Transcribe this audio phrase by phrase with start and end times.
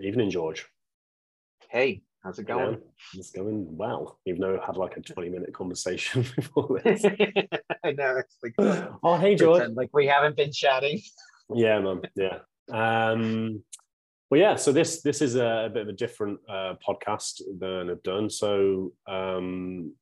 [0.00, 0.66] Evening, George.
[1.70, 2.72] Hey, how's it going?
[2.72, 7.04] Yeah, it's going well, even though I had like a 20 minute conversation before this.
[7.04, 8.16] I know.
[8.16, 8.54] It's like,
[9.02, 9.70] oh, hey, George.
[9.70, 11.00] Like we haven't been chatting.
[11.54, 12.02] Yeah, man.
[12.16, 12.38] Yeah.
[12.72, 13.62] Um,
[14.30, 14.56] well, yeah.
[14.56, 18.28] So this this is a, a bit of a different uh, podcast than I've done.
[18.30, 19.94] So um,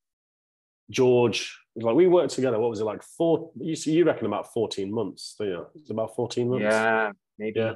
[0.88, 2.58] George, like we worked together.
[2.58, 3.02] What was it like?
[3.02, 3.50] Four?
[3.60, 5.34] You you reckon about 14 months?
[5.36, 6.62] So, yeah, it's about 14 months.
[6.62, 7.60] Yeah, maybe.
[7.60, 7.74] Yeah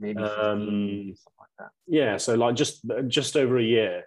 [0.00, 1.70] maybe um, something like that.
[1.86, 4.04] Yeah, so like just just over a year,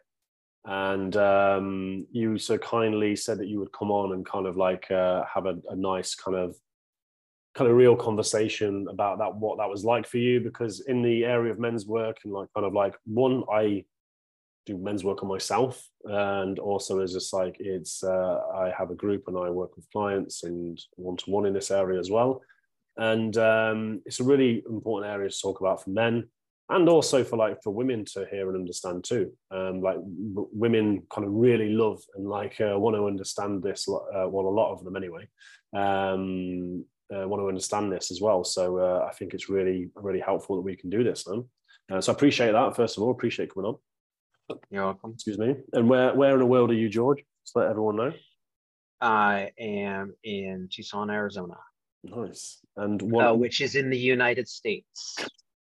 [0.65, 4.89] and um, you so kindly said that you would come on and kind of like
[4.91, 6.55] uh, have a, a nice kind of
[7.53, 10.39] kind of real conversation about that what that was like for you.
[10.39, 13.83] Because in the area of men's work and like kind of like one i
[14.67, 15.83] do men's work on myself.
[16.05, 19.89] And also it's just like it's uh, i have a group and i work with
[19.91, 22.41] clients and one-to-one in this area as well
[22.97, 26.29] and um, it's a really important area to talk about for men
[26.71, 29.31] and also for like for women to hear and understand too.
[29.51, 33.87] Um, like w- women kind of really love and like uh, want to understand this
[33.87, 35.27] uh, well a lot of them anyway
[35.75, 38.43] um, uh, want to understand this as well.
[38.43, 41.45] So uh, i think it's really really helpful that we can do this man.
[41.91, 43.11] Uh, so i appreciate that first of all.
[43.11, 44.57] Appreciate coming on.
[44.69, 45.11] You're welcome.
[45.13, 45.55] Excuse me.
[45.73, 47.23] And where where in the world are you george?
[47.43, 48.13] Just let everyone know.
[49.01, 51.55] I am in tucson arizona
[52.03, 52.59] Nice.
[52.77, 53.27] And what?
[53.27, 55.17] Uh, which is in the United States.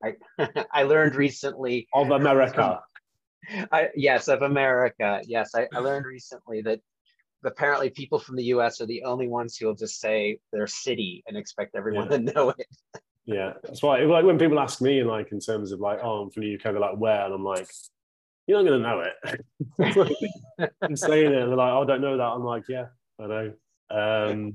[0.03, 0.15] I
[0.73, 2.81] I learned recently of America.
[3.73, 5.21] I, yes, of America.
[5.27, 6.81] Yes, I, I learned recently that
[7.45, 8.81] apparently people from the U.S.
[8.81, 12.19] are the only ones who will just say their city and expect everyone yeah.
[12.19, 12.67] to know it.
[13.25, 14.01] yeah, that's why.
[14.01, 16.63] Like when people ask me, like in terms of like, oh, I'm from the UK,
[16.63, 17.25] they're like, where?
[17.25, 17.69] And I'm like,
[18.47, 20.73] you're not gonna know it.
[20.83, 22.23] I'm saying it, and they're like, oh, I don't know that.
[22.23, 22.87] I'm like, yeah,
[23.21, 23.53] I know.
[23.91, 24.55] Um,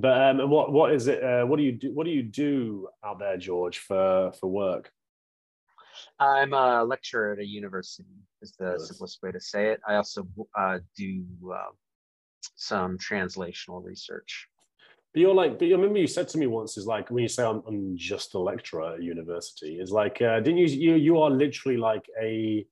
[0.00, 1.22] but um, what what is it?
[1.22, 1.92] Uh, what do you do?
[1.92, 4.90] What do you do out there, George, for for work?
[6.20, 8.08] I'm a lecturer at a university.
[8.40, 8.88] Is the yes.
[8.88, 9.80] simplest way to say it.
[9.86, 10.26] I also
[10.56, 11.72] uh, do uh,
[12.54, 14.48] some translational research.
[15.12, 17.28] But you're like, but you remember you said to me once is like when you
[17.28, 20.66] say I'm, I'm just a lecturer at university is like, uh, didn't you?
[20.66, 22.66] You you are literally like a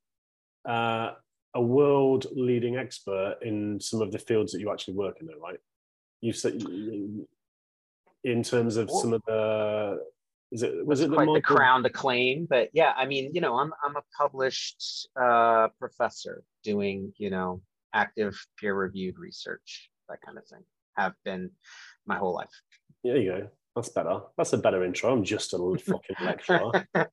[0.67, 1.11] uh,
[1.55, 5.39] a world leading expert in some of the fields that you actually work in, though,
[5.41, 5.59] right?
[6.21, 6.61] You said
[8.23, 9.99] in terms of some of the
[10.51, 13.41] is it was it quite the, the crown to claim but yeah i mean you
[13.41, 17.61] know i'm i'm a published uh, professor doing you know
[17.93, 20.63] active peer reviewed research that kind of thing.
[20.97, 21.51] Have been
[22.05, 22.49] my whole life.
[23.03, 23.47] There you go.
[23.75, 24.21] That's better.
[24.37, 25.13] That's a better intro.
[25.13, 26.87] I'm just a fucking lecturer.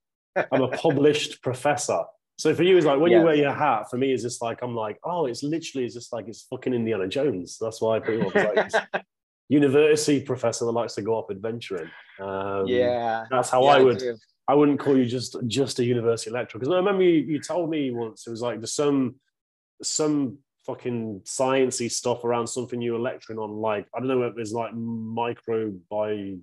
[0.52, 2.02] I'm a published professor
[2.36, 3.20] so for you, it's like when yes.
[3.20, 3.88] you wear your hat.
[3.90, 6.74] For me, it's just like I'm like, oh, it's literally it's just like it's fucking
[6.74, 7.58] Indiana Jones.
[7.60, 8.54] That's why I put it on.
[8.56, 9.04] Like
[9.48, 11.90] university professor that likes to go up adventuring.
[12.20, 14.02] Um, yeah, that's how yeah, I would.
[14.02, 17.40] I, I wouldn't call you just just a university lecturer because I remember you, you
[17.40, 19.14] told me once it was like there's some
[19.82, 23.52] some fucking sciencey stuff around something you were lecturing on.
[23.52, 26.40] Like I don't know if it's like microbiological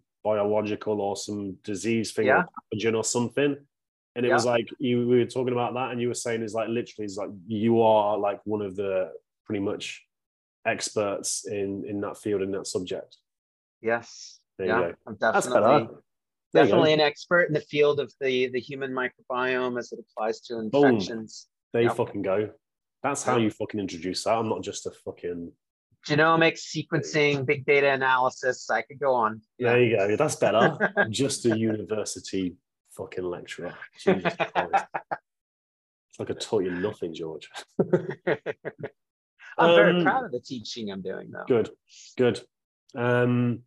[0.88, 2.44] or some disease thing yeah.
[2.72, 3.58] or or something
[4.16, 4.36] and it yeah.
[4.36, 7.06] was like you we were talking about that and you were saying is like literally
[7.06, 9.12] is like you are like one of the
[9.46, 10.04] pretty much
[10.66, 13.18] experts in in that field in that subject.
[13.82, 14.40] Yes.
[14.58, 15.88] There yeah i'm definitely
[16.54, 20.60] definitely an expert in the field of the the human microbiome as it applies to
[20.60, 21.48] infections.
[21.48, 21.72] Boom.
[21.74, 21.98] there you yep.
[21.98, 22.50] fucking go.
[23.02, 24.34] That's how you fucking introduce that.
[24.34, 25.52] I'm not just a fucking
[26.08, 28.70] genomics sequencing big data analysis.
[28.70, 29.42] I could go on.
[29.58, 30.16] There you go.
[30.16, 30.94] That's better.
[31.10, 32.56] Just a university
[32.96, 33.74] fucking lecturer.
[34.00, 34.86] Jesus Christ.
[36.10, 37.50] It's like I taught you nothing, George.
[39.58, 41.46] I'm um, very proud of the teaching I'm doing, though.
[41.48, 41.70] Good,
[42.18, 42.42] good.
[42.96, 43.62] Um,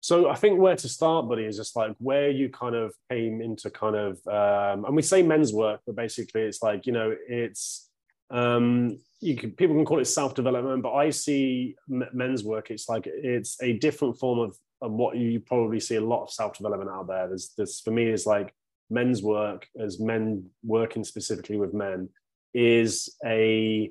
[0.00, 3.40] so I think where to start, buddy, is just like where you kind of came
[3.40, 7.14] into kind of, um, and we say men's work, but basically it's like you know
[7.28, 7.88] it's
[8.30, 12.70] um, you can people can call it self development, but I see men's work.
[12.70, 16.30] It's like it's a different form of and what you probably see a lot of
[16.30, 17.28] self development out there.
[17.28, 18.54] There's this for me is like
[18.90, 22.08] men's work as men working specifically with men
[22.54, 23.90] is a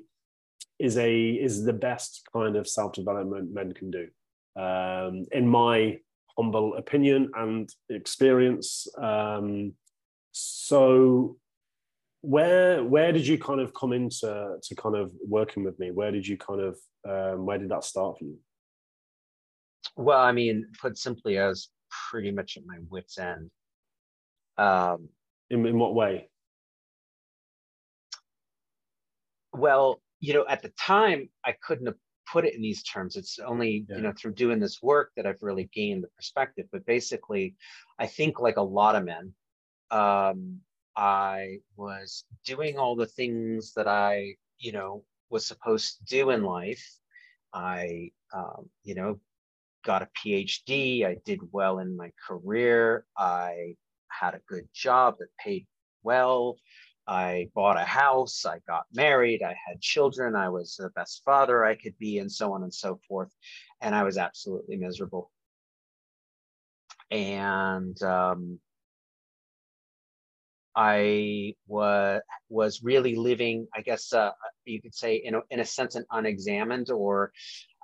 [0.78, 4.08] is a is the best kind of self development men can do,
[4.60, 5.98] um, in my
[6.36, 8.86] humble opinion and experience.
[8.98, 9.72] Um,
[10.32, 11.38] so
[12.20, 16.10] where where did you kind of come into to kind of working with me where
[16.10, 16.76] did you kind of
[17.08, 18.36] um, where did that start for you
[19.96, 21.70] well, I mean, put simply, I was
[22.10, 23.50] pretty much at my wits' end.
[24.58, 25.08] Um,
[25.50, 26.28] in, in what way?
[29.52, 31.96] Well, you know, at the time, I couldn't have
[32.30, 33.16] put it in these terms.
[33.16, 33.96] It's only, yeah.
[33.96, 36.66] you know, through doing this work that I've really gained the perspective.
[36.72, 37.54] But basically,
[37.98, 39.32] I think like a lot of men,
[39.90, 40.60] um,
[40.96, 46.42] I was doing all the things that I, you know, was supposed to do in
[46.42, 46.84] life.
[47.52, 49.20] I, um, you know,
[49.86, 51.06] got a PhD.
[51.06, 53.06] I did well in my career.
[53.16, 53.76] I
[54.08, 55.66] had a good job that paid
[56.02, 56.56] well.
[57.06, 58.44] I bought a house.
[58.44, 59.42] I got married.
[59.42, 60.34] I had children.
[60.34, 63.32] I was the best father I could be, and so on and so forth.
[63.80, 65.30] And I was absolutely miserable.
[67.12, 68.58] And um,
[70.74, 74.32] I was was really living, I guess uh,
[74.64, 77.32] you could say, in a, in a sense, an unexamined, or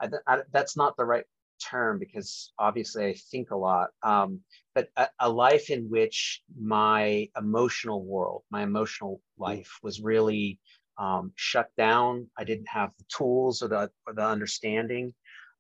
[0.01, 1.25] I, I, that's not the right
[1.63, 4.41] term because obviously I think a lot, um,
[4.75, 9.43] but a, a, life in which my emotional world, my emotional mm.
[9.43, 10.59] life was really
[10.99, 12.29] um, shut down.
[12.37, 15.15] I didn't have the tools or the, or the understanding.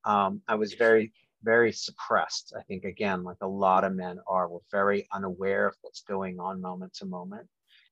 [0.05, 1.13] Um, I was very,
[1.43, 2.53] very suppressed.
[2.59, 6.41] I think, again, like a lot of men are, we're very unaware of what's going
[6.41, 7.49] on moment to moment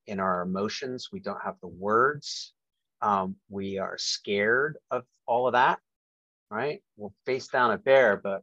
[0.06, 1.08] in our emotions.
[1.12, 2.52] We don't have the words.
[3.02, 5.78] Um, we are scared of all of that
[6.50, 6.82] right?
[6.96, 8.42] We'll face down a bear, but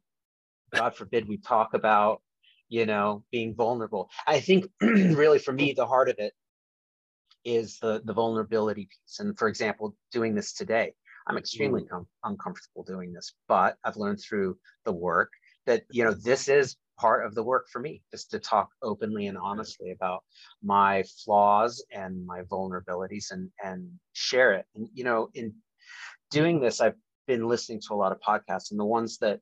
[0.74, 2.21] God forbid we talk about,
[2.69, 4.09] you know, being vulnerable.
[4.25, 6.33] I think really for me, the heart of it
[7.44, 9.19] is the, the vulnerability piece.
[9.19, 10.94] And for example, doing this today,
[11.27, 11.89] I'm extremely mm.
[11.89, 15.31] com- uncomfortable doing this, but I've learned through the work
[15.65, 19.27] that, you know, this is part of the work for me, just to talk openly
[19.27, 20.24] and honestly about
[20.63, 24.65] my flaws and my vulnerabilities and, and share it.
[24.75, 25.54] And, you know, in
[26.31, 26.95] doing this, I've
[27.28, 29.40] been listening to a lot of podcasts, and the ones that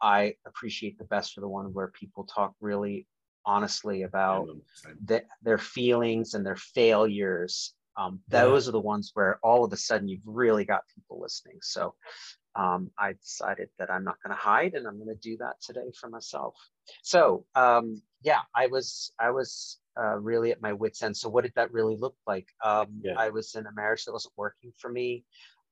[0.00, 3.06] I appreciate the best are the one where people talk really
[3.44, 4.48] honestly about
[5.04, 7.74] the, their feelings and their failures.
[7.96, 8.68] Um, those yeah.
[8.68, 11.58] are the ones where all of a sudden you've really got people listening.
[11.62, 11.94] So
[12.54, 15.60] um, I decided that I'm not going to hide, and I'm going to do that
[15.60, 16.54] today for myself.
[17.02, 21.16] So um, yeah, I was I was uh, really at my wits end.
[21.16, 22.46] So what did that really look like?
[22.64, 23.14] Um, yeah.
[23.16, 25.24] I was in a marriage that wasn't working for me.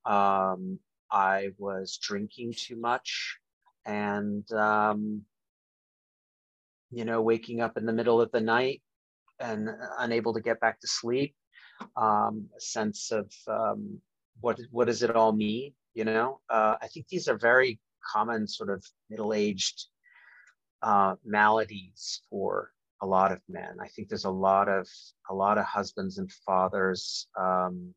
[0.05, 0.79] Um,
[1.11, 3.37] I was drinking too much
[3.85, 5.21] and, um,
[6.91, 8.81] you know, waking up in the middle of the night
[9.39, 9.69] and
[9.99, 11.35] unable to get back to sleep.
[11.95, 14.01] Um, a sense of um,
[14.41, 15.73] what what does it all mean?
[15.93, 17.79] You know, uh, I think these are very
[18.13, 19.85] common sort of middle-aged
[20.81, 22.71] uh, maladies for
[23.01, 23.77] a lot of men.
[23.79, 24.87] I think there's a lot of
[25.29, 27.93] a lot of husbands and fathers um,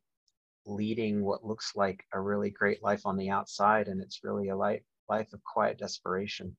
[0.70, 4.56] leading what looks like a really great life on the outside and it's really a
[4.56, 6.56] life life of quiet desperation.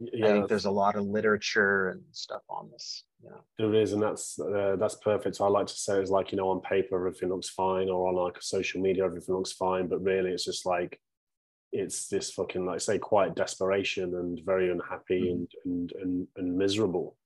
[0.00, 3.94] Yeah, i think there's a lot of literature and stuff on this yeah there is
[3.94, 5.34] and that's uh, that's perfect.
[5.34, 8.06] So i like to say it's like you know on paper everything looks fine or
[8.06, 11.00] on like social media everything looks fine but really it's just like
[11.72, 15.70] it's this fucking like say quiet desperation and very unhappy mm-hmm.
[15.70, 17.16] and, and and and miserable.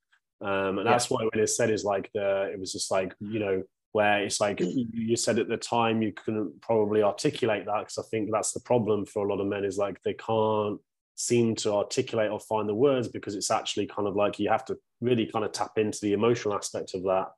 [0.41, 3.39] Um and that's why when it said is like the it was just like you
[3.39, 7.99] know where it's like you said at the time you couldn't probably articulate that because
[7.99, 10.81] I think that's the problem for a lot of men is like they can't
[11.15, 14.65] seem to articulate or find the words because it's actually kind of like you have
[14.65, 17.29] to really kind of tap into the emotional aspect of that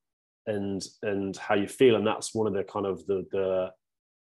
[0.46, 1.96] and and how you feel.
[1.96, 3.72] And that's one of the kind of the the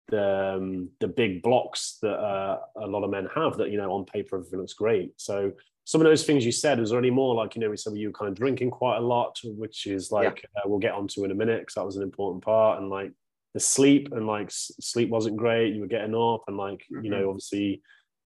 [0.09, 3.93] the, um, the big blocks that uh, a lot of men have that you know
[3.93, 5.13] on paper everything looks great.
[5.17, 5.53] So
[5.85, 7.97] some of those things you said, was there any more like, you know, we said
[7.97, 10.61] you were kind of drinking quite a lot, which is like, yeah.
[10.61, 12.81] uh, we'll get onto in a minute because that was an important part.
[12.81, 13.13] And like
[13.55, 15.75] the sleep and like sleep wasn't great.
[15.75, 17.05] You were getting up and like, mm-hmm.
[17.05, 17.83] you know, obviously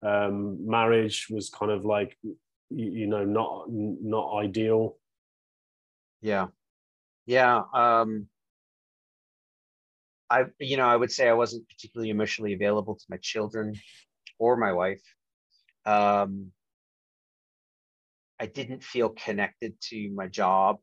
[0.02, 2.36] um, marriage was kind of like, you,
[2.70, 4.96] you know, not, not ideal.
[6.22, 6.46] Yeah.
[7.26, 7.62] Yeah.
[7.74, 8.28] Um,
[10.30, 13.74] I, you know, I would say I wasn't particularly emotionally available to my children
[14.38, 15.02] or my wife.
[15.84, 16.52] Um,
[18.42, 20.78] I didn't feel connected to my job.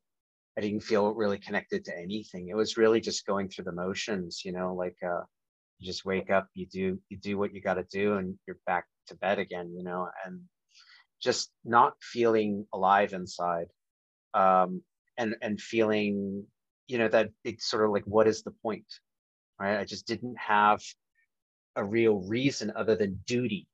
[0.58, 2.48] I didn't feel really connected to anything.
[2.48, 5.24] It was really just going through the motions, you know, like uh,
[5.78, 8.60] you just wake up, you do you do what you got to do, and you're
[8.66, 10.40] back to bed again, you know, and
[11.22, 13.68] just not feeling alive inside,
[14.34, 14.82] um,
[15.18, 16.46] and and feeling,
[16.88, 18.88] you know, that it's sort of like, what is the point,
[19.60, 19.78] right?
[19.78, 20.82] I just didn't have
[21.76, 23.68] a real reason other than duty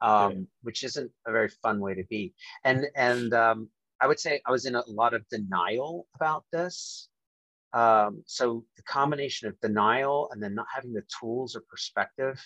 [0.00, 0.38] um, yeah.
[0.62, 2.34] which isn't a very fun way to be.
[2.64, 3.68] And and um,
[4.00, 7.08] I would say I was in a lot of denial about this.
[7.72, 12.40] Um, so the combination of denial and then not having the tools or perspective,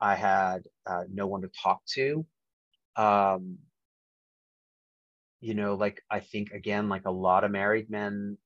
[0.00, 2.24] I had uh, no one to talk to.
[2.96, 3.58] Um,
[5.40, 8.38] you know, like I think again, like a lot of married men,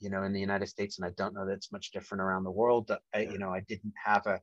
[0.00, 2.44] you know, in the United States, and I don't know that it's much different around
[2.44, 2.90] the world.
[3.14, 4.40] I, you know, I didn't have a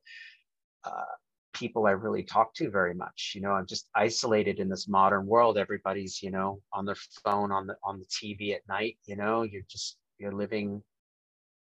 [0.84, 1.16] uh,
[1.56, 3.32] people I really talk to very much.
[3.34, 5.58] You know, I'm just isolated in this modern world.
[5.58, 8.98] Everybody's, you know, on their phone, on the on the TV at night.
[9.06, 10.84] You know, you're just you're living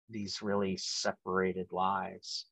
[0.09, 2.45] these really separated lives.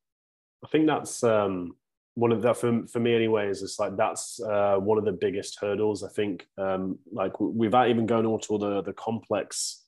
[0.64, 1.76] I think that's um,
[2.16, 5.12] one of that for, for me anyway is it's like that's uh, one of the
[5.12, 9.82] biggest hurdles i think um, like without even going on to all the the complex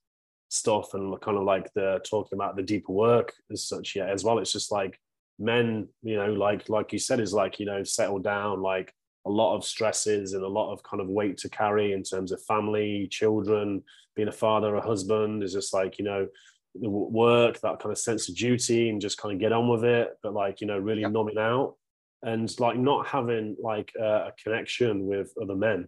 [0.50, 4.24] stuff and kind of like the talking about the deeper work as such yet as
[4.24, 5.00] well it's just like
[5.38, 8.94] men you know like like you said is like you know settle down like
[9.26, 12.32] a lot of stresses and a lot of kind of weight to carry in terms
[12.32, 13.84] of family children
[14.16, 16.28] being a father a husband is just like you know
[16.76, 20.18] work that kind of sense of duty and just kind of get on with it
[20.22, 21.12] but like you know really yep.
[21.12, 21.76] numbing out
[22.24, 25.88] and like not having like a, a connection with other men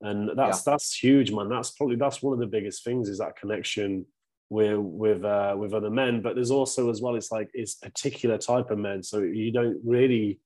[0.00, 0.72] and that's yeah.
[0.72, 4.04] that's huge man that's probably that's one of the biggest things is that connection
[4.48, 8.38] with with uh, with other men but there's also as well it's like it's particular
[8.38, 10.40] type of men so you don't really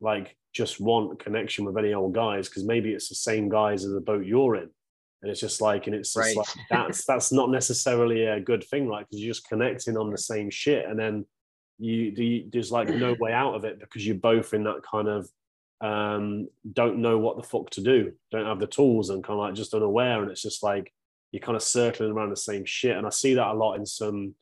[0.00, 3.92] like just want connection with any old guys because maybe it's the same guys as
[3.92, 4.68] the boat you're in
[5.22, 6.36] and it's just like and it's just right.
[6.36, 10.18] like that's that's not necessarily a good thing like because you're just connecting on the
[10.18, 11.24] same shit and then
[11.78, 15.08] you, you there's like no way out of it because you're both in that kind
[15.08, 15.28] of
[15.80, 19.44] um, don't know what the fuck to do, don't have the tools, and kind of
[19.44, 20.22] like just unaware.
[20.22, 20.92] And it's just like
[21.32, 22.96] you're kind of circling around the same shit.
[22.96, 24.34] And I see that a lot in some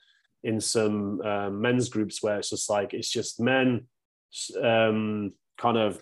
[0.44, 3.86] in some uh, men's groups where it's just like it's just men
[4.62, 6.00] um, kind of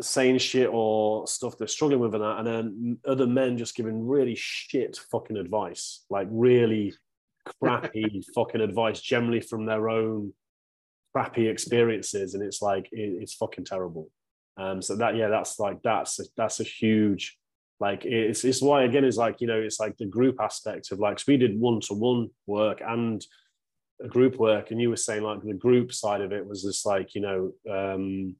[0.00, 4.06] saying shit or stuff they're struggling with and that, and then other men just giving
[4.06, 6.94] really shit fucking advice, like really
[7.60, 10.32] crappy fucking advice generally from their own
[11.12, 14.08] crappy experiences and it's like it, it's fucking terrible
[14.56, 17.36] um so that yeah that's like that's a, that's a huge
[17.82, 21.00] like it's it's why again is like you know it's like the group aspect of
[21.00, 23.26] like so we did one-to-one work and
[24.00, 26.86] a group work and you were saying like the group side of it was just
[26.86, 28.36] like you know um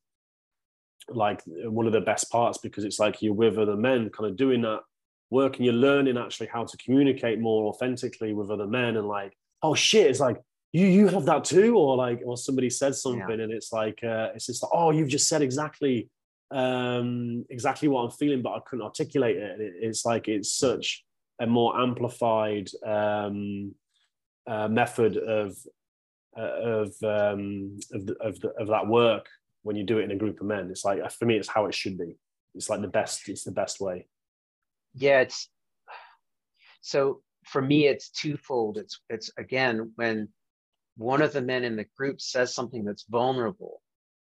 [1.08, 4.36] like one of the best parts because it's like you're with other men kind of
[4.36, 4.80] doing that
[5.30, 9.36] work and you're learning actually how to communicate more authentically with other men and like
[9.64, 13.38] oh shit it's like you you have that too or like or somebody said something
[13.38, 13.44] yeah.
[13.44, 16.08] and it's like uh, it's just like oh you've just said exactly
[16.52, 19.60] um exactly what i'm feeling but i couldn't articulate it.
[19.60, 21.04] it it's like it's such
[21.40, 23.74] a more amplified um
[24.46, 25.56] uh, method of
[26.36, 29.28] uh, of um of, the, of, the, of that work
[29.62, 30.68] when you do it in a group of men.
[30.70, 32.16] It's like for me it's how it should be.
[32.54, 34.06] It's like the best it's the best way.
[34.94, 35.48] Yeah it's
[36.80, 38.78] so for me it's twofold.
[38.78, 40.28] It's it's again when
[40.96, 43.80] one of the men in the group says something that's vulnerable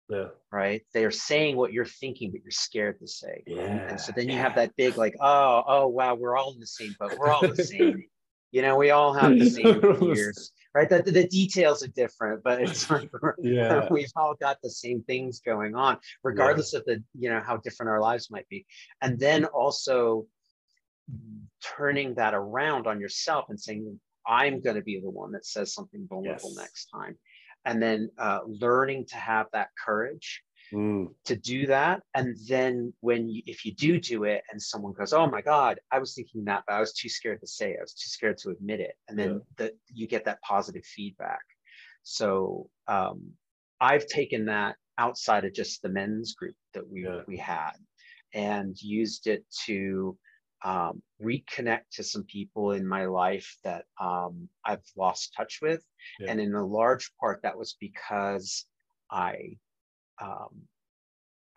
[0.09, 4.11] yeah right they're saying what you're thinking but you're scared to say yeah and so
[4.15, 7.15] then you have that big like oh oh wow we're all in the same boat
[7.17, 8.03] we're all the same
[8.51, 12.61] you know we all have the same fears right the, the details are different but
[12.61, 13.09] it's like
[13.41, 13.87] yeah.
[13.89, 16.79] we've all got the same things going on regardless yeah.
[16.79, 18.65] of the you know how different our lives might be
[19.01, 20.25] and then also
[21.61, 25.73] turning that around on yourself and saying, I'm going to be the one that says
[25.73, 26.57] something vulnerable yes.
[26.57, 27.17] next time.
[27.65, 30.43] And then uh, learning to have that courage
[30.73, 31.07] mm.
[31.25, 32.01] to do that.
[32.15, 35.79] And then when you, if you do do it and someone goes, Oh my God,
[35.91, 37.77] I was thinking that, but I was too scared to say it.
[37.79, 38.95] I was too scared to admit it.
[39.07, 39.39] And then yeah.
[39.57, 41.41] the, you get that positive feedback.
[42.03, 43.31] So um,
[43.79, 47.21] I've taken that outside of just the men's group that we, yeah.
[47.27, 47.73] we had
[48.33, 50.17] and used it to
[50.63, 55.83] um, reconnect to some people in my life that um, I've lost touch with.
[56.19, 56.31] Yeah.
[56.31, 58.65] And in a large part, that was because
[59.11, 59.57] I
[60.21, 60.67] um,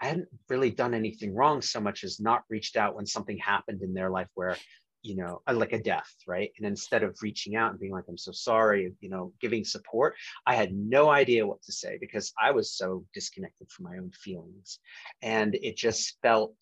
[0.00, 3.82] I hadn't really done anything wrong so much as not reached out when something happened
[3.82, 4.56] in their life where,
[5.02, 6.50] you know, uh, like a death, right?
[6.58, 10.14] And instead of reaching out and being like, I'm so sorry, you know, giving support,
[10.46, 14.10] I had no idea what to say because I was so disconnected from my own
[14.10, 14.80] feelings.
[15.22, 16.54] And it just felt,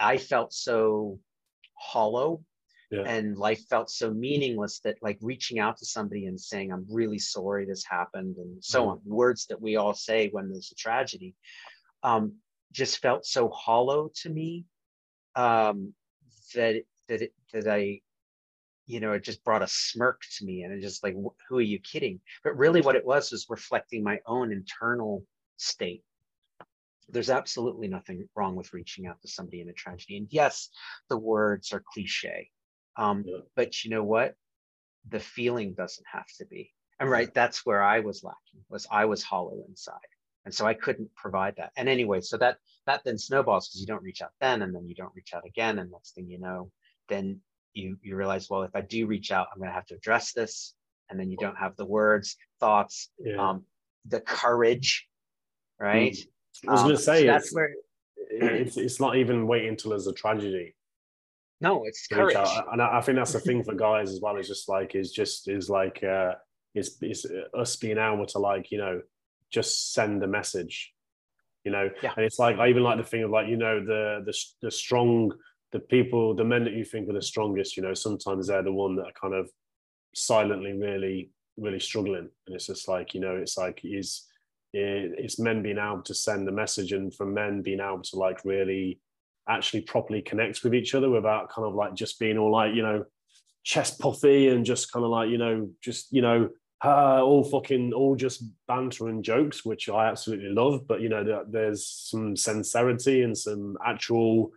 [0.00, 1.20] I felt so
[1.80, 2.40] hollow
[2.90, 3.02] yeah.
[3.02, 7.18] and life felt so meaningless that like reaching out to somebody and saying i'm really
[7.18, 8.88] sorry this happened and so mm.
[8.88, 11.34] on words that we all say when there's a tragedy
[12.02, 12.32] um,
[12.72, 14.64] just felt so hollow to me
[15.36, 15.92] um,
[16.54, 18.00] that that it, that i
[18.86, 21.14] you know it just brought a smirk to me and it just like
[21.48, 25.24] who are you kidding but really what it was was reflecting my own internal
[25.58, 26.02] state
[27.12, 30.16] there's absolutely nothing wrong with reaching out to somebody in a tragedy.
[30.16, 30.70] And yes,
[31.08, 32.50] the words are cliche,
[32.96, 33.38] um, yeah.
[33.56, 34.34] but you know what?
[35.08, 36.72] The feeling doesn't have to be.
[36.98, 38.64] And right, that's where I was lacking.
[38.68, 39.94] Was I was hollow inside,
[40.44, 41.72] and so I couldn't provide that.
[41.76, 44.86] And anyway, so that that then snowballs because you don't reach out then, and then
[44.86, 46.70] you don't reach out again, and next thing you know,
[47.08, 47.40] then
[47.72, 50.32] you you realize, well, if I do reach out, I'm going to have to address
[50.32, 50.74] this,
[51.08, 53.48] and then you don't have the words, thoughts, yeah.
[53.48, 53.64] um,
[54.04, 55.08] the courage,
[55.78, 56.12] right?
[56.12, 56.26] Mm
[56.68, 57.74] I was um, going to say so that's where
[58.30, 60.74] it's it's not even waiting until there's a tragedy.
[61.60, 62.36] No, it's courage,
[62.72, 64.36] and I, I think that's the thing for guys as well.
[64.36, 66.34] It's just like is just is like uh,
[66.74, 69.02] is is us being able to like you know
[69.50, 70.92] just send a message
[71.64, 72.12] you know Yeah.
[72.16, 74.70] and it's like i even like the thing of like you know the the, the
[74.70, 75.32] strong
[75.72, 78.72] the people the men that you think are the strongest you know sometimes they're the
[78.72, 79.50] one that are kind of
[80.14, 84.26] silently really really struggling and it's just like you know it's like is
[84.72, 88.44] it's men being able to send the message and for men being able to like
[88.44, 89.00] really
[89.48, 92.82] actually properly connect with each other without kind of like just being all like you
[92.82, 93.04] know
[93.64, 96.48] chest puffy and just kind of like you know just you know
[96.82, 100.86] uh, all fucking all just banter and jokes which i absolutely love.
[100.86, 104.52] But you know there, there's some sincerity and some actual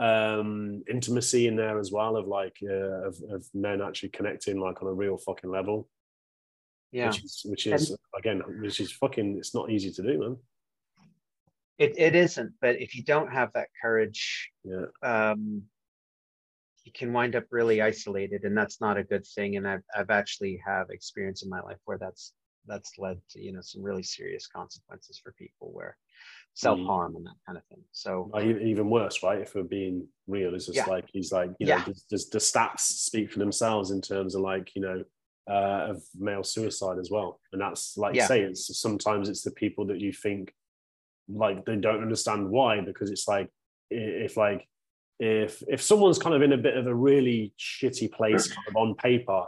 [0.00, 4.80] um intimacy in there as well of like uh, of, of men actually connecting like
[4.82, 5.88] on a real fucking level
[6.92, 7.08] Yeah.
[7.08, 10.36] which is which is again which is fucking it's not easy to do man
[11.78, 15.62] It, it isn't, but if you don't have that courage, yeah um,
[16.84, 19.56] you can wind up really isolated, and that's not a good thing.
[19.56, 22.32] And I've I've actually have experience in my life where that's
[22.66, 25.96] that's led to you know some really serious consequences for people where
[26.54, 27.82] self harm and that kind of thing.
[27.92, 29.40] So even worse, right?
[29.40, 30.86] If we're being real, it's just Yeah.
[30.86, 31.92] like he's like, you know, Yeah.
[32.10, 35.04] does the stats speak for themselves in terms of like, you know,
[35.48, 37.40] uh, of male suicide as well?
[37.52, 38.26] And that's like you Yeah.
[38.26, 40.52] say, it's sometimes it's the people that you think
[41.28, 43.50] like they don't understand why because it's like
[43.90, 44.66] if like
[45.20, 48.76] if if someone's kind of in a bit of a really shitty place kind of
[48.76, 49.44] on paper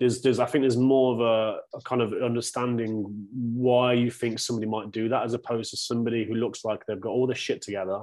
[0.00, 4.38] there's there's I think there's more of a, a kind of understanding why you think
[4.38, 7.34] somebody might do that as opposed to somebody who looks like they've got all the
[7.34, 8.02] shit together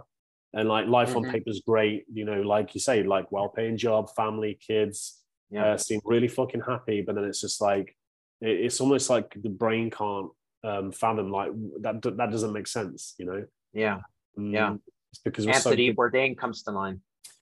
[0.54, 1.32] and like life on Mhm.
[1.32, 5.74] paper is great, you know, like you say, like well-paying job, family, kids, Yeah.
[5.74, 7.96] uh, seem really fucking happy, but then it's just like
[8.42, 10.30] it, it's almost like the brain can't
[10.64, 11.52] um, fathom like
[11.82, 12.02] that.
[12.02, 13.46] That doesn't make sense, you know.
[13.74, 14.00] yeah,
[14.38, 14.76] Mm, Yeah.
[15.12, 17.00] it's because we're so Anthony Bourdain comes to mind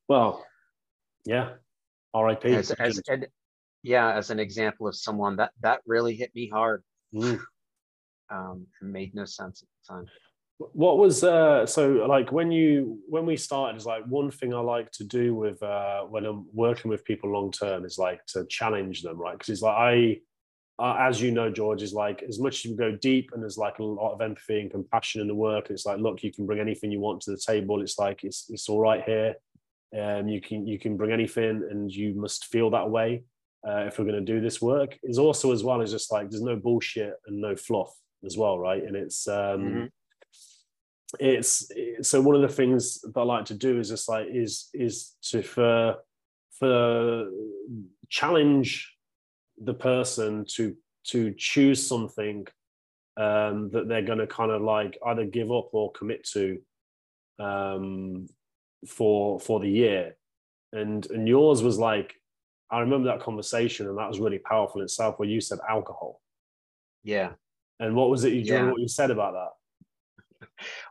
[0.08, 0.46] well,
[1.26, 1.54] yeah.
[2.14, 2.54] R.I.P.
[2.54, 3.28] as, as and
[3.82, 6.84] yeah as an example of someone that that really hit me hard.
[7.14, 7.40] Mm.
[8.30, 10.06] Um, made no sense at the time.
[10.58, 14.60] What was uh so like when you when we started is like one thing I
[14.60, 18.46] like to do with uh when I'm working with people long term is like to
[18.46, 19.34] challenge them, right?
[19.34, 20.20] Because it's like I
[20.78, 23.58] uh, as you know, George, is like as much as you go deep and there's
[23.58, 25.70] like a lot of empathy and compassion in the work.
[25.70, 27.82] It's like, look, you can bring anything you want to the table.
[27.82, 29.36] It's like it's it's all right here.
[29.98, 33.24] Um, you can you can bring anything, and you must feel that way
[33.66, 34.98] uh, if we're going to do this work.
[35.04, 37.94] Is also as well as just like there's no bullshit and no fluff
[38.26, 38.84] as well, right?
[38.84, 39.90] And it's um, Mhm.
[41.20, 44.70] It's so one of the things that I like to do is just like is
[44.74, 45.96] is to for
[46.60, 47.30] for
[48.10, 48.94] challenge
[49.62, 52.48] the person to to choose something
[53.18, 56.60] um, that they're going to kind of like either give up or commit to
[57.40, 58.28] um,
[58.88, 60.18] for for the year
[60.74, 62.14] and and yours was like
[62.72, 66.22] I remember that conversation and that was really powerful in itself where you said alcohol
[67.04, 67.34] Yeah.
[67.80, 68.74] and what was it you do you remember Yeah.
[68.74, 69.50] what you said about that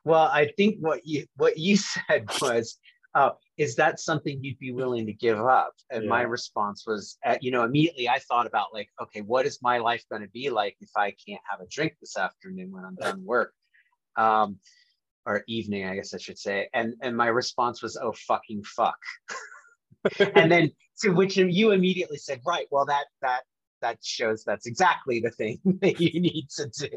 [0.04, 1.76] Well, I think what you what you
[2.09, 2.78] said was,
[3.14, 5.72] uh, is that something you'd be willing to give up?
[5.90, 9.61] And my response was, uh, you know, immediately I thought about like, okay, what is
[9.62, 12.85] my life going to be like if I can't have a drink this afternoon when
[12.85, 13.52] I'm done work,
[14.16, 14.59] um,
[15.26, 16.68] or evening, I guess I should say.
[16.74, 18.98] And and my response was, oh fucking fuck.
[20.35, 23.42] and then to which you immediately said, right, well that that
[23.80, 26.88] that shows that's exactly the thing that you need to do.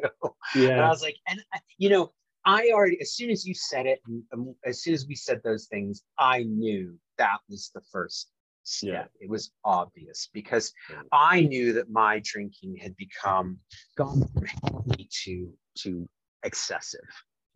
[0.55, 0.69] Yeah.
[0.69, 1.39] And I was like, and
[1.77, 2.11] you know,
[2.47, 5.41] I already, as soon as you said it, and um, as soon as we said
[5.43, 8.29] those things, I knew that was the first
[8.63, 9.11] step.
[9.19, 9.25] Yeah.
[9.25, 10.73] It was obvious because
[11.11, 13.57] I knew that my drinking had become
[13.97, 14.45] gone from
[14.87, 16.07] heavy to to
[16.43, 17.01] excessive,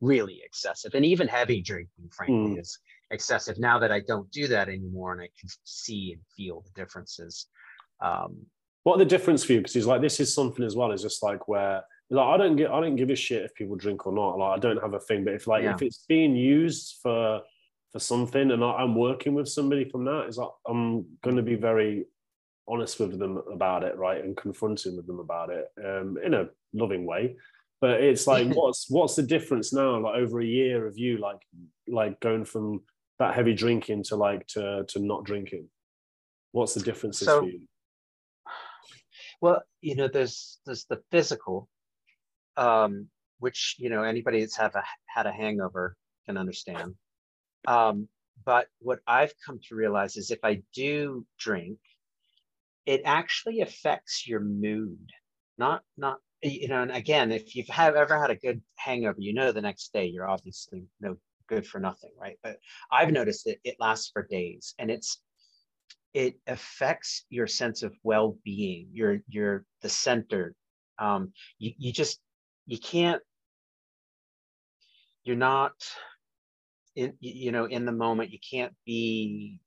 [0.02, 2.60] really excessive, and even heavy drinking, frankly, Mm.
[2.60, 2.78] is
[3.12, 3.60] excessive.
[3.60, 7.48] Now that I don't do that anymore, and I can see and feel the differences.
[8.02, 8.46] Um,
[8.84, 9.60] what are the difference for you?
[9.60, 10.92] Because he's like, this is something as well.
[10.92, 13.76] It's just like where like I don't get I don't give a shit if people
[13.76, 14.38] drink or not.
[14.38, 15.24] Like I don't have a thing.
[15.24, 15.74] But if like Yeah.
[15.76, 17.42] if it's being used for
[17.92, 21.42] for something and I, I'm working with somebody from that, is like I'm going to
[21.42, 22.06] be very
[22.68, 26.48] honest with them about it, right, and confronting with them about it um, in a
[26.74, 27.36] loving way.
[27.82, 29.98] But it's like, what's what's the difference now?
[30.00, 31.42] Like over a year of you, like
[31.88, 32.82] like going from
[33.20, 35.68] that heavy drinking to like to to not drinking.
[36.52, 37.62] What's the differences So- for you?
[39.42, 41.68] Well, you know, there's there's the physical,
[42.58, 43.08] um,
[43.40, 46.96] which you know anybody that's have a, had a hangover can understand.
[47.68, 48.08] Um,
[48.44, 51.78] but what I've come to realize is if I do drink,
[52.86, 55.10] it actually affects your mood.
[55.58, 59.34] Not not you know, and again, if you've have ever had a good hangover, you
[59.34, 62.38] know the next day you're obviously no good for nothing, right?
[62.42, 62.58] But
[62.92, 65.22] I've noticed that it lasts for days, and it's
[66.14, 70.56] it affects your sense of well-being your your the center
[71.00, 72.20] Um, you you just
[72.66, 73.22] you can't.
[75.24, 75.74] You're not
[76.96, 78.32] in you know in the moment.
[78.32, 79.60] You can't be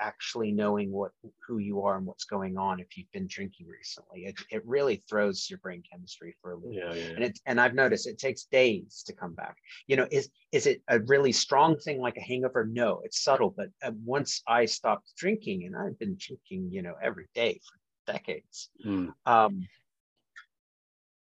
[0.00, 1.12] actually knowing what
[1.46, 4.24] who you are and what's going on if you've been drinking recently.
[4.24, 6.72] It, it really throws your brain chemistry for a loop.
[6.72, 7.08] Yeah, yeah.
[7.16, 9.56] And it and I've noticed it takes days to come back.
[9.86, 12.66] You know, is is it a really strong thing like a hangover?
[12.66, 13.54] No, it's subtle.
[13.56, 18.12] But uh, once I stopped drinking, and I've been drinking, you know, every day for
[18.12, 19.12] decades, Mm.
[19.26, 19.66] um,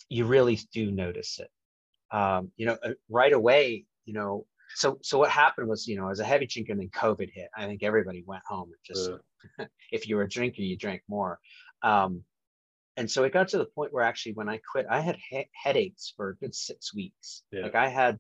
[0.09, 1.51] you really do notice it.
[2.17, 6.09] Um, you know, uh, right away, you know, so so what happened was, you know,
[6.11, 7.49] as a heavy drinker, and then COVID hit.
[7.57, 9.11] I think everybody went home and just,
[9.59, 9.67] Yeah.
[9.93, 11.38] if you were a drinker, you drank more.
[11.83, 12.23] Um,
[12.97, 15.51] and so it got to the point where actually, when I quit, I had he-
[15.53, 17.43] headaches for a good six weeks.
[17.51, 17.62] Yeah.
[17.62, 18.19] Like I had,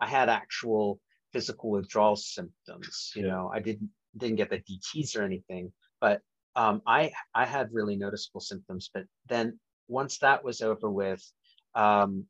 [0.00, 1.00] I had actual
[1.32, 3.12] physical withdrawal symptoms.
[3.14, 3.32] You Yeah.
[3.32, 6.22] know, I didn't didn't get the DTS or anything, but
[6.56, 8.90] um, I I had really noticeable symptoms.
[8.92, 11.22] But then once that was over with,
[11.74, 12.26] um,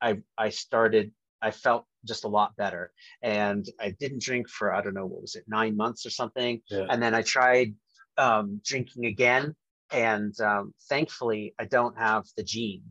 [0.00, 1.12] I I started.
[1.42, 5.20] I felt just a lot better, and I didn't drink for I don't know what
[5.20, 6.86] was it nine months or something, Yeah.
[6.88, 7.74] and then I tried
[8.16, 9.54] um, drinking again,
[9.90, 12.84] and um, thankfully I don't have the gene,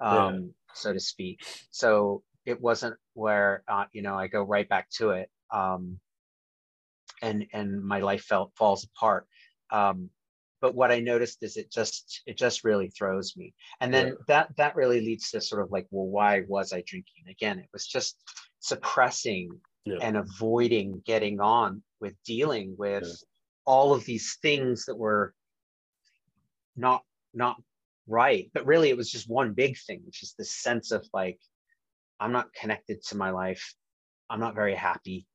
[0.00, 1.40] um, so to speak.
[1.70, 6.00] So it wasn't where uh, you know I go right back to it, um,
[7.22, 9.26] and and my life felt falls apart.
[10.64, 14.12] But what I noticed is it just it just really throws me, and then Yeah.
[14.28, 17.58] that that really leads to sort of like, well, why was I drinking again?
[17.58, 18.16] It was just
[18.60, 19.98] suppressing Yeah.
[20.00, 23.12] and avoiding getting on with dealing with Yeah.
[23.66, 25.34] all of these things that were
[26.76, 27.56] not not
[28.06, 31.38] right but really it was just one big thing which is this sense of like
[32.20, 33.74] i'm not connected to my life
[34.28, 35.26] i'm not very happy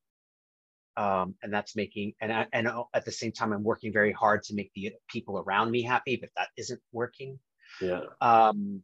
[0.97, 4.43] um, and that's making and I, and at the same time i'm working very hard
[4.43, 7.39] to make the people around me happy but that isn't working
[7.81, 8.01] Yeah.
[8.21, 8.81] um,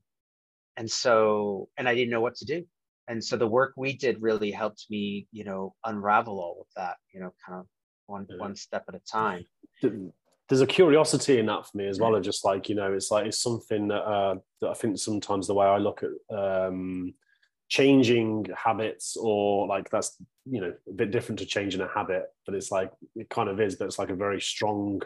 [0.77, 2.65] and so and i didn't know what to do
[3.07, 6.97] and so the work we did really helped me you know unravel all of that
[7.13, 7.67] you know kind of
[8.07, 8.37] one Yeah.
[8.37, 9.45] one step at a time
[10.47, 12.15] there's a curiosity in that for me as well.
[12.15, 15.47] Of just like you know, it's like it's something that, uh, that I think sometimes
[15.47, 17.13] the way I look at um,
[17.75, 22.55] changing habits or like that's you know a bit different to changing a habit, but
[22.55, 25.01] it's like it kind of is, but it's like a very strong,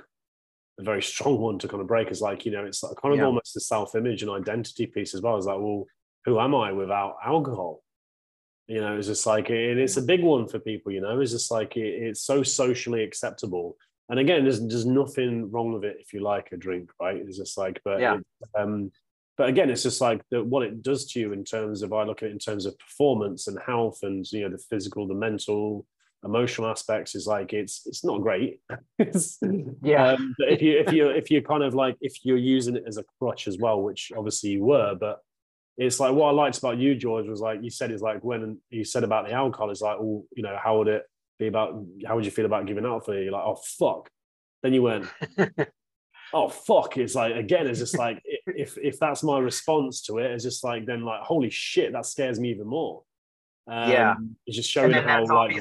[0.80, 2.12] a very strong one to kind of break.
[2.12, 3.26] Is like you know, it's like kind of Yeah.
[3.26, 5.38] almost a self-image and identity piece as well.
[5.38, 5.86] It's like, well,
[6.26, 7.82] who am I without alcohol?
[8.68, 10.92] You know, it's just like and it's a big one for people.
[10.92, 13.78] You know, it's just like it, it's so socially acceptable
[14.10, 17.38] and again there's there's nothing wrong with it if you like a drink right it's
[17.38, 18.16] just like but Yeah.
[18.16, 18.26] it,
[18.60, 18.92] um
[19.40, 22.04] but again it's just like the, what it does to you in terms of i
[22.04, 25.14] look at it in terms of performance and health and you know the physical the
[25.16, 25.88] mental
[26.24, 28.60] emotional aspects is like it's it's not great
[29.00, 29.40] It's-
[29.82, 30.10] Yeah.
[30.12, 32.84] um, but if you if you if you're kind of like if you're using it
[32.86, 35.20] as a crutch as well which obviously you were but
[35.78, 38.60] it's like what i liked about you george was like you said is like when
[38.70, 41.04] you said about the alcohol is like oh you know how would it
[41.40, 43.22] be about how would you feel about giving up for you?
[43.24, 44.10] You're like, oh fuck.
[44.62, 45.06] Then you went,
[46.34, 46.98] oh fuck.
[46.98, 50.64] It's like again, it's just like if if that's my response to it, it's just
[50.64, 53.04] like then like holy shit, that scares me even more.
[53.68, 54.16] Um, Yeah.
[54.46, 55.56] it's just showing how like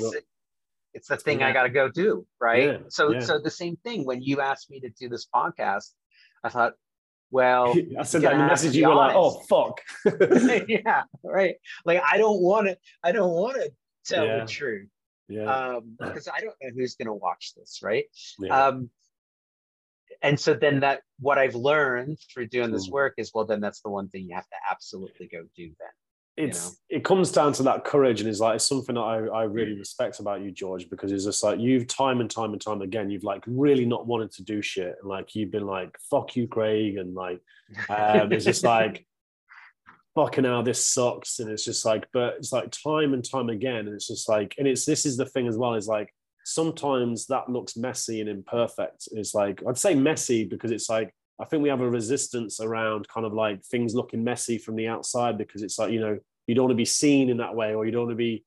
[0.95, 1.49] it's the thing Yeah.
[1.49, 2.65] I got to go do, right?
[2.65, 3.21] Yeah, so, yeah.
[3.21, 5.91] so the same thing when you asked me to do this podcast,
[6.43, 6.73] I thought,
[7.31, 8.77] well, I sent that in the gonna have to message.
[8.77, 9.81] You were like, oh fuck.
[10.69, 11.57] yeah, right.
[11.85, 13.71] Like I don't want to, I don't want to
[14.07, 14.89] tell the truth,
[15.29, 15.45] yeah,
[15.77, 18.07] um, because I don't know who's going to watch this, right?
[18.39, 18.91] yeah, Um,
[20.23, 22.93] and so then that what I've learned through doing this Mm.
[22.93, 25.67] work is, well, then that's the one thing you have to absolutely go do.
[25.79, 25.89] Then,
[26.39, 29.43] it's it comes down to that courage and it's like it's something that I, I
[29.43, 32.81] really respect about you george because it's just like you've time and time and time
[32.81, 36.37] again you've like really not wanted to do shit and like you've been like fuck
[36.37, 37.41] you craig and like
[37.89, 39.05] um, it's just like
[40.15, 43.87] fucking hell this sucks and it's just like but it's like time and time again
[43.87, 46.15] and it's just like and it's this is the thing as well is like
[46.49, 49.07] sometimes that looks messy and imperfect.
[49.13, 53.07] It's like i'd say messy because it's like i think we have a resistance around
[53.09, 56.55] kind of like things looking messy from the outside because it's like you know you
[56.55, 58.45] don't want to be seen in that way or you don't want to be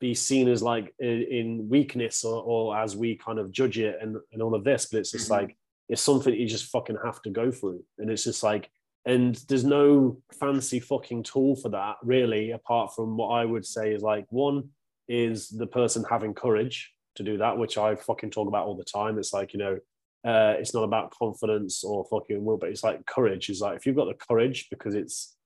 [0.00, 4.16] be seen as like in, weakness or, or as we kind of judge it and,
[4.32, 5.36] and all of this but it's just Mhm.
[5.38, 5.56] like
[5.88, 7.84] it's something you just fucking have to go through.
[7.98, 8.68] And it's just like
[9.06, 13.92] and there's no fancy fucking tool for that really apart from what i would say
[13.94, 14.70] is like one
[15.08, 18.84] is the person having courage to do that which i fucking talk about all the
[18.84, 19.18] time.
[19.18, 19.78] It's like you know
[20.24, 23.84] uh, it's not about confidence or fucking will but it's like courage is like if
[23.84, 25.36] you've got the courage because it's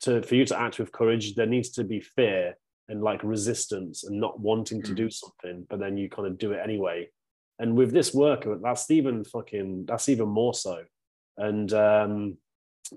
[0.00, 2.56] to for you to act with courage there needs to be fear
[2.88, 6.52] and like resistance and not wanting to do something but then you kind of do
[6.52, 7.08] it anyway.
[7.58, 10.84] And with this work that's even fucking that's even more so.
[11.36, 12.38] And um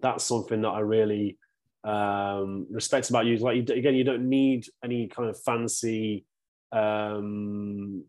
[0.01, 1.37] that's something that I really
[1.83, 3.37] um, respect about you.
[3.37, 6.25] Like you, again, you don't need any kind of fancy
[6.71, 8.03] um,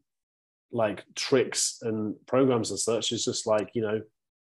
[0.73, 3.13] like tricks and programs and such.
[3.13, 4.01] It's just like you know,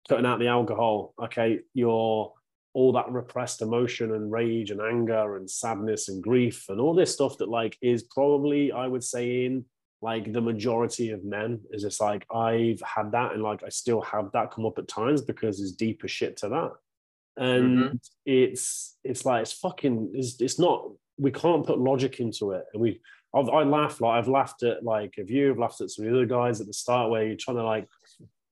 [0.09, 1.14] cutting out the alcohol.
[1.22, 2.33] Okay, you're
[2.76, 7.11] all that repressed emotion and rage and anger and sadness and grief and all this
[7.11, 9.64] stuff that like is probably I would say in
[10.02, 14.02] like the majority of men is just like I've had that and like I still
[14.02, 16.72] have that come up at times because there's deeper shit to that.
[17.38, 17.96] And mm-hmm.
[18.26, 20.87] it's it's like it's fucking it's, it's not
[21.18, 22.64] we can't put logic into it.
[22.74, 23.00] And we
[23.34, 26.10] I've, I laugh like I've laughed at like if you have laughed at some of
[26.10, 27.86] the other guys at the start where you're trying to like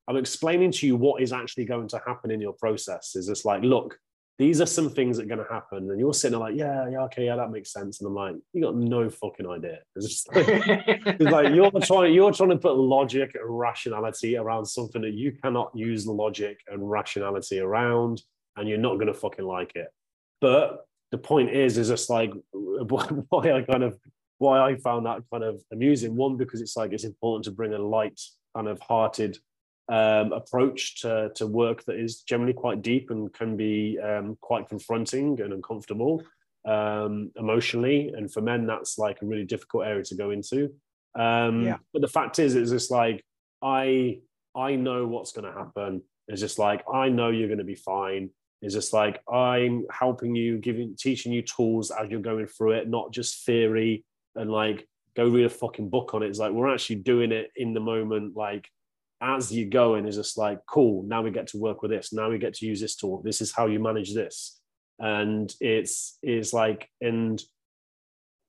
[0.08, 3.16] I'm explaining to you what is actually going to happen in your process.
[3.16, 3.98] Is just like, look,
[4.38, 5.90] these are some things that are going to happen.
[5.90, 8.00] And you're sitting there like, yeah, yeah, okay, yeah, that makes sense.
[8.00, 9.78] And I'm like, you got no fucking idea.
[9.96, 14.66] It's just like, it's like you're trying, you're trying to put logic and rationality around
[14.66, 18.22] something that you cannot use logic and rationality around,
[18.56, 19.88] and you're not going to fucking like it.
[20.40, 23.98] But the point is, is just like why I kind of
[24.38, 26.16] why I found that kind of amusing.
[26.16, 28.20] One, because it's like it's important to bring a light,
[28.54, 29.38] kind of hearted
[29.88, 34.68] um, approach to, to work that is generally quite deep and can be um, quite
[34.68, 36.22] confronting and uncomfortable
[36.66, 38.08] um, emotionally.
[38.16, 40.72] And for men, that's like a really difficult area to go into.
[41.14, 41.76] Um, yeah.
[41.92, 43.24] But the fact is, it's just like
[43.62, 44.20] I
[44.54, 46.02] I know what's going to happen.
[46.28, 48.30] It's just like I know you're going to be fine.
[48.62, 52.88] It's just like I'm helping you, giving, teaching you tools as you're going through it,
[52.88, 54.04] not just theory
[54.36, 56.28] and like go read a fucking book on it.
[56.28, 58.68] It's like we're actually doing it in the moment, like
[59.20, 62.12] as you're going, is just like cool now we get to work with this.
[62.12, 63.22] Now we get to use this tool.
[63.22, 64.60] This is how you manage this.
[64.98, 67.42] And it's is like and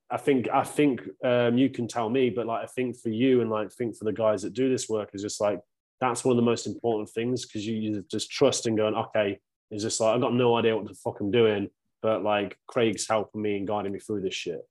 [0.10, 3.41] i think i think um, you can tell me but like i think for you
[3.41, 5.60] and like think for the guys that do this work is just like
[6.00, 9.39] that's one of the most important things because you, you just trust and going okay
[9.71, 11.69] it's just like i've got no idea what the fuck i'm doing
[12.02, 14.62] but like craig's helping me and guiding me through this shit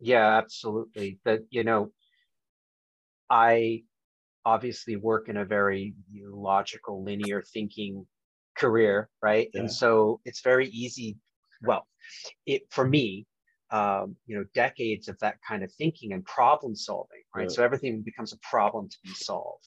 [0.00, 1.90] yeah absolutely but you know
[3.30, 3.82] i
[4.44, 8.06] obviously work in a very logical, linear thinking
[8.56, 9.48] career, right?
[9.52, 9.62] Yeah.
[9.62, 11.16] And so it's very easy.
[11.62, 11.86] Well,
[12.46, 13.26] it for me,
[13.70, 17.48] um, you know, decades of that kind of thinking and problem solving, right?
[17.48, 17.54] Yeah.
[17.54, 19.66] So everything becomes a problem to be solved,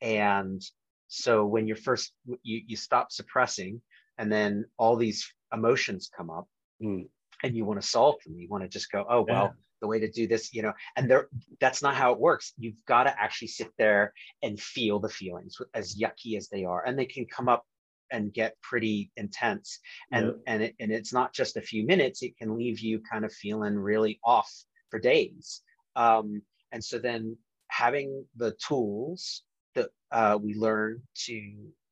[0.00, 0.62] and
[1.08, 3.82] so when you're first you you stop suppressing,
[4.18, 6.46] and then all these emotions come up,
[6.82, 7.08] mm.
[7.42, 8.38] And you want to solve them.
[8.38, 9.44] You want to just go, oh well.
[9.44, 9.50] Yeah
[9.82, 11.28] the way to do this you know and there
[11.60, 15.56] that's not how it works you've got to actually sit there and feel the feelings
[15.74, 17.66] as yucky as they are and they can come up
[18.12, 19.80] and get pretty intense
[20.12, 20.32] and yeah.
[20.46, 23.32] and it, and it's not just a few minutes it can leave you kind of
[23.32, 24.50] feeling really off
[24.90, 25.62] for days
[25.96, 27.36] um, and so then
[27.68, 29.42] having the tools
[29.74, 31.42] that uh, we learn to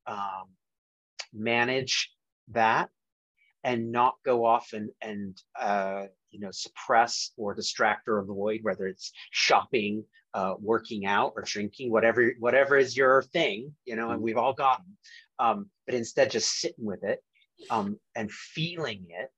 [0.07, 0.45] um,
[1.33, 2.13] manage
[2.49, 2.89] that
[3.65, 8.87] and not go off and and uh, you know suppress or distract or avoid whether
[8.87, 14.17] it's shopping uh, working out or drinking whatever whatever is your thing you know and
[14.17, 14.25] mm-hmm.
[14.25, 14.97] we've all got them
[15.39, 17.23] um, but instead just sitting with it
[17.71, 19.31] um, and feeling it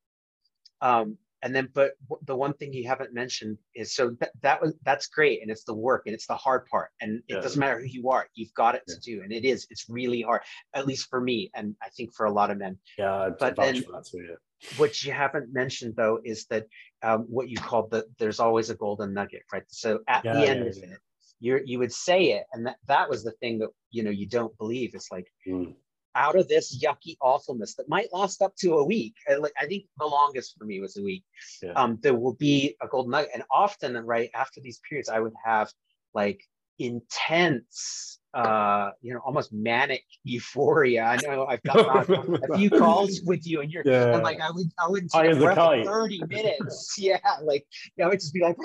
[0.81, 1.93] um, and then but
[2.27, 5.65] the one thing you haven't mentioned is so that, that was that's great and it's
[5.65, 7.41] the work and it's the hard part and it yeah.
[7.41, 8.95] doesn't matter who you are you've got it yeah.
[8.95, 10.43] to do and it is it's really hard
[10.75, 13.75] at least for me and i think for a lot of men yeah but then
[13.75, 14.35] too, yeah.
[14.77, 16.67] what you haven't mentioned though is that
[17.03, 20.67] um, what you call the there's always a golden nugget right so at the end
[20.67, 20.99] of it
[21.41, 24.29] you you would say it and that, that was the thing that you know you
[24.29, 25.75] don't believe it's like mm
[26.14, 29.14] out of this yucky awfulness that might last up to a week.
[29.29, 31.25] I think the longest for me was a week.
[31.62, 31.72] Yeah.
[31.72, 35.35] Um, there will be a golden nugget, and often, right after these periods, I would
[35.44, 35.72] have
[36.14, 36.42] like
[36.79, 41.05] intense uh you know almost manic euphoria.
[41.05, 44.14] I know i've got a few calls with you and you're yeah.
[44.14, 46.95] and like i would i would take for 30 minutes.
[46.99, 47.66] Yeah like
[47.97, 48.57] you know it'd just be like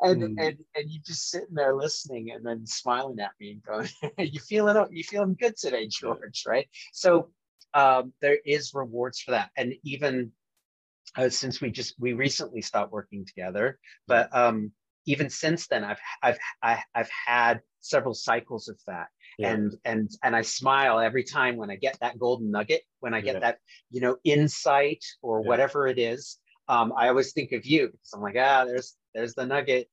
[0.00, 0.26] and mm.
[0.38, 4.40] and and you just sitting there listening and then smiling at me and going you
[4.40, 6.68] feeling you feeling good today george right?
[6.92, 7.30] So
[7.74, 9.50] um there is rewards for that.
[9.56, 10.32] And even
[11.16, 14.70] uh, since we just we recently stopped working together but um
[15.06, 19.52] even since then i've i've I, have i have had several cycles of that yeah.
[19.52, 23.20] and and and i smile every time when i get that golden nugget when i
[23.20, 23.40] get yeah.
[23.40, 23.58] that
[23.90, 25.48] you know insight or yeah.
[25.48, 29.34] whatever it is um, i always think of you because i'm like ah there's there's
[29.34, 29.88] the nugget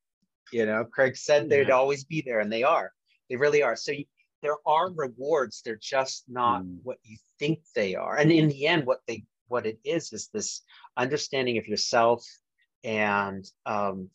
[0.52, 2.92] you know craig said they'd always be there and they are
[3.30, 4.06] they really are so you,
[4.42, 6.78] there are rewards they're just not mm.
[6.84, 10.30] what you think they are and in the end what they what it is is
[10.34, 10.62] this
[10.98, 12.26] understanding of yourself
[12.84, 14.10] and um,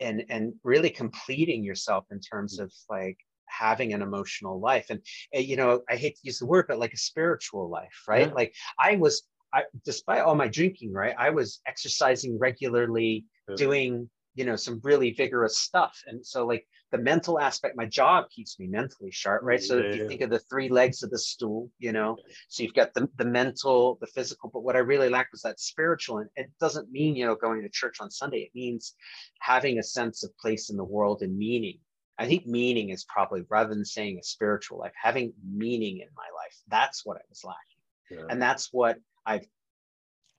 [0.00, 3.16] and and really completing yourself in terms of like
[3.48, 5.00] having an emotional life and
[5.34, 8.28] uh, you know i hate to use the word but like a spiritual life right
[8.28, 8.34] yeah.
[8.34, 9.22] like i was
[9.54, 13.54] I, despite all my drinking right i was exercising regularly yeah.
[13.54, 16.00] doing you know some really vigorous stuff.
[16.06, 19.60] And so like the mental aspect my job keeps me mentally sharp right?
[19.60, 22.16] So yeah, if you think of the three legs of the stool you know
[22.48, 25.58] so you've got the, the mental the physical but what i really lacked was that
[25.58, 26.18] spiritual.
[26.18, 28.40] And it doesn't mean you know going to church on sunday.
[28.40, 28.94] It means
[29.40, 31.78] having a sense of place in the world and meaning.
[32.18, 36.28] I think meaning is probably rather than saying a spiritual life having meaning in my
[36.34, 36.56] life.
[36.68, 37.82] That's what i was lacking.
[38.10, 38.26] Yeah.
[38.30, 39.46] and that's what i've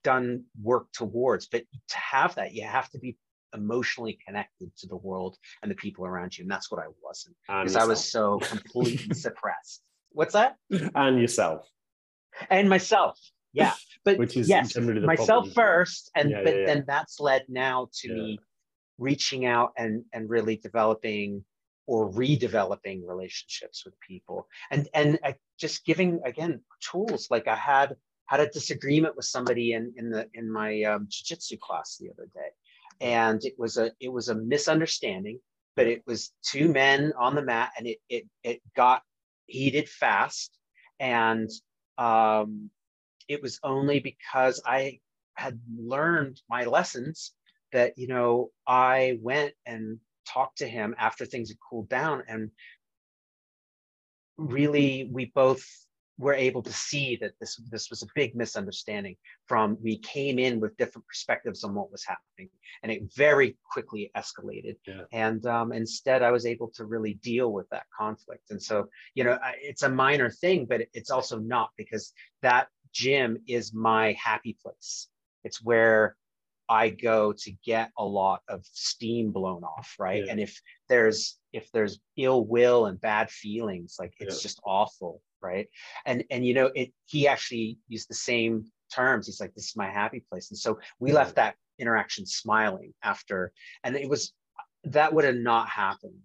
[0.04, 1.48] done work towards.
[1.48, 3.18] But to have that you have to be
[3.58, 6.44] emotionally connected to the world and the people around you.
[6.44, 9.82] And that's what I wasn't because I was so completely suppressed.
[10.12, 10.56] What's that?
[10.96, 11.68] And yourself.
[12.50, 13.20] And myself.
[13.54, 13.74] Yeah.
[14.06, 15.52] But Which is yes, myself problem.
[15.54, 16.12] first.
[16.16, 16.66] And yeah, but yeah, yeah.
[16.66, 18.40] then that's led now to me
[18.98, 21.44] reaching out and and really developing
[21.86, 27.96] or redeveloping relationships with people and and uh, just giving again tools like i had
[28.26, 32.28] had a disagreement with somebody in in the in my um, jiu-jitsu class the other
[32.34, 32.50] day
[33.02, 35.40] and it was a it was a misunderstanding
[35.76, 39.04] but it was two men on the mat and it it, it got
[39.48, 40.52] heated fast.
[41.00, 41.50] And
[41.98, 42.70] um,
[43.28, 45.00] it was only because i
[45.36, 47.34] had learned my lessons
[47.72, 52.52] that you know i went and talked to him after things had cooled down and
[54.38, 55.66] really we both
[56.18, 60.60] were able to see that this this was a big misunderstanding from we came in
[60.60, 62.50] with different perspectives on what was happening
[62.84, 65.04] and it very quickly escalated yeah.
[65.12, 69.24] and um, instead i was able to really deal with that conflict and so you
[69.24, 74.58] know it's a minor thing but it's also not because that gym is my happy
[74.62, 75.08] place
[75.44, 76.16] it's where
[76.70, 80.26] I go to get a lot of steam blown off, right?
[80.26, 80.32] Yeah.
[80.32, 84.42] And if there's if there's ill will and bad feelings, like it's yeah.
[84.42, 85.68] just awful right?
[86.06, 89.28] And and you know it he actually used the same terms.
[89.28, 90.52] He's like this is my happy place.
[90.52, 93.52] And so we left that interaction smiling after
[93.84, 94.34] and it was
[94.84, 96.16] that would have not happened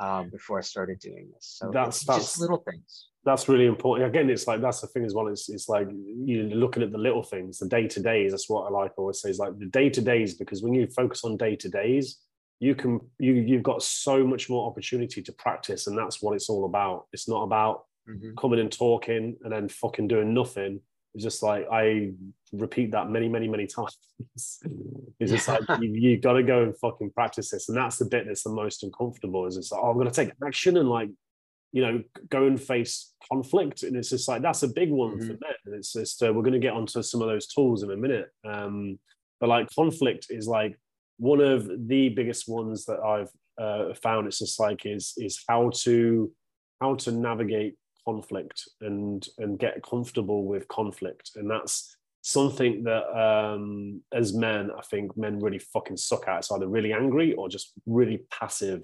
[0.00, 1.56] um, before i started doing this.
[1.58, 3.08] So that's, that's just little things.
[3.24, 4.08] that's really important.
[4.08, 6.90] Again it's like that's the thing as well it's, it's like you know looking at
[6.90, 9.58] the little things the day to days that's what i like always say is like
[9.58, 12.18] the day to days because when you focus on day to days
[12.62, 16.48] you can you you've got so much more opportunity to practice and that's what it's
[16.48, 17.06] all about.
[17.12, 18.34] It's not about mm-hmm.
[18.38, 20.80] coming and talking and then fucking doing nothing.
[21.14, 22.12] It's just like I
[22.52, 23.98] repeat that many, many, many times.
[24.34, 28.06] it's just like you, you got to go and fucking practice this, and that's the
[28.06, 29.46] bit that's the most uncomfortable.
[29.46, 31.10] Is it's like oh, I'm to take action and like
[31.72, 35.26] you know go and face conflict, and it's just like that's a big one mm-hmm.
[35.26, 35.54] for men.
[35.66, 37.96] And it's just uh, we're going to get onto some of those tools in a
[37.96, 38.30] minute.
[38.44, 38.98] Um,
[39.38, 40.78] but like conflict is like
[41.18, 44.26] one of the biggest ones that I've uh, found.
[44.26, 46.32] It's just like is is how to
[46.80, 47.74] how to navigate
[48.06, 51.32] conflict and and get comfortable with conflict.
[51.36, 56.38] And that's something that um as men i think men really fucking suck at.
[56.38, 58.82] It's either really angry or just really passive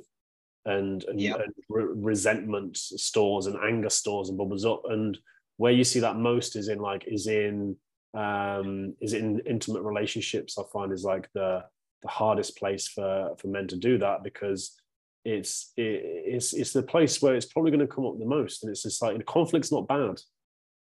[0.65, 1.41] and and, yep.
[1.41, 4.83] and re- resentment stores and anger stores and bubbles up.
[4.89, 5.17] And
[5.59, 7.77] where you see that most is in like is in
[8.15, 11.63] um is in intimate relationships i find is like the
[12.03, 14.78] the hardest place for for men to do that because
[15.25, 18.63] it's it, it's it's the place where it's probably going to come up the most
[18.63, 20.21] and it's just like conflict's not bad.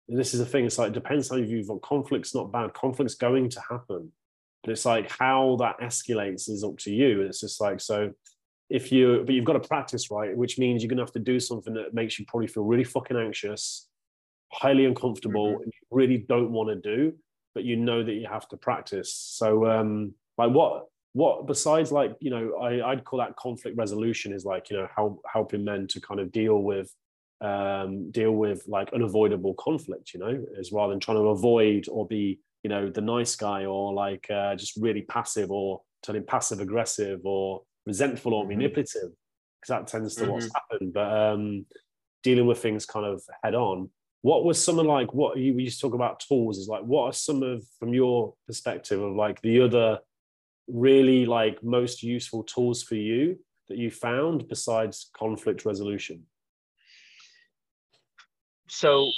[0.07, 2.51] And this is the thing it's like it depends how you view it conflict's not
[2.51, 2.73] bad.
[2.73, 4.11] Conflict's going to happen.
[4.63, 8.11] But it's like how that escalates is up to you and it's just like so
[8.69, 10.35] if you but you've got to practice right?
[10.35, 12.83] Which means you're going to have to do something that makes you probably feel really
[12.83, 13.87] fucking anxious
[14.51, 15.61] highly uncomfortable mm-hmm.
[15.63, 17.13] and you really don't want to do
[17.53, 19.13] but you know that you have to practice.
[19.13, 24.31] So um like what what besides like you know I, i'd call that conflict resolution
[24.31, 26.93] is like you know how helping men to kind of deal with
[27.41, 32.05] um deal with like unavoidable conflict you know as rather than trying to avoid or
[32.05, 36.59] be you know the nice guy or like uh, just really passive or turning passive
[36.59, 38.57] aggressive or resentful or mm-hmm.
[38.57, 39.09] manipulative
[39.59, 40.33] because that tends to mm-hmm.
[40.33, 41.65] what's happened but um
[42.23, 43.89] dealing with things kind of head on
[44.21, 46.83] what was some of like what you we used to talk about tools is like
[46.83, 49.97] what are some of from your perspective of like the other
[50.69, 56.25] really like most useful tools for you that you found besides conflict resolution?
[58.69, 59.11] So,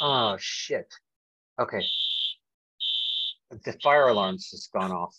[0.00, 0.92] oh shit.
[1.60, 1.84] Okay.
[3.64, 5.16] The fire alarm's just gone off.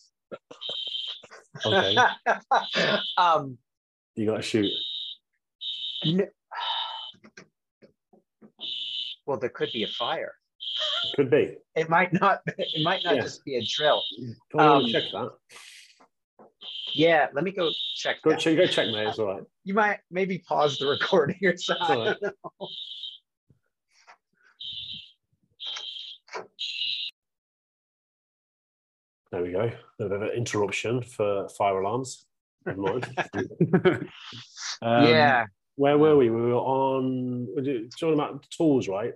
[1.66, 1.96] Okay.
[3.18, 3.58] um,
[4.16, 4.72] you got to shoot.
[6.06, 6.26] No,
[9.26, 10.34] well, there could be a fire.
[11.16, 11.56] Could be.
[11.76, 12.41] It might not.
[12.45, 13.22] It might not yeah.
[13.22, 14.01] just be a drill.
[14.58, 15.32] Um, check that.
[16.93, 18.22] Yeah, let me go check.
[18.24, 18.39] Go that.
[18.39, 19.08] check, go check, mate.
[19.08, 19.43] It's all right.
[19.64, 21.99] You might maybe pause the recording or something.
[21.99, 22.18] right.
[29.32, 29.64] There we go.
[29.64, 32.26] A bit of an interruption for fire alarms.
[32.66, 34.10] Never mind.
[34.82, 35.45] Um, yeah,
[35.76, 36.30] Where were we?
[36.30, 37.47] We were on.
[37.56, 39.14] We're talking about tools, right?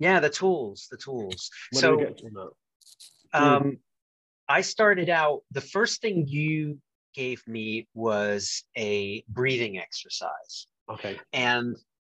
[0.00, 1.50] Yeah, the tools, the tools.
[1.72, 2.50] So to
[3.32, 3.78] um,
[4.48, 5.42] I started out.
[5.52, 6.78] The first thing you
[7.14, 10.66] gave me was a breathing exercise.
[10.90, 11.20] Okay.
[11.32, 11.76] and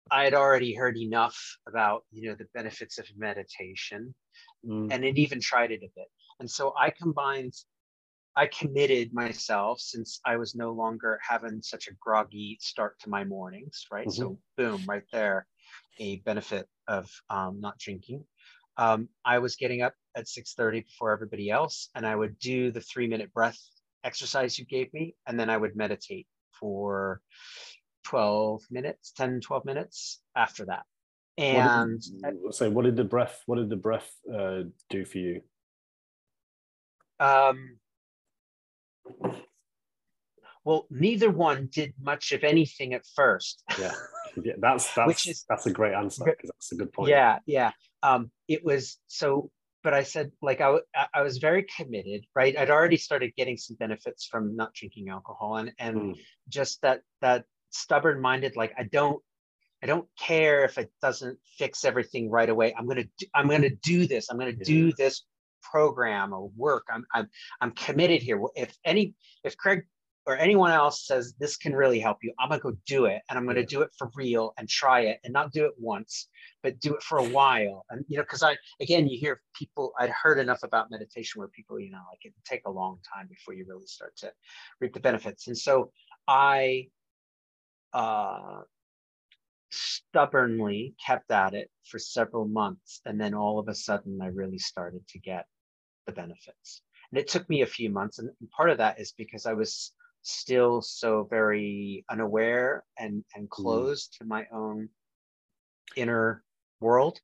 [0.09, 4.15] I had already heard enough about you know the benefits of meditation,
[4.65, 6.07] Mm, and it even tried it a bit.
[6.39, 7.53] And so I combined,
[8.36, 13.23] I committed myself since I was no longer having such a groggy start to my
[13.23, 14.09] mornings, right?
[14.11, 15.47] So boom, right there,
[15.99, 18.25] a benefit of um, not drinking.
[18.77, 22.81] Um, I was getting up at 6:30 before everybody else, and I would do the
[22.81, 23.59] three minute breath
[24.03, 26.27] exercise you gave me, and then I would meditate
[26.59, 27.21] for
[28.05, 30.84] 12 minutes, 10, 12 minutes after that.
[31.38, 33.41] And what did, so what did the breath?
[33.45, 35.41] What did the breath uh, do for you?
[37.19, 37.77] um,
[40.63, 43.63] well, neither one did much of anything at first.
[43.79, 43.91] Yeah,
[44.43, 47.09] yeah that's that's Which is- that's a great answer because that's a good point.
[47.09, 47.71] Yeah, yeah.
[48.01, 49.49] Um, it was so,
[49.84, 50.77] but I said like I
[51.13, 52.57] I was very committed, right?
[52.57, 56.19] I'd already started getting some benefits from not drinking alcohol, and and Mm.
[56.49, 59.21] just that that stubborn minded, like I don't.
[59.81, 62.73] I don't care if it doesn't fix everything right away.
[62.73, 64.29] I'm gonna do, I'm gonna do this.
[64.29, 65.25] I'm gonna do this
[65.61, 66.86] program or work.
[66.89, 67.27] I'm I'm
[67.59, 68.39] I'm committed here.
[68.55, 69.13] If any
[69.43, 69.84] if Craig
[70.26, 73.38] or anyone else says this can really help you, I'm gonna go do it, and
[73.38, 73.65] I'm gonna Yeah.
[73.65, 76.30] do it for real and try it, and not do it once,
[76.61, 77.86] but do it for a while.
[77.89, 79.93] And you know, because I again, you hear people.
[79.99, 83.28] I'd heard enough about meditation where people, you know, like it take a long time
[83.28, 84.32] before you really start to
[84.80, 85.47] reap the benefits.
[85.47, 85.91] And so
[86.28, 86.88] I
[87.93, 88.61] uh,
[89.71, 94.59] stubbornly kept at it for several months, and then all of a sudden, I really
[94.59, 95.45] started to get
[96.05, 96.82] the benefits.
[97.11, 99.93] And it took me a few months, and part of that is because I was
[100.24, 104.89] still so very unaware and and closed to my own
[105.95, 106.43] inner
[106.80, 107.19] world.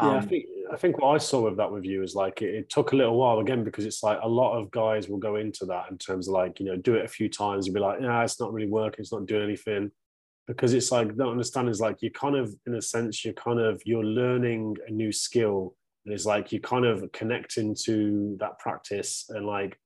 [0.00, 2.40] Yeah, I Um, think I think what I saw with that with you is like
[2.42, 5.18] it, it took a little while again because it's like a lot of guys will
[5.18, 7.74] go into that in terms of like you know do it a few times and
[7.74, 9.90] be like yeah it's not really working it's not doing anything
[10.46, 13.58] because it's like don't understand is like you kind of in a sense you're kind
[13.58, 15.74] of you're learning a new skill
[16.04, 19.78] and it's like you're kind of connecting to that practice and like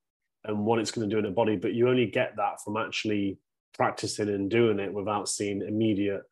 [0.45, 2.76] and what it's going to do in the body but you only get that from
[2.76, 3.38] actually
[3.74, 6.22] practicing and doing it without seeing immediate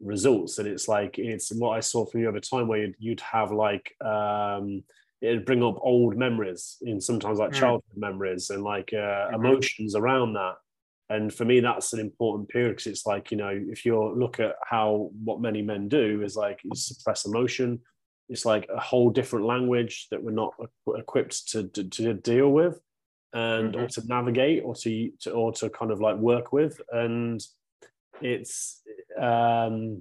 [0.00, 3.20] results and it's like it's what i saw from you over time where you'd, you'd
[3.20, 4.82] have like um
[5.22, 7.58] it'd bring up old memories in sometimes like Mm.
[7.60, 9.34] childhood memories and like uh, Mhm.
[9.36, 10.56] emotions around that
[11.08, 14.38] and for me that's an important period because it's like you know if you look
[14.38, 17.80] at how what many men do is like suppress emotion
[18.28, 20.52] it's like a whole different language that we're not
[20.98, 22.80] equipped to, to, to deal with
[23.36, 23.94] and or Mhm.
[23.94, 27.38] to navigate or to, to or to kind of like work with and
[28.22, 28.82] it's
[29.20, 30.00] um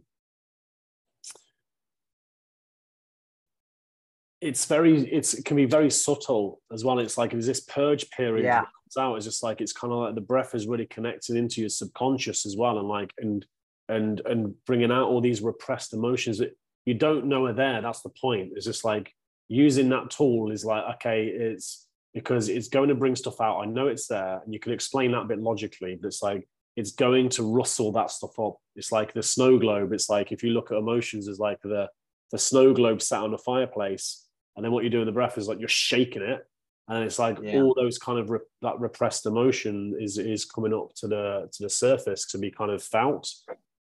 [4.42, 8.10] it's very it's it can be very subtle as well it's like there's this purge
[8.12, 8.62] period Yeah.
[8.62, 11.36] that comes out it's just like it's kind of like the breath is really connected
[11.36, 13.46] into your subconscious as well and like and
[13.90, 16.56] and and bringing out all these repressed emotions that
[16.86, 19.14] you don't know are there that's the point it's just like
[19.48, 21.85] using that tool is like okay it's
[22.16, 23.60] because it's going to bring stuff out.
[23.60, 26.48] I know it's there and you can explain that a bit logically but it's like
[26.76, 28.56] it's going to rustle that stuff up.
[28.76, 29.94] It's like the snow globe.
[29.94, 31.88] It's like if you look at emotions as like the
[32.32, 35.38] the snow globe sat on the fireplace and then what you do in the breath
[35.38, 36.42] is like you're shaking it.
[36.88, 37.62] And it's like Yeah.
[37.62, 41.64] all those kind of re- that repressed emotion is is coming up to the to
[41.64, 43.30] the surface to be kind of felt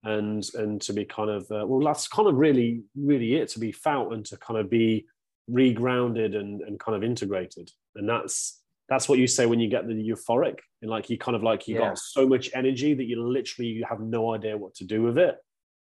[0.03, 3.59] and and to be kind of uh, well that's kind of really really it to
[3.59, 5.05] be felt and to kind of be
[5.51, 7.69] regrounded and and kind of integrated
[7.99, 10.57] and that's that's what you say when you get the euphoric.
[10.81, 11.89] And like you kind of like you Yeah.
[11.89, 15.17] got so much energy that you literally you have no idea what to do with
[15.17, 15.35] it.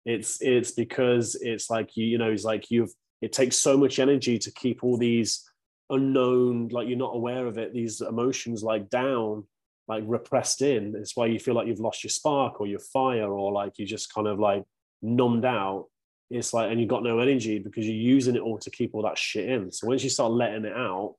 [0.05, 3.99] It's it's because it's like you you know it's like you've it takes so much
[3.99, 5.49] energy to keep all these
[5.91, 9.45] unknown like you're not aware of it these emotions like down
[9.89, 10.95] like repressed in.
[10.97, 13.85] It's why you feel like you've lost your spark or your fire or like you
[13.87, 14.63] just kind of like
[15.03, 15.87] numbed out.
[16.31, 19.03] It's like and you've got no energy because you're using it all to keep all
[19.03, 19.73] that shit in.
[19.73, 21.17] So once you start letting it out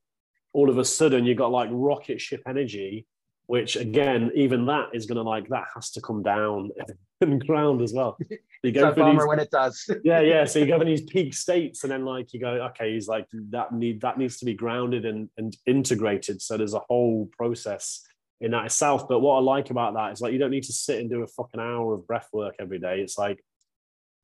[0.54, 3.06] all of a sudden you've got like rocket ship energy
[3.46, 6.70] which again even that is going to like that has to come down
[7.20, 8.16] and ground as well
[8.64, 9.90] you it's go a for these when it does.
[10.04, 10.44] yeah, yeah.
[10.46, 13.26] So you go in these peak states, and then like you go, okay, he's like
[13.50, 16.40] that need that needs to be grounded and and integrated.
[16.40, 18.02] So there's a whole process
[18.40, 19.06] in that itself.
[19.06, 21.22] But what I like about that is like you don't need to sit and do
[21.22, 23.00] a fucking hour of breath work every day.
[23.00, 23.44] It's like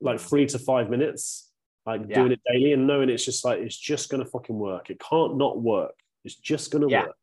[0.01, 1.51] like three to five minutes,
[1.85, 2.21] like Yeah.
[2.21, 4.89] doing it daily and knowing it's just like it's just gonna fucking work.
[4.89, 5.95] It can't not work.
[6.25, 7.07] It's just gonna Yeah.
[7.07, 7.17] work.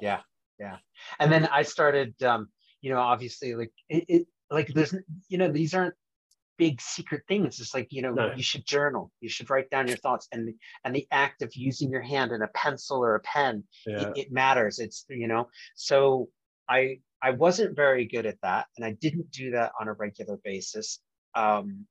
[0.00, 0.20] yeah
[0.60, 0.76] yeah
[1.18, 2.48] and then i started um
[2.80, 4.94] you know obviously like it, it like there's
[5.28, 5.94] you know these aren't
[6.58, 8.32] big secret things it's like you know No.
[8.36, 10.54] you should journal you should write down your thoughts and
[10.84, 14.02] and the act of using your hand and a pencil or a pen Yeah.
[14.02, 16.28] it, it matters it's you know so
[16.68, 20.36] i i wasn't very good at that and i didn't do that on a regular
[20.44, 21.00] basis
[21.34, 21.86] um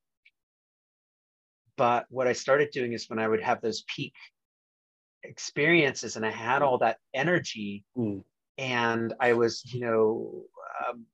[1.76, 4.14] but what i started doing is when i would have those peak
[5.24, 8.24] experiences and i had all that energy Mm.
[8.58, 10.44] and I was, you know,
[10.88, 11.06] um,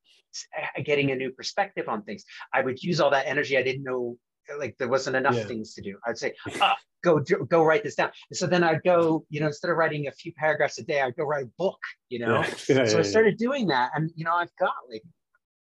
[0.83, 2.25] getting a new perspective on things.
[2.53, 3.57] I would use all that energy.
[3.57, 4.17] I didn't know,
[4.57, 5.45] like, there wasn't enough Yeah.
[5.45, 5.97] things to do.
[6.07, 8.11] I'd say, ah, go, do- go write this down.
[8.29, 11.01] And so then I'd go, you know, instead of writing a few paragraphs a day,
[11.01, 11.79] I'd go write a book,
[12.09, 12.41] you know?
[12.41, 12.53] Yeah.
[12.69, 13.91] Yeah, so I started doing that.
[13.95, 15.03] And, you know, I've got like,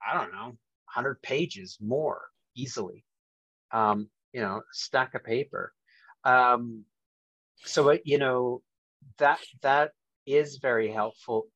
[0.07, 0.49] I don't know,
[0.95, 2.21] 100 pages more
[2.55, 3.05] easily,
[3.73, 5.73] um, you know, stack of paper.
[6.25, 6.85] Um,
[7.65, 8.63] so, it, you know,
[9.19, 9.93] that, that
[10.27, 11.47] is very helpful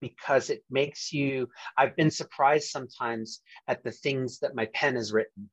[0.00, 5.12] because it makes you i've been surprised sometimes at the things that my pen has
[5.12, 5.48] written.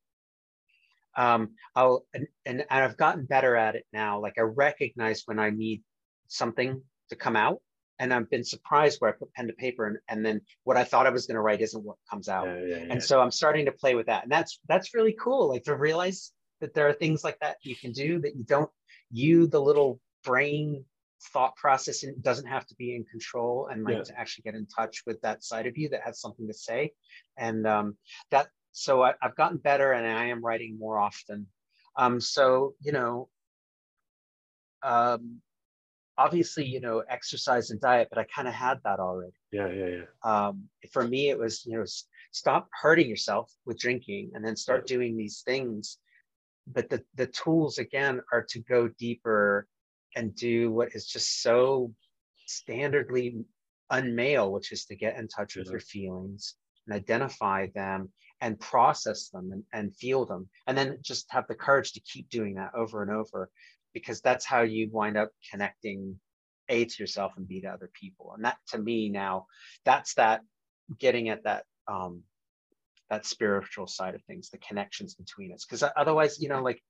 [1.15, 4.21] Um i'll and, and i've gotten better at it now.
[4.21, 5.83] Like i recognize when i need
[6.27, 7.61] something to come out
[7.99, 10.83] and i've been surprised where i put pen to paper and, and then what i
[10.83, 12.47] thought i was going to write isn't what comes out.
[12.47, 12.91] Yeah, yeah, yeah.
[12.91, 15.75] and so i'm starting to play with that and that's that's really cool like to
[15.75, 16.31] realize
[16.61, 18.69] that there are things like that you can do that you don't
[19.11, 20.85] you the little brain
[21.33, 24.03] thought process doesn't have to be in control and like Yeah.
[24.03, 26.93] to actually get in touch with that side of you that has something to say
[27.37, 27.97] and um
[28.31, 31.47] that so I, i've gotten better and i am writing more often
[31.95, 33.29] um so you know
[34.81, 35.41] um
[36.17, 39.85] obviously you know exercise and diet but i kind of had that already yeah, yeah,
[39.87, 40.03] yeah.
[40.23, 41.85] um, for me it was you know
[42.31, 45.97] stop hurting yourself with drinking and then start doing these things
[46.67, 49.67] but the the tools again are to go deeper
[50.15, 51.93] and do what is just so
[52.47, 53.43] standardly
[53.91, 56.55] unmale which is to get in touch with your feelings
[56.87, 60.49] and identify them and process them and, and feel them.
[60.67, 63.49] And then just have the courage to keep doing that over and over
[63.93, 66.19] because that's how you wind up connecting
[66.69, 68.33] a to yourself and b to other people.
[68.35, 69.45] And that to me now
[69.85, 70.41] that's that
[70.97, 72.23] getting at that um
[73.11, 75.65] that spiritual side of things the connections between us.
[75.65, 76.81] Because otherwise you know like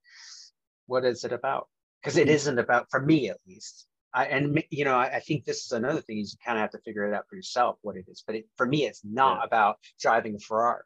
[0.85, 1.67] what is it about?
[2.01, 3.87] Because it isn't about for me at least.
[4.13, 6.61] I, and you know I, I think this is another thing is you kind of
[6.61, 8.23] have to figure it out for yourself what it is.
[8.25, 9.45] But it, for me it's not Yeah.
[9.45, 10.83] about driving a ferrari.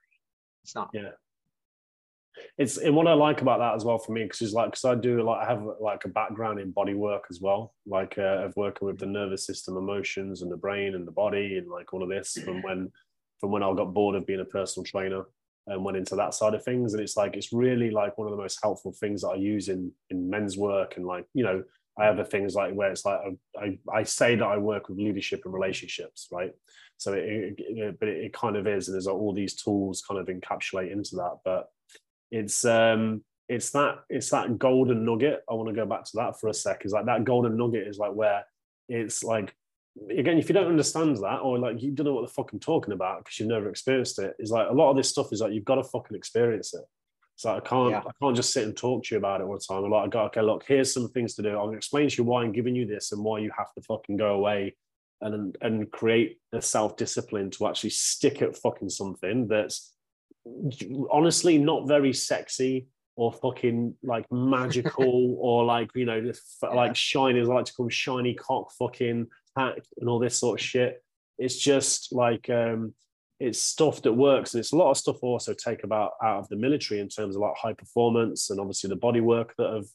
[0.63, 0.89] It's not.
[0.93, 1.11] Yeah.
[2.57, 4.85] It's and what I like about that as well for me because it's like because
[4.85, 8.45] I do like I have like a background in body work as well, like uh,
[8.45, 11.93] of working with the nervous system, emotions, and the brain and the body, and like
[11.93, 12.91] all of this And when
[13.39, 15.23] from when I got bored of being a personal trainer
[15.67, 16.93] and went into that side of things.
[16.93, 19.69] And it's like it's really like one of the most helpful things that I use
[19.69, 21.63] in in men's work and like you know
[21.97, 23.19] I have the things like where it's like
[23.57, 26.51] I, I, I say that I work with leadership and relationships, right?
[26.97, 30.19] So it, it, but it, it kind of is, and there's all these tools kind
[30.19, 31.37] of encapsulate into that.
[31.43, 31.69] But
[32.31, 35.43] it's um it's that it's that golden nugget.
[35.49, 36.85] I want to go back to that for a sec.
[36.85, 38.43] Is like that golden nugget is like where
[38.89, 39.55] it's like
[40.09, 42.59] again, if you don't understand that or like you don't know what the fuck I'm
[42.59, 45.41] talking about because you've never experienced it, is like a lot of this stuff is
[45.41, 46.83] like you've got to fucking experience it.
[47.35, 47.99] It's like I can't Yeah.
[48.07, 49.83] I can't just sit and talk to you about it all the time.
[49.83, 51.49] I'm like, I go, okay, look, here's some things to do.
[51.57, 54.17] I'll explain to you why I'm giving you this and why you have to fucking
[54.17, 54.75] go away
[55.21, 59.93] and and create the self-discipline to actually stick at fucking something that's
[61.09, 66.69] honestly not very sexy or fucking like magical or like you know f- Yeah.
[66.69, 70.59] like shiny I like to call them shiny cock fucking hack and all this sort
[70.59, 71.03] of shit.
[71.37, 72.93] It's just like um
[73.39, 76.47] it's stuff that works and it's a lot of stuff also take about out of
[76.47, 79.89] the military in terms of like high performance and obviously the body work that i've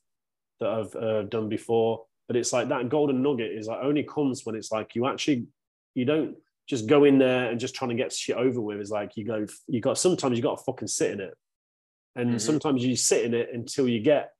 [0.60, 2.04] that i've uh, done before.
[2.28, 5.46] But it's like that golden nugget is like only comes when it's like you actually
[5.94, 6.36] you don't
[6.68, 8.78] just go in there and just trying to get shit over with.
[8.80, 11.34] Is like you go you got sometimes you got to fucking sit in it.
[12.16, 12.40] And Mhm.
[12.40, 14.32] sometimes you sit in it until you get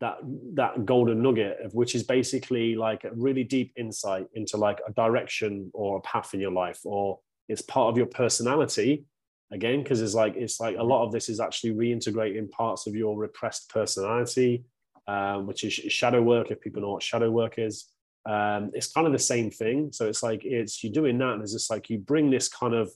[0.00, 0.18] that
[0.54, 4.92] that golden nugget of which is basically like a really deep insight into like a
[4.92, 7.18] direction or a path in your life or
[7.48, 9.04] it's part of your personality
[9.50, 12.94] again because it's like it's like a lot of this is actually reintegrating parts of
[12.94, 14.64] your repressed personality
[15.08, 17.86] um, which is shadow work if people know what shadow work is.
[18.26, 19.90] Um, it's kind of the same thing.
[19.90, 22.74] So it's like it's you're doing that and it's just like you bring this kind
[22.74, 22.92] of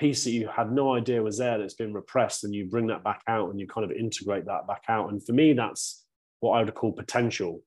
[0.00, 3.04] piece that you had no idea was there that's been repressed and you bring that
[3.04, 5.12] back out and you kind of integrate that back out.
[5.12, 6.06] And for me that's
[6.40, 7.62] what i would call potential.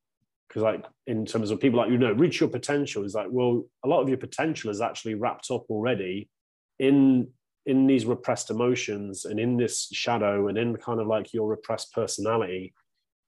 [0.47, 3.63] Because like in terms of people like you know reach your potential is like well
[3.86, 6.30] a lot of your potential is actually wrapped up already
[6.78, 7.30] in
[7.65, 11.93] in these repressed emotions and in this shadow and in kind of like your repressed
[11.93, 12.74] personality.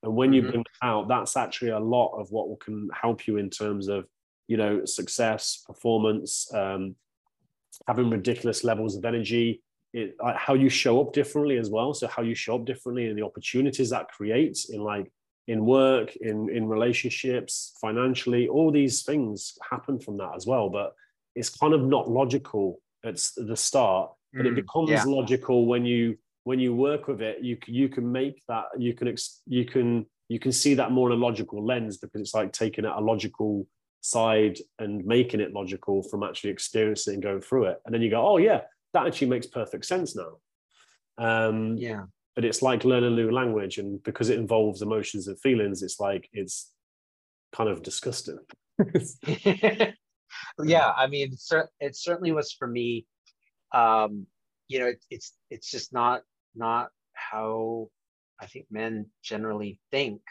[0.01, 0.45] And when mm-hmm.
[0.45, 4.05] you bring out that's actually a lot of what can help you in terms of
[4.47, 6.95] you know success performance um,
[7.87, 9.61] having ridiculous levels of energy.
[9.93, 11.93] It, how you show up differently as well.
[11.93, 15.11] So how you show up differently and the opportunities that creates in like
[15.47, 20.93] in work in in relationships financially all these things happen from that as well but
[21.35, 25.03] it's kind of not logical at the start but mm, it becomes yeah.
[25.05, 29.13] logical when you when you work with it you you can make that you can
[29.47, 32.85] you can you can see that more in a logical lens because it's like taking
[32.85, 33.67] it a logical
[34.01, 37.79] side and making it logical from actually experiencing and going through it.
[37.85, 38.61] And then you go oh yeah
[38.93, 40.37] that actually makes perfect sense now.
[41.17, 42.03] Um yeah
[42.35, 45.99] but it's like learning a new language and because it involves emotions and feelings it's
[45.99, 46.71] like it's
[47.51, 48.39] kind of disgusting.
[50.63, 51.35] Yeah i mean
[51.79, 53.05] it certainly was for me
[53.73, 54.25] um
[54.67, 56.21] you know it, it's it's just not
[56.55, 57.89] not how
[58.41, 60.21] i think men generally think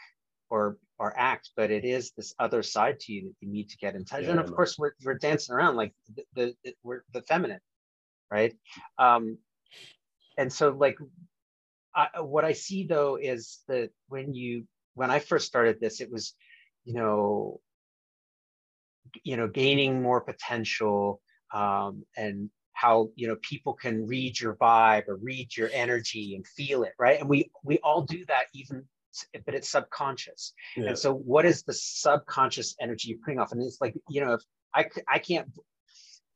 [0.49, 3.77] or or act but it is this other side to you that you need to
[3.77, 4.23] get in touch.
[4.23, 7.59] Yeah, and of course we're, we're dancing around like the, the, the we're the feminine
[8.31, 8.55] right?
[8.97, 9.37] Um
[10.37, 10.97] and so like
[11.95, 14.65] I, what I see though is that when you
[14.95, 16.33] when I first started this, it was,
[16.85, 17.59] you know,
[19.23, 21.21] you know, gaining more potential
[21.53, 26.45] um, and how you know people can read your vibe or read your energy and
[26.47, 27.19] feel it, right?
[27.19, 28.85] And we we all do that even
[29.45, 30.53] but it's subconscious.
[30.75, 30.89] Yeah.
[30.89, 33.51] And so, what is the subconscious energy you're putting off?
[33.51, 34.41] And it's like, you know, if
[34.73, 35.47] I, I can't,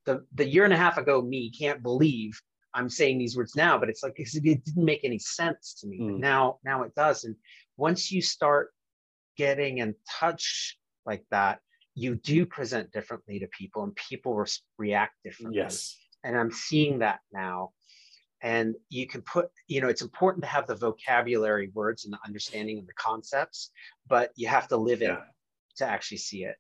[0.06, 2.40] the, the year and a half ago me can't believe
[2.78, 6.00] I'm saying these words now, but it's like it didn't make any sense to me.
[6.00, 6.20] Mm.
[6.20, 7.24] now, now it does.
[7.24, 7.36] And
[7.76, 8.70] once you start
[9.36, 11.60] getting in touch like that,
[11.96, 14.46] you do present differently to people, and people re-
[14.78, 15.58] react differently.
[15.58, 15.98] Yes.
[16.24, 17.72] And I'm seeing that now.
[18.44, 22.20] And you can put, you know, it's important to have the vocabulary words and the
[22.24, 23.72] understanding of the concepts,
[24.08, 25.18] but you have to live it
[25.78, 26.56] to actually see it.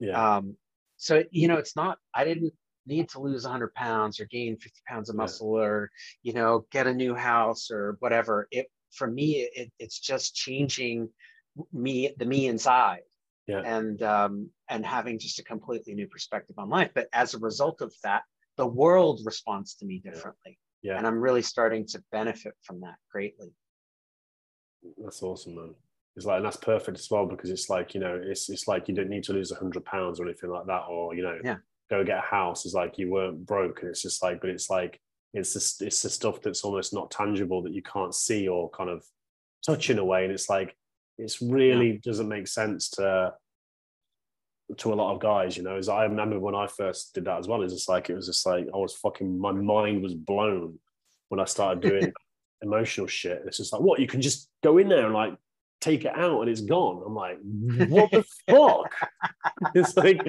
[0.00, 0.36] Yeah.
[0.36, 0.56] Um,
[0.96, 1.98] so you know, it's not.
[2.12, 2.52] I didn't
[2.88, 5.64] need to lose 100 pounds or gain 50 pounds of muscle yeah.
[5.64, 5.90] or
[6.22, 11.08] you know get a new house or whatever it for me it, it's just changing
[11.72, 13.00] me the me inside.
[13.46, 13.62] Yeah.
[13.64, 16.90] and um, and having just a completely new perspective on life.
[16.94, 18.22] But as a result of that
[18.58, 20.58] the world responds to me differently.
[20.82, 20.96] Yeah.
[20.96, 23.52] and i'm really starting to benefit from that greatly.
[24.98, 25.74] That's awesome man.
[26.14, 28.86] It's like and that's perfect as well because it's like you know it's it's like
[28.86, 31.56] you don't need to lose 100 pounds or anything like that or you know yeah
[31.90, 34.70] go get a house is like you weren't broke and it's just like but it's
[34.70, 35.00] like
[35.34, 38.90] it's just it's the stuff that's almost not tangible that you can't see or kind
[38.90, 39.04] of
[39.64, 40.74] touch in a way and it's like
[41.18, 41.98] it's really yeah.
[42.02, 43.32] doesn't make sense to
[44.76, 45.76] to a lot of guys you know?
[45.76, 48.26] As i remember when i first did that as well it's just like it was
[48.26, 50.78] just like i was fucking my mind was blown
[51.30, 52.12] when i started doing
[52.62, 53.42] emotional shit.
[53.46, 54.00] It's just like what?
[54.00, 55.34] You can just go in there and like
[55.80, 57.02] take it out and it's gone.
[57.04, 57.38] I'm like,
[57.88, 58.94] what the fuck?
[59.74, 60.22] It's like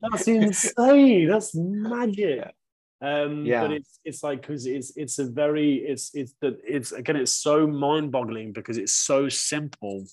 [0.00, 1.28] that's insane.
[1.28, 2.52] That's magic.
[3.00, 3.62] Um, yeah.
[3.62, 7.32] But it's it's like because it's it's a very it's it's that it's again it's
[7.32, 10.04] so mind boggling because it's so simple,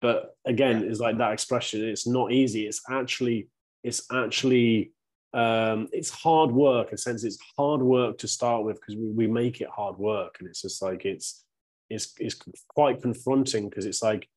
[0.00, 1.84] but again it's like that expression.
[1.84, 2.66] It's not easy.
[2.66, 3.48] It's actually
[3.82, 4.92] it's actually
[5.34, 6.88] um, it's hard work.
[6.88, 9.98] In a sense, it's hard work to start with because we, we make it hard
[9.98, 11.44] work, and it's just like it's
[11.90, 12.36] is is
[12.68, 14.28] quite confronting because it's like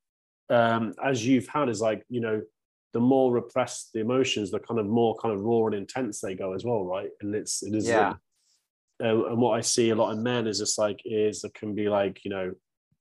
[0.50, 2.42] um, as you've had is like you know
[2.92, 6.34] the more repressed the emotions, the kind of more kind of raw and intense they
[6.34, 7.08] go as well, right?
[7.20, 8.14] And it's it is yeah.
[9.02, 11.74] Uh, and what I see a lot in men is just like is it can
[11.74, 12.52] be like you know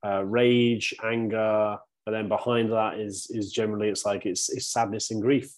[0.05, 5.11] uh, rage, anger, but then behind that is is generally it's like it's it's sadness
[5.11, 5.53] and grief.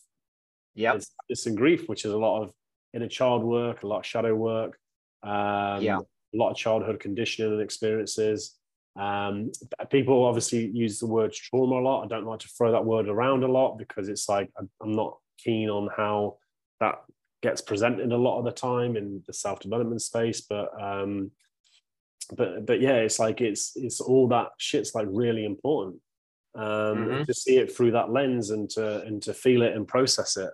[0.75, 2.51] Yeah, it's, it's in grief, which is a lot of
[2.93, 4.77] inner child work, a lot of shadow work.
[5.21, 8.57] Um, yeah, a lot of childhood conditioning and experiences.
[8.95, 9.51] Um,
[9.89, 12.03] people obviously use the word trauma a lot.
[12.03, 15.17] I don't like to throw that word around a lot because it's like I'm not
[15.39, 16.37] keen on how
[16.79, 17.01] that
[17.41, 20.41] gets presented a lot of the time in the self development space.
[20.41, 21.31] But um,
[22.35, 25.99] but but yeah, it's like it's it's all that shit's like really important
[26.55, 27.23] um, mm-hmm.
[27.23, 30.51] to see it through that lens and to and to feel it and process it.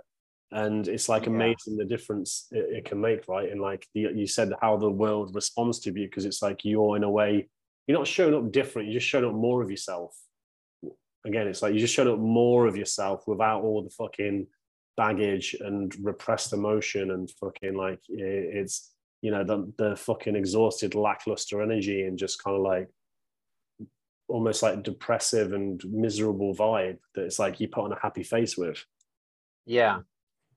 [0.52, 1.34] And it's like yeah.
[1.34, 3.52] amazing the difference it, it, can make, right?
[3.52, 6.96] And like the, you said, how the world responds to you because it's like you're
[6.96, 7.48] in a way
[7.90, 10.16] you're not showing up different you're just showing up more of yourself
[11.26, 14.46] again it's like you just showing up more of yourself without all the fucking
[14.96, 21.62] baggage and repressed emotion and fucking like it's you know the, the fucking exhausted lackluster
[21.62, 22.88] energy and just kind of like
[24.30, 28.56] almost like depressive and miserable vibe that it's like you put on a happy face
[28.56, 28.86] with.
[29.66, 30.00] Yeah.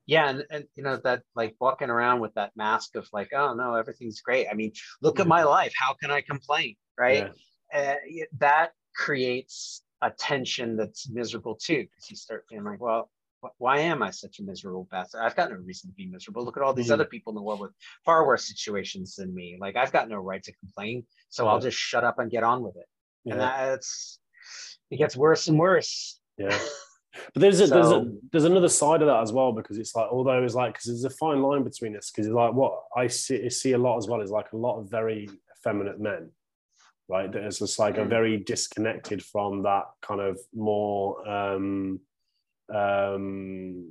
[0.05, 0.29] Yeah.
[0.29, 3.73] And, and you know, that like walking around with that mask of like, oh no,
[3.73, 4.47] everything's great.
[4.49, 4.71] I mean,
[5.01, 5.49] look at my mm.
[5.49, 5.73] life.
[5.77, 6.75] How can I complain?
[6.97, 7.31] Right.
[7.73, 7.95] Yeah.
[7.97, 13.09] Uh, that creates a tension that's miserable too, because you start feeling like, well,
[13.57, 15.21] why am I such a miserable bastard?
[15.21, 16.45] I've got no reason to be miserable.
[16.45, 16.93] Look at all these mm.
[16.93, 17.71] other people in the world with
[18.05, 19.57] far worse situations than me.
[19.59, 21.05] Like I've got no right to complain.
[21.29, 21.51] So yeah.
[21.51, 22.85] I'll just shut up and get on with it.
[23.25, 23.33] Yeah.
[23.33, 24.19] And that's
[24.91, 26.19] it gets worse and worse.
[26.37, 26.57] Yeah.
[27.33, 29.95] But there's a, so, there's a, there's another side of that as well because it's
[29.95, 32.73] like although it's like because there's a fine line between this because it's like what
[32.95, 35.99] I see I see a lot as well is like a lot of very effeminate
[35.99, 36.31] men,
[37.09, 37.31] right?
[37.31, 38.09] There's just like a mm.
[38.09, 41.99] very disconnected from that kind of more um,
[42.73, 43.89] um,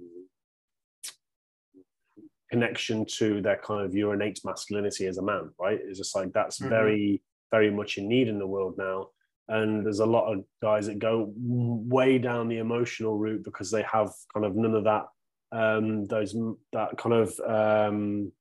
[2.50, 5.78] connection to their kind of your innate masculinity as a man, right?
[5.82, 6.68] It's just like that's mm-hmm.
[6.68, 9.08] very, very much in need in the world now.
[9.48, 13.82] And there's a lot of guys that go way down the emotional route because they
[13.82, 15.06] have kind of none of that,
[15.50, 16.34] um, those
[16.72, 18.32] that kind of um,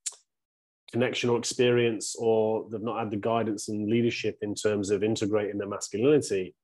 [0.91, 5.57] connection or experience, or they've not had the guidance and leadership in terms of integrating
[5.57, 6.55] their masculinity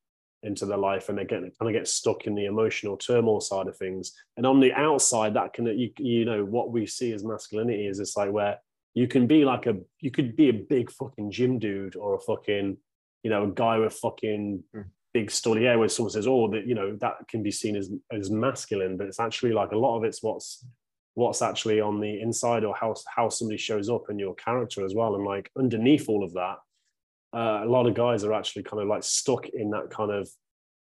[0.44, 3.68] into their life and they get kind of get stuck in the emotional turmoil side
[3.68, 7.24] of things and on the outside that can you, you know what we see as
[7.24, 8.58] masculinity is it's like where
[8.94, 12.20] you can be like a you could be a big fucking gym dude or a
[12.20, 12.78] fucking
[13.24, 14.86] you know a guy with fucking mm.
[15.12, 17.90] big study air where someone says oh that you know that can be seen as
[18.12, 20.66] as masculine but it's actually like a lot of it's what's
[21.18, 24.94] what's actually on the inside or how how somebody shows up in your character as
[24.94, 26.58] well and like underneath all of that
[27.34, 30.30] uh, a lot of guys are actually kind of like stuck in that kind of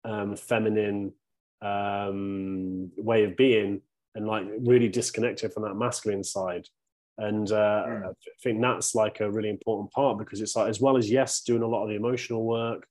[0.05, 1.13] um, feminine
[1.61, 3.81] um, way of being
[4.15, 6.67] and like really disconnected from that masculine side.
[7.19, 8.09] And uh, mm.
[8.09, 8.13] I
[8.43, 11.63] think that's like a really important part because it's like, as well as, yes, doing
[11.63, 12.87] a lot of the emotional work.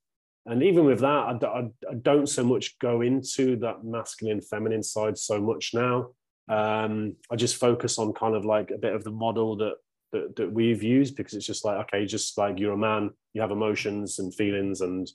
[0.45, 1.05] And even with that,
[1.43, 6.09] I, I, I don't so much go into that masculine, feminine side so much now.
[6.51, 9.75] Um, I just focus on kind of like a bit of the model that
[10.11, 13.39] that, that we've used because it's just like okay just like you're a man you
[13.39, 15.09] have emotions and feelings and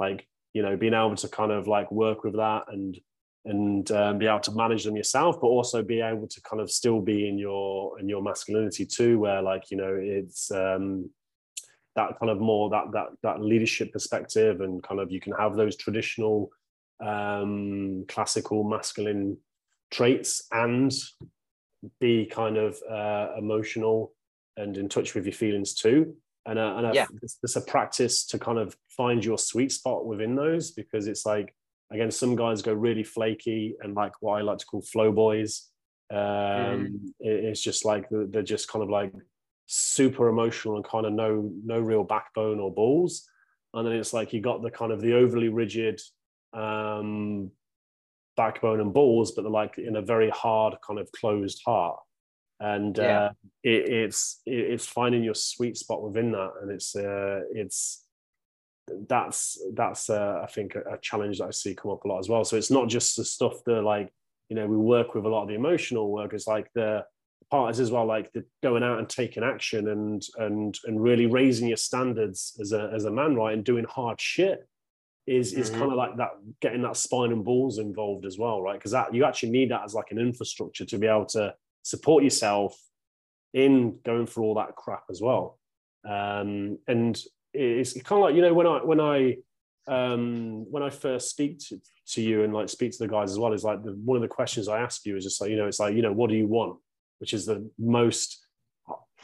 [0.00, 2.98] like you know being able to kind of like work with that and
[3.44, 6.70] and um, be able to manage them yourself but also be able to kind of
[6.70, 11.10] still be in your in your masculinity too where like you know it's um
[11.94, 15.54] that kind of more that that that leadership perspective and kind of you can have
[15.54, 16.50] those traditional
[17.04, 19.36] um classical masculine
[19.90, 20.92] traits and
[22.00, 24.12] be kind of uh, emotional
[24.56, 26.14] and in touch with your feelings too.
[26.46, 27.06] And, uh, and yeah.
[27.22, 31.26] it's, it's a practice to kind of find your sweet spot within those because it's
[31.26, 31.54] like,
[31.92, 35.68] again, some guys go really flaky and like what I like to call flow boys.
[36.10, 36.98] Um, mm.
[37.20, 39.12] it, it's just like they're just kind of like
[39.66, 43.28] super emotional and kind of no no real backbone or balls.
[43.74, 46.00] And then it's like you got the kind of the overly rigid
[46.54, 47.50] um,
[48.38, 51.98] backbone and balls, but they're like in a very hard kind of closed heart
[52.60, 53.24] and yeah.
[53.24, 53.32] uh,
[53.62, 58.04] it, it's it, it's finding your sweet spot within that, and it's uh, it's
[59.06, 62.18] that's that's uh, I think a, a, challenge that I see come up a lot
[62.18, 62.44] as well.
[62.44, 64.12] So it's not just the stuff that like
[64.48, 66.32] you know we work with a lot of the emotional work.
[66.32, 67.04] It's like the
[67.50, 71.26] part is as well like the going out and taking action and and and really
[71.26, 74.66] raising your standards as a as a man, right, and doing hard shit
[75.28, 75.80] is is mm-hmm.
[75.80, 78.78] kind of like that getting that spine and balls involved as well, right?
[78.78, 82.24] Because that you actually need that as like an infrastructure to be able to support
[82.24, 82.78] yourself
[83.52, 85.58] in going through all that crap as well.
[86.08, 87.20] Um, and
[87.52, 89.36] it's kind of like you know when I when I
[89.86, 91.80] um, when I first speak to,
[92.12, 94.22] to you and like speak to the guys as well is like the, one of
[94.22, 96.30] the questions I ask you is just like you know it's like you know what
[96.30, 96.78] do you want,
[97.18, 98.46] which is the most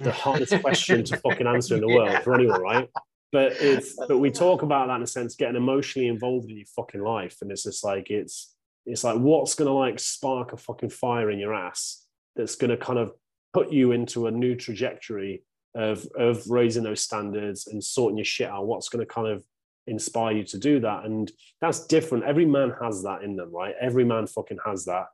[0.01, 2.91] the hardest question to fucking answer in the world for anyone, right?
[3.35, 6.67] But it's but we talk about that in a sense, getting emotionally involved in your
[6.67, 8.55] fucking life, and it's just like it's
[8.87, 12.07] it's like what's gonna like spark a fucking fire in your ass
[12.37, 13.11] that's going to kind of
[13.53, 15.43] put you into a new trajectory
[15.75, 18.69] of of raising those standards and sorting your shit out?
[18.69, 19.43] What's going to kind of
[19.89, 21.05] inspire you to do that?
[21.05, 22.23] And that's different.
[22.23, 23.75] Every man has that in them right?
[23.81, 25.07] Every man fucking has that.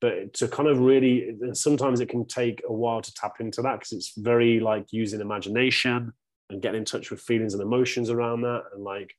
[0.00, 3.78] But to kind of really sometimes it can take a while to tap into that
[3.78, 6.12] because it's very like using imagination
[6.50, 9.14] and getting in touch with feelings and emotions around that and like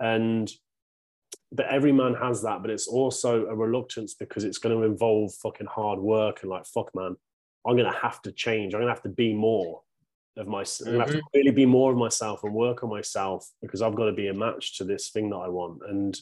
[0.00, 0.52] and
[1.52, 5.32] but every man has that, but it's also a reluctance because it's going to involve
[5.34, 7.16] fucking hard work and like, fuck, man,
[7.66, 8.74] I'm going to have to change.
[8.74, 9.82] I'm going to have to be more
[10.36, 10.90] of myself.
[10.90, 11.00] Mm-hmm.
[11.00, 14.06] I have to really be more of myself and work on myself because I've got
[14.06, 15.82] to be a match to this thing that I want.
[15.88, 16.18] And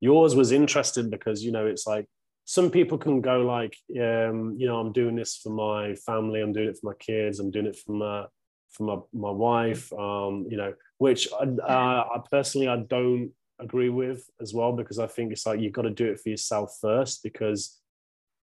[0.00, 2.06] yours was interesting because, you know, it's like
[2.46, 6.40] some people can go like, um, you know, I'm doing this for my family.
[6.40, 7.38] I'm doing it for my kids.
[7.38, 8.26] I'm doing it for my,
[8.70, 13.88] for my, my wife, um, you know, which I, uh, I personally, I don't agree
[13.90, 16.78] with as well because I think it's like you've got to do it for yourself
[16.80, 17.78] first because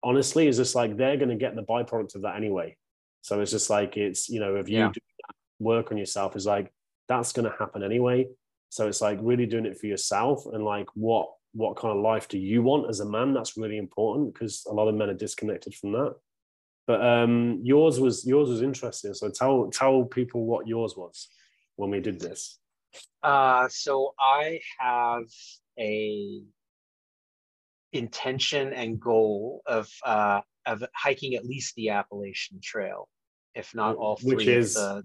[0.02, 2.76] honestly, it's just like they're going to get the byproduct of that anyway.
[3.22, 4.88] So it's just like it's you know if you Yeah.
[4.88, 5.00] do
[5.58, 6.72] work on yourself, is like
[7.08, 8.26] that's going to happen anyway.
[8.70, 12.28] So it's like really doing it for yourself and like what what kind of life
[12.28, 13.34] do you want as a man?
[13.34, 16.14] That's really important because a lot of men are disconnected from that.
[16.90, 19.14] But um, yours was yours was interesting.
[19.14, 21.28] So tell tell people what yours was
[21.76, 22.58] when we did this.
[23.22, 25.26] Uh, so I have
[25.78, 26.42] a
[27.92, 33.08] intention and goal of uh, of hiking at least the Appalachian Trail,
[33.54, 34.34] if not all three.
[34.34, 35.04] Which is- the,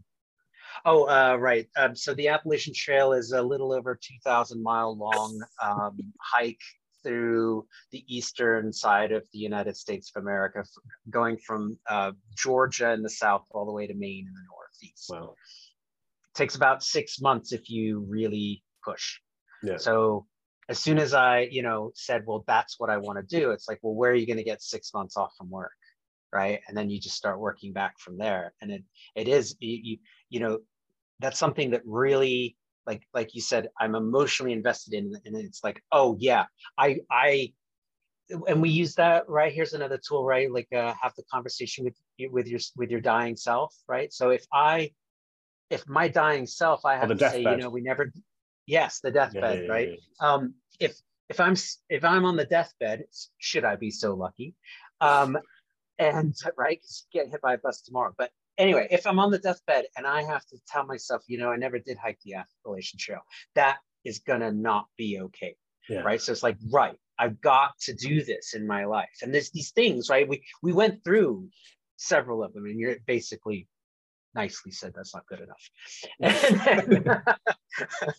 [0.85, 1.67] oh, uh, right.
[1.77, 6.57] Um, so the Appalachian Trail is a little over two thousand mile long um, hike
[7.05, 10.63] through the eastern side of the United States of America,
[11.09, 15.09] going from uh, Georgia in the south all the way to Maine in the northeast
[15.09, 15.35] Wow.
[16.33, 19.19] takes about six months if you really push.
[19.63, 19.77] Yeah.
[19.77, 20.25] So
[20.67, 23.67] as soon as I, you know, said, well, that's what I want to do, it's
[23.67, 25.71] like, well, where are you going to get six months off from work?
[26.33, 26.59] Right.
[26.67, 28.53] And then you just start working back from there.
[28.61, 28.83] And it
[29.15, 29.97] it is you, you,
[30.29, 30.59] you know,
[31.19, 35.81] that's something that really like like you said, I'm emotionally invested in and it's like,
[35.91, 36.45] oh yeah,
[36.77, 37.53] I I
[38.47, 39.53] and we use that right?
[39.53, 40.51] Here's another tool right?
[40.51, 44.11] Like uh, have the conversation with you with your with your dying self right?
[44.11, 44.91] So if i
[45.69, 48.11] if my dying self i have to say you know we never
[48.65, 49.89] yes the deathbed Yeah, yeah, right?
[50.21, 50.27] yeah.
[50.33, 50.95] um if
[51.29, 51.55] if i'm
[51.89, 53.03] if i'm on the deathbed
[53.37, 54.55] should i be so lucky?
[55.01, 55.37] Um
[55.97, 56.81] and right
[57.11, 60.21] get hit by a bus tomorrow but anyway if i'm on the deathbed and i
[60.23, 63.21] have to tell myself you know i never did hike the appalachian trail
[63.55, 65.55] that is gonna not be okay
[65.89, 66.01] Yeah.
[66.01, 66.21] right?
[66.21, 69.17] So it's like right i've got to do this in my life.
[69.21, 70.27] And there's these things right?
[70.27, 71.49] We we went through
[71.97, 73.67] several of them and you're basically
[74.35, 75.69] nicely said that's not good enough
[76.19, 77.23] then-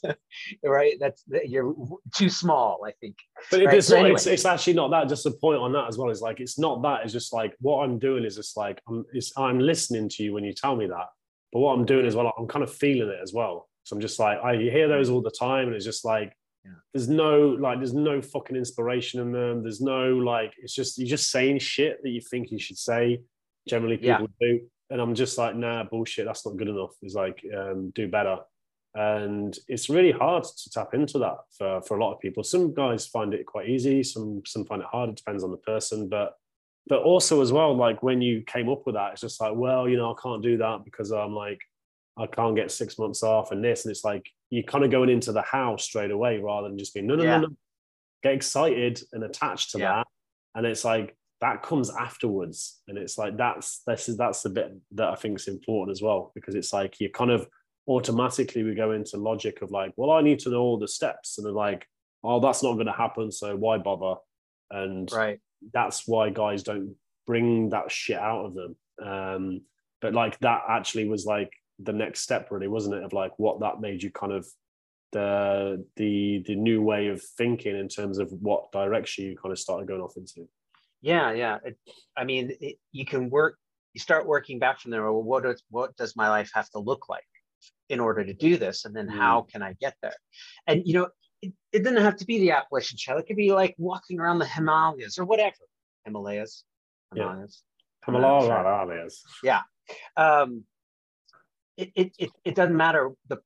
[0.64, 1.74] right that's you're
[2.14, 3.16] too small i think
[3.50, 4.00] But it- Right, it's so not.
[4.00, 4.14] anyway.
[4.16, 5.08] It's, it's actually not that.
[5.08, 7.02] Just a point on that as well is like it's not that.
[7.04, 9.04] It's just like what I'm doing is just like I'm.
[9.12, 11.06] It's, I'm listening to you when you tell me that.
[11.52, 13.68] But what I'm doing as well, I'm kind of feeling it as well.
[13.84, 16.32] So I'm just like I hear those all the time, and it's just like
[16.64, 16.72] Yeah.
[16.92, 19.62] there's no like there's no fucking inspiration in them.
[19.62, 23.20] There's no like it's just you're just saying shit that you think you should say.
[23.68, 24.18] Generally, Yeah.
[24.18, 24.60] people do,
[24.90, 26.26] and I'm just like nah, bullshit.
[26.26, 26.94] That's not good enough.
[27.02, 28.38] It's like um, do better
[28.96, 32.72] and it's really hard to tap into that for, for a lot of people some
[32.72, 36.08] guys find it quite easy some some find it hard it depends on the person
[36.08, 36.34] but
[36.88, 39.86] but also as well like when you came up with that it's just like well
[39.86, 41.60] you know i can't do that because i'm like
[42.16, 45.10] i can't get six months off and this and it's like you're kind of going
[45.10, 47.36] into the how straight away rather than just being no no Yeah.
[47.38, 47.56] no no
[48.22, 49.96] get excited and attached to Yeah.
[49.96, 50.06] that
[50.54, 54.72] and it's like that comes afterwards and it's like that's this is that's the bit
[54.92, 57.46] that i think is important as well because it's like you kind of
[57.88, 61.38] automatically we go into logic of like, well, I need to know all the steps,
[61.38, 61.86] and they're like,
[62.24, 64.16] oh, that's not going to happen, so why bother?
[64.70, 65.38] And right
[65.72, 66.94] that's why guys don't
[67.26, 68.76] bring that shit out of them.
[69.02, 69.60] Um,
[70.00, 73.04] but like that actually was like the next step, really, wasn't it?
[73.04, 74.46] Of like what that made you kind of
[75.12, 79.58] the the the new way of thinking in terms of what direction you kind of
[79.58, 80.48] started going off into.
[81.02, 81.58] Yeah, yeah.
[81.64, 81.76] It,
[82.16, 83.56] I mean, it, you can work.
[83.94, 85.02] You start working back from there.
[85.04, 87.24] Well, what does what does my life have to look like
[87.88, 88.84] in order to do this?
[88.84, 89.16] And then Mm.
[89.16, 90.14] how can I get there?
[90.66, 91.08] And you know,
[91.42, 93.18] it, it doesn't have to be the Appalachian Trail.
[93.18, 95.56] It could be like walking around the Himalayas or whatever.
[96.04, 96.64] Himalayas,
[97.14, 97.22] Yeah.
[97.24, 97.62] Himalayas.
[98.04, 99.24] Himalayas.
[100.16, 100.64] Um,
[101.76, 103.38] it, it it it doesn't matter the,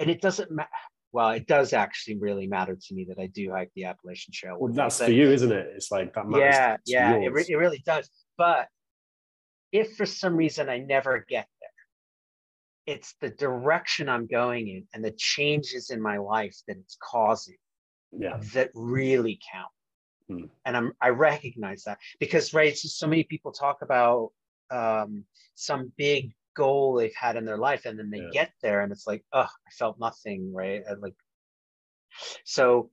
[0.00, 0.68] and it doesn't matter.
[1.16, 4.58] Well, it does actually really matter to me that I do hike the Appalachian Trail.
[4.60, 5.66] Well, that's That- for you, isn't it?
[5.74, 6.54] It's like that matters.
[6.54, 8.68] yeah yeah it, re- it really does but
[9.72, 15.02] if for some reason i never get there it's the direction i'm going in and
[15.02, 17.56] the changes in my life that it's causing
[18.12, 18.36] yeah.
[18.52, 19.72] that really count
[20.28, 20.46] Hmm.
[20.66, 24.32] and i'm i recognize that because right so, so many people talk about
[24.70, 28.30] um, some big goal they've had in their life and then they Yeah.
[28.32, 30.82] get there and it's like oh i felt nothing right?
[30.88, 31.14] I, like
[32.44, 32.90] so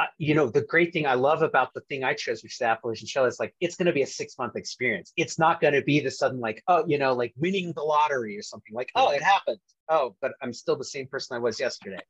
[0.00, 2.58] uh, you know the great thing i love about the thing i chose which is
[2.58, 5.12] the appalachian trail is like it's going to be a six month experience.
[5.16, 8.36] It's not going to be the sudden like oh you know like winning the lottery
[8.36, 9.58] or something like oh it happened.
[9.88, 12.02] Oh but i'm still the same person i was yesterday.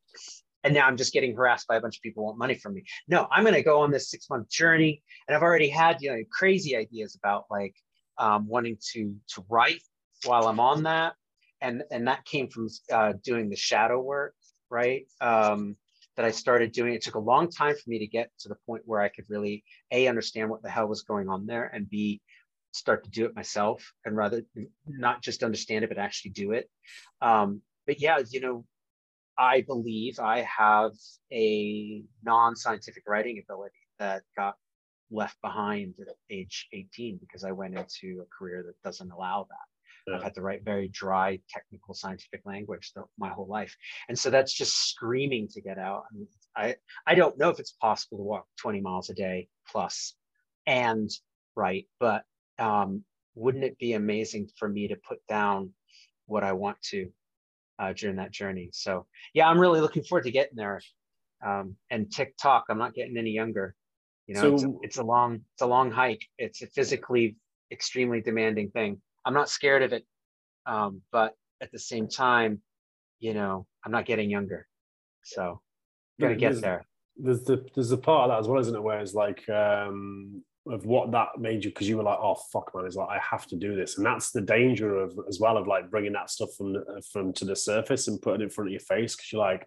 [0.62, 2.74] And now i'm just getting harassed by a bunch of people who want money from
[2.74, 2.85] me.
[3.09, 6.11] No i'm going to go on this six month journey and i've already had you
[6.11, 7.74] know crazy ideas about like
[8.18, 9.83] um, wanting to to write
[10.25, 11.14] while i'm on that.
[11.62, 14.35] And and that came from uh, doing the shadow work
[14.71, 15.07] right?
[15.21, 15.77] Um,
[16.16, 16.95] that i started doing.
[16.95, 19.25] It took a long time for me to get to the point where i could
[19.29, 22.21] really a understand what the hell was going on there and b
[22.73, 24.43] start to do it myself and rather
[24.87, 26.71] not just understand it but actually do it.
[27.21, 28.64] Um, but yeah you know
[29.39, 30.93] I believe I have
[31.33, 34.57] a non-scientific writing ability that got
[35.11, 39.70] left behind at age 18 because I went into a career that doesn't allow that.
[40.07, 40.16] Yeah.
[40.16, 43.76] I've had to write very dry technical scientific language my whole life.
[44.09, 46.05] And so that's just screaming to get out.
[46.57, 46.74] I, I,
[47.07, 50.14] I don't know if it's possible to walk 20 miles a day plus
[50.66, 51.11] and
[51.57, 52.24] write, but
[52.59, 55.70] um, wouldn't it be amazing for me to put down
[56.26, 57.11] what I want to
[57.78, 58.70] uh, during that journey?
[58.72, 60.80] So yeah, I'm really looking forward to getting there.
[61.44, 63.74] Um, and TikTok, I'm not getting any younger.
[64.26, 66.24] You know, so, it's, a, it's a long, it's a long hike.
[66.38, 67.36] It's a physically
[67.72, 69.01] extremely demanding thing.
[69.25, 70.05] I'm not scared of it,
[70.66, 72.62] um, but at the same time,
[73.18, 74.66] you know, I'm not getting younger.
[75.23, 75.61] So,
[76.21, 76.87] gotta get there.
[77.16, 78.83] There's the there's the part of that as well, isn't it?
[78.83, 82.71] Where it's like um, of what that made you because you were like, oh fuck,
[82.75, 85.57] man, it's like I have to do this, and that's the danger of as well
[85.57, 86.77] of like bringing that stuff from
[87.12, 89.66] from to the surface and putting it in front of your face because you're like,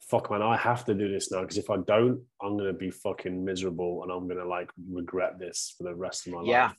[0.00, 2.90] fuck, man, I have to do this now because if I don't, I'm gonna be
[2.90, 6.68] fucking miserable and I'm gonna like regret this for the rest of my yeah.
[6.68, 6.76] life.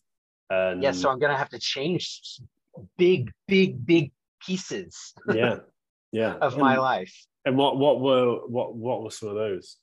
[0.50, 0.70] Yeah.
[0.70, 2.40] And yeah, so I'm gonna have to change
[2.98, 5.14] big, big, big pieces.
[5.28, 5.58] yeah,
[6.12, 7.14] yeah, of and, my life.
[7.46, 9.78] And what what were what what were some of those?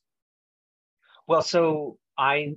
[1.27, 2.57] Well, so I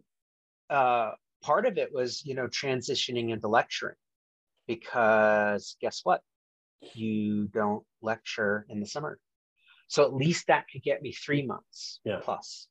[0.69, 3.95] uh, part of it was, you know, transitioning into lecturing
[4.67, 6.21] because guess what?
[6.93, 9.19] You don't lecture in the summer.
[9.87, 12.19] So at least that could get me three months yeah.
[12.21, 12.67] plus.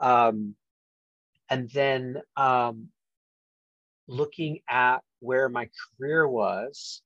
[0.00, 0.56] Um,
[1.48, 2.88] and then um,
[4.08, 7.02] looking at where my career was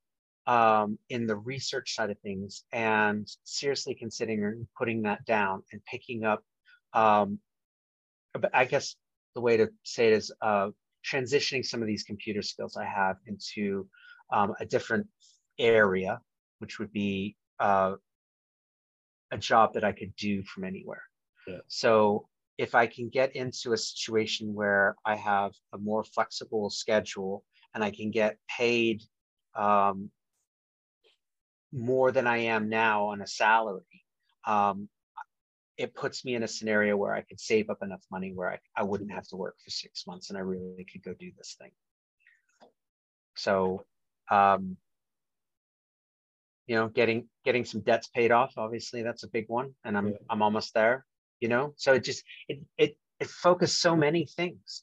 [0.47, 6.25] um, in the research side of things and seriously considering putting that down and picking
[6.25, 6.43] up,
[6.93, 7.39] um,
[8.53, 8.97] I guess
[9.35, 10.71] the way to say it is uh,
[11.05, 13.87] transitioning some of these computer skills I have into
[14.33, 15.07] um, a different
[15.59, 16.21] area,
[16.59, 17.95] which would be uh,
[19.31, 21.03] a job that I could do from anywhere.
[21.47, 21.59] Yeah.
[21.69, 22.29] So
[22.61, 27.43] if I can get into a situation where I have a more flexible schedule
[27.75, 29.03] and I can get paid
[29.55, 30.11] um,
[31.73, 34.05] more than I am now on a salary,
[34.47, 34.91] um,
[35.79, 38.59] it puts me in a scenario where I could save up enough money where I,
[38.77, 41.57] I wouldn't have to work for six months and I really could go do this
[41.59, 41.71] thing.
[43.37, 43.87] So,
[44.31, 44.77] um,
[46.67, 50.09] you know, getting getting some debts paid off, obviously that's a big one, and I'm
[50.09, 50.19] yeah.
[50.29, 51.07] I'm almost there.
[51.41, 54.83] You know, so it just it it it focused so many things.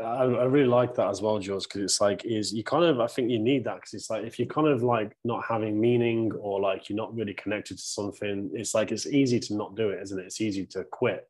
[0.00, 3.00] I, I really like that as well, George, because it's like is you kind of
[3.00, 5.80] I think you need that because it's like if you're kind of like not having
[5.80, 9.76] meaning or like you're not really connected to something, it's like it's easy to not
[9.76, 10.26] do it, isn't it?
[10.26, 11.28] It's easy to quit.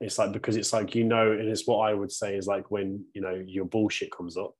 [0.00, 2.70] It's like because it's like you know, and it's what I would say is like
[2.70, 4.54] when you know your bullshit comes up,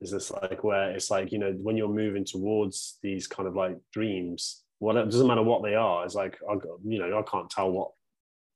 [0.00, 3.54] is this like where it's like you know when you're moving towards these kind of
[3.54, 6.04] like dreams, what it doesn't matter what they are.
[6.04, 6.54] It's like I
[6.84, 7.92] you know I can't tell what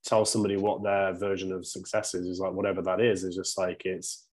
[0.04, 3.56] tell somebody what their version of success is is like whatever that is is just
[3.56, 4.26] like it's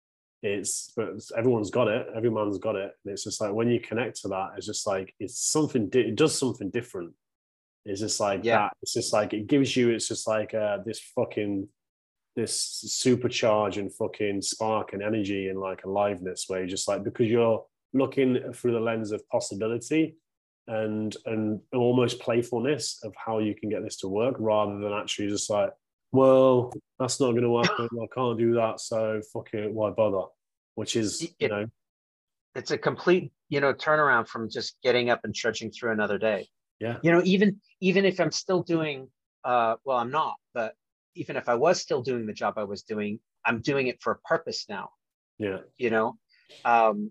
[0.42, 4.20] it's but everyone's got it everyone's got it and it's just like when you connect
[4.20, 7.12] to that it's just like it's something it does something different
[7.84, 8.56] it's just like yeah.
[8.56, 11.68] that it's just like it gives you it's just like uh this fucking
[12.36, 17.28] this supercharge and fucking spark and energy and like aliveness where you just like because
[17.28, 20.16] you're looking through the lens of possibility
[20.68, 25.28] and and almost playfulness of how you can get this to work rather than actually
[25.28, 25.70] just like
[26.12, 30.26] well that's not going to work i can't do that so fuck it why bother?
[30.74, 31.66] Which is you know.
[32.54, 36.48] It's a complete you know turnaround from just getting up and trudging through another day.
[36.80, 36.98] Yeah.
[37.02, 39.08] You know even even if i'm still doing
[39.44, 40.74] uh well i'm not but
[41.14, 44.12] even if i was still doing the job i was doing i'm doing it for
[44.12, 44.90] a purpose now.
[45.38, 45.58] Yeah.
[45.76, 46.16] You know?
[46.64, 47.10] Um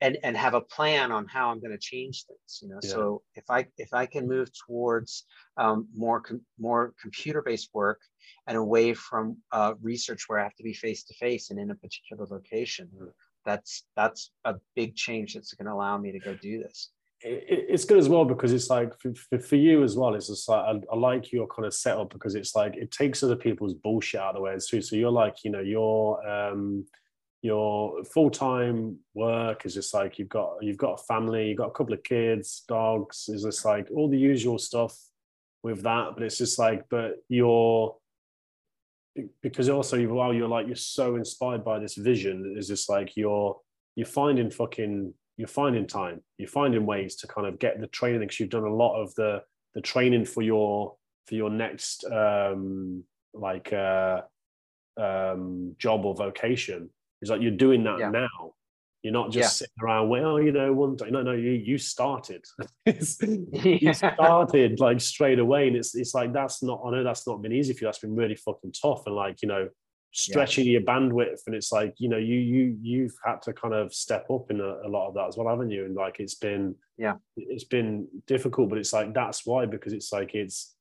[0.00, 2.60] and and have a plan on how I'm going to change things.
[2.62, 2.90] You know, yeah.
[2.90, 5.24] so if I if I can move towards
[5.56, 8.00] um, more com- more computer based work
[8.46, 11.70] and away from uh, research where I have to be face to face and in
[11.70, 13.06] a particular location, mm-hmm.
[13.44, 16.90] that's that's a big change that's going to allow me to go do this.
[17.22, 20.14] it's good as well because it's like for, for you as well.
[20.14, 23.22] It's just like I, I, like your kind of setup because it's like it takes
[23.22, 24.82] other people's bullshit out of the way too.
[24.82, 26.28] So you're like you know you're.
[26.28, 26.84] Um,
[27.46, 31.78] your full-time work is just like you've got you've got a family you've got a
[31.78, 34.94] couple of kids dogs is just like all the usual stuff
[35.62, 36.10] with that.
[36.14, 37.96] But it's just like but you're
[39.42, 43.58] because also while you're like you're so inspired by this vision it's just like you're
[43.94, 46.22] you're finding fucking you're finding time.
[46.38, 49.14] You're finding ways to kind of get the training because you've done a lot of
[49.14, 49.42] the
[49.74, 50.94] the training for your
[51.26, 54.22] for your next um like uh
[54.96, 56.88] um job or vocation
[57.26, 58.10] it's like you're doing that yeah.
[58.10, 58.52] now.
[59.02, 59.66] You're not just Yeah.
[59.66, 61.10] sitting around, well, you know, one day.
[61.10, 62.44] No, no, you you started.
[62.86, 63.18] It's-
[63.82, 66.82] you started like straight away, and it's it's like that's not.
[66.84, 67.88] I know that's not been easy for you.
[67.88, 69.68] That's been really fucking tough, and like you know,
[70.12, 73.92] stretching your bandwidth, and it's like you know, you you you've had to kind of
[73.94, 75.84] step up in a, a lot of that as well, haven't you?
[75.84, 77.16] And like it's been Yeah.
[77.36, 80.74] it's been difficult, but it's like that's why because it's like it's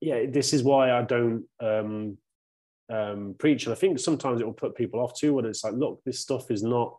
[0.00, 2.16] yeah, this is why I don't um
[2.90, 5.34] um preach, and I think sometimes it will put people off too.
[5.34, 6.98] When it's like, look, this stuff is not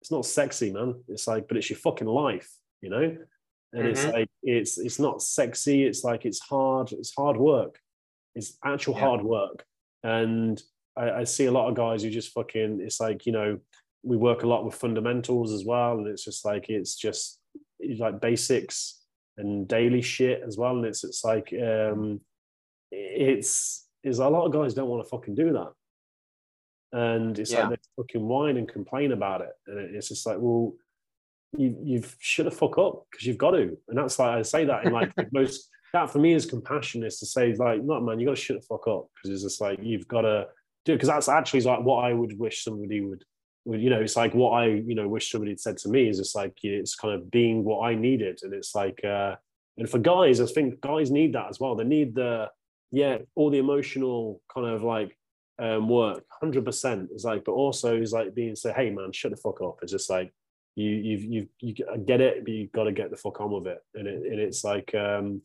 [0.00, 1.02] it's not sexy, man.
[1.08, 3.16] It's like, but it's your fucking life, you know.
[3.72, 4.12] And it's Mhm.
[4.12, 5.84] like it's it's not sexy.
[5.84, 6.92] It's like it's hard.
[6.92, 7.78] It's hard work.
[8.34, 9.00] It's actual Yeah.
[9.00, 9.64] hard work.
[10.02, 10.60] And
[10.96, 12.80] I, I see a lot of guys who just fucking.
[12.80, 13.58] It's like you know
[14.02, 17.38] we work a lot with fundamentals as well, and it's just like it's just
[17.78, 19.04] it's like basics
[19.36, 20.76] and daily shit as well.
[20.76, 22.20] And it's it's like um
[22.90, 25.72] it's is a lot of guys don't want to fucking do that
[26.92, 27.68] and it's Yeah.
[27.68, 30.74] like they fucking whine and complain about it, and it's just like, well,
[31.56, 34.64] you you've should have fuck up because you've got to, and that's like I say
[34.64, 38.00] that in like the most that for me is compassion is to say like, no
[38.00, 40.46] man, you got to shut the fuck up because it's just like you've got to
[40.84, 43.24] do because that's actually like what I would wish somebody would.
[43.64, 46.08] would you know, it's like what I, you know, wish somebody had said to me
[46.08, 49.36] is just like it's kind of being what I needed, and it's like, uh,
[49.76, 51.74] and for guys, I think guys need that as well.
[51.76, 52.48] They need the,
[52.90, 55.16] yeah, all the emotional kind of like
[55.58, 57.10] um, work, hundred percent.
[57.14, 59.78] is like, but also is like being say, hey man, shut the fuck up.
[59.82, 60.32] It's just like
[60.76, 61.74] you you've you've you
[62.04, 63.78] get it, but you got to get the fuck on with it.
[63.94, 65.42] And it and it's like, um,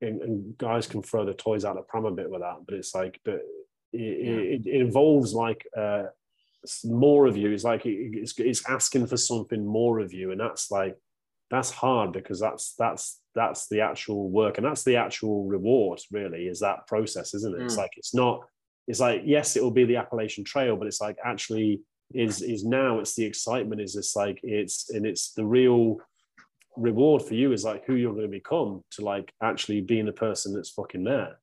[0.00, 2.74] and, and guys can throw the toys out the pram a bit with that, but
[2.74, 3.42] it's like, but
[3.92, 6.04] it, it, it involves like uh,
[6.84, 7.50] more of you.
[7.50, 10.96] It's like it, it's it's asking for something more of you, and that's like
[11.50, 16.46] that's hard because that's that's that's the actual work and that's the actual reward really
[16.46, 17.78] is that process isn't it it's Mm.
[17.78, 18.40] like it's not
[18.86, 21.80] it's like yes it will be the appalachian trail but it's like actually
[22.14, 25.98] is is now it's the excitement is it's like it's and it's the real
[26.76, 30.12] reward for you is like who you're going to become to like actually being the
[30.12, 31.38] person that's fucking there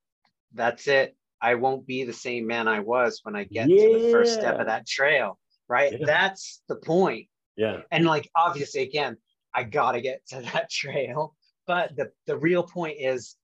[0.53, 1.15] That's it.
[1.41, 4.59] I won't be the same man I was when I get to the first step
[4.59, 5.37] of that trail.
[5.69, 5.91] Right.
[5.91, 6.05] Yeah.
[6.05, 7.27] That's the point.
[7.57, 9.17] yeah And like obviously again,
[9.57, 11.35] I gotta get to that trail.
[11.65, 13.35] But the, the real point is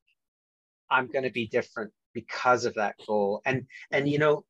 [0.89, 3.41] I'm gonna be different because of that goal.
[3.45, 4.45] And and you know,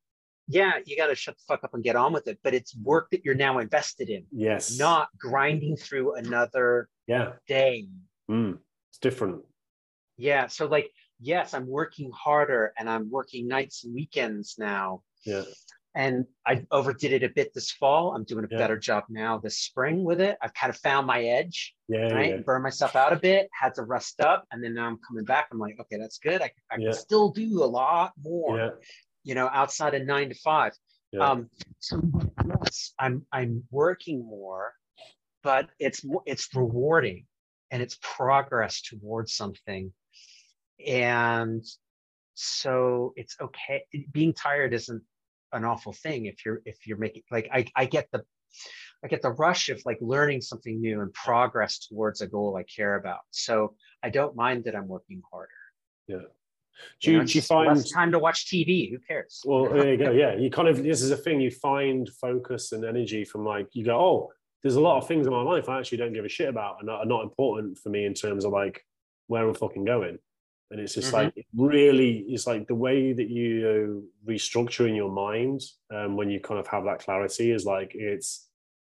[0.46, 2.38] yeah, you gotta shut the fuck up and get on with it.
[2.44, 7.88] But it's work that you're now invested in, yes not grinding through another yeah day.
[8.30, 8.58] Mm.
[8.90, 9.42] it's different
[10.18, 10.46] Yeah.
[10.46, 15.02] So like, yes, I'm working harder and I'm working nights and weekends now.
[15.24, 15.44] yeah
[15.94, 18.14] and I overdid it a bit this fall.
[18.14, 18.58] I'm doing a Yeah.
[18.58, 20.36] better job now this spring with it.
[20.42, 22.30] I've kind of found my edge, yeah right?
[22.36, 25.24] yeah Burn myself out a bit, had to rest up, and then now I'm coming
[25.24, 25.48] back.
[25.52, 26.42] I'm like, okay, that's good.
[26.42, 26.90] I, I Yeah.
[26.90, 28.70] can still do a lot more, yeah
[29.26, 30.72] you know, outside of nine to five.
[31.10, 31.30] Yeah.
[31.30, 32.02] Um, so
[32.46, 34.74] yes, I'm I'm working more,
[35.42, 37.24] but it's it's rewarding
[37.70, 39.92] and it's progress towards something,
[40.86, 41.64] and
[42.34, 43.84] so it's okay.
[44.12, 45.02] Being tired isn't
[45.54, 48.22] an awful thing if you're if you're making like I I get the
[49.04, 52.62] I get the rush of like learning something new and progress towards a goal I
[52.62, 53.20] care about.
[53.30, 55.50] So I don't mind that I'm working harder.
[56.08, 58.90] do You you, know, you find less time to watch TV?
[58.90, 59.42] Who cares?
[59.44, 60.10] Well, there you go.
[60.10, 61.40] Yeah, you kind of this is a thing.
[61.40, 64.32] You find focus and energy from like you go, oh,
[64.62, 66.76] there's a lot of things in my life I actually don't give a shit about
[66.80, 68.84] and are not important for me in terms of like
[69.26, 70.18] where I'm fucking going.
[70.70, 71.12] And it's just Mhm.
[71.12, 75.60] like it really it's like the way that you restructure in your mind
[75.94, 78.48] um, when you kind of have that clarity is like it's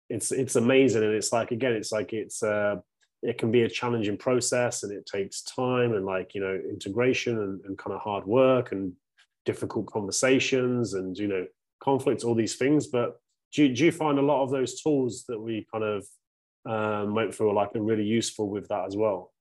[0.10, 1.04] it's it's amazing.
[1.04, 2.78] And it's like again it's like it's uh
[3.24, 7.40] it can be a challenging process and it takes time and like you know integration
[7.40, 8.94] and, and kind of hard work and
[9.46, 11.46] difficult conversations and you know
[11.84, 12.88] conflicts all these things.
[12.88, 13.20] But
[13.54, 16.06] do you, do you find a lot of those tools that we kind of
[16.66, 19.34] um, went through are like are really useful with that as well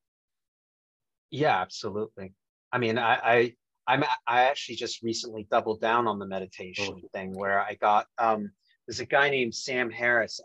[1.35, 2.33] Yeah, absolutely.
[2.73, 3.55] I mean, I, I
[3.87, 8.51] I'm I actually just recently doubled down on the meditation thing where I got um
[8.87, 10.41] there's a guy named Sam Harris.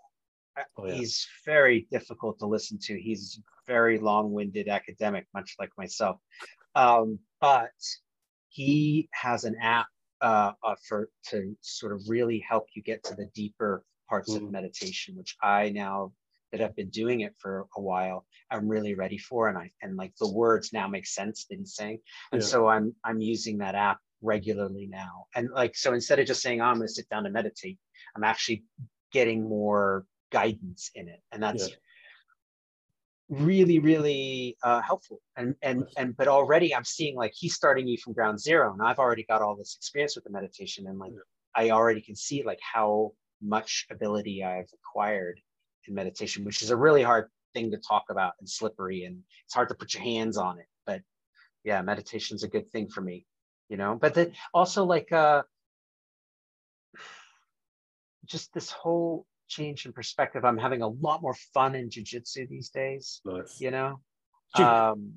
[0.78, 0.96] Oh, yeah.
[0.96, 3.00] He's very difficult to listen to.
[3.00, 6.18] He's very long-winded academic, much like myself.
[6.76, 7.72] Um, but
[8.50, 9.88] he has an app
[10.22, 14.42] uh, uh, for to sort of really help you get to the deeper parts of
[14.42, 14.52] Mm.
[14.52, 16.14] meditation, which I now
[16.52, 19.96] that I've been doing it for a while, I'm really ready for, and I and
[19.96, 22.00] like the words now make sense he's saying,
[22.32, 22.48] and Yeah.
[22.48, 26.62] so I'm I'm using that app regularly now, and like so instead of just saying
[26.62, 27.78] oh, I'm going to sit down and meditate,
[28.16, 28.64] I'm actually
[29.12, 31.76] getting more guidance in it, and that's Yeah.
[33.30, 37.96] really really uh, helpful and and and but already i'm seeing like he's starting you
[38.04, 41.12] from ground zero and i've already got all this experience with the meditation and like
[41.14, 41.20] Yeah.
[41.56, 45.40] i already can see like how much ability i've acquired
[45.88, 49.54] in meditation, which is a really hard thing to talk about and slippery and it's
[49.54, 50.68] hard to put your hands on it.
[50.86, 51.02] But
[51.64, 53.26] yeah, meditation's a good thing for me,
[53.70, 53.98] you know.
[54.00, 55.44] But then also like uh
[58.26, 60.46] just this whole change in perspective.
[60.46, 63.22] I'm having a lot more fun in jujitsu these days.
[63.26, 63.60] Nice.
[63.60, 64.00] You know.
[64.56, 65.14] Do you- um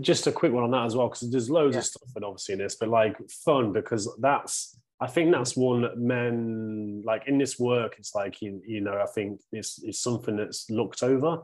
[0.00, 1.78] just a quick one on that as well because there's loads Yeah.
[1.78, 5.82] of stuff and obviously in this but like fun because that's i think that's one
[5.82, 9.98] that men like in this work it's like you, you know i think it's, it's
[10.00, 11.42] something that's looked over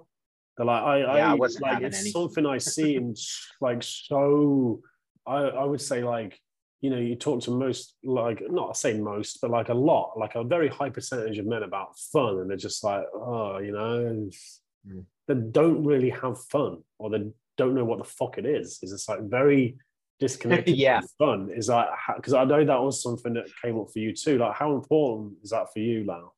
[0.57, 2.11] they're like i, Yeah, I I wasn't like it's any.
[2.11, 3.15] something i see in
[3.61, 4.81] like so
[5.27, 6.39] i i would say like
[6.83, 10.19] you know you talk to most like not I say most but like a lot
[10.19, 13.73] like a very high percentage of men about fun and they're just like oh you
[13.73, 14.29] know
[14.89, 15.05] Mm.
[15.27, 17.25] they don't really have fun or they
[17.57, 18.79] don't know what the fuck it is.
[18.85, 19.79] Is it's like very
[20.19, 21.01] disconnected Yeah.
[21.19, 21.51] fun.
[21.55, 24.39] Is like because I know that was something that came up for you too.
[24.39, 26.33] Like how important is that for you, Lau?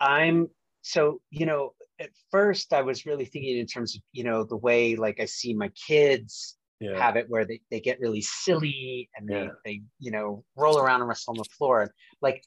[0.00, 0.48] I'm
[0.82, 4.56] so, you know, at first I was really thinking in terms of, you know, the
[4.56, 6.98] way like I see my kids Yeah.
[6.98, 9.48] have it where they, they get really silly and they, Yeah.
[9.64, 11.82] they, you know, roll around and wrestle on the floor.
[11.82, 11.90] And
[12.20, 12.44] like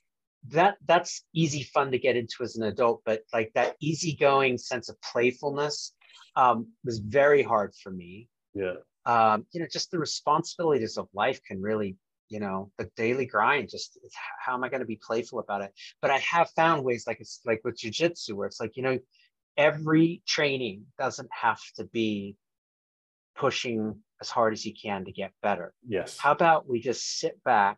[0.49, 4.87] that, that's easy fun to get into as an adult, but like that easygoing sense
[4.89, 5.93] of playfulness
[6.35, 8.29] um, was very hard for me.
[8.53, 8.75] yeah.
[9.09, 13.69] Um, you know, just the responsibilities of life can really, you know, the daily grind,
[13.69, 15.71] just it's how am I going to be playful about it?
[16.01, 18.99] But I have found ways like it's like with jujitsu, where it's like, you know,
[19.57, 22.35] every training doesn't have to be
[23.35, 25.73] pushing as hard as you can to get better.
[25.87, 26.19] Yes.
[26.19, 27.77] How about we just sit back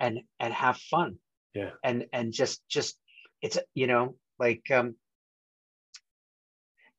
[0.00, 1.16] and and have fun?
[1.54, 1.72] Yeah.
[1.84, 2.96] And and just just
[3.42, 4.94] it's you know, like um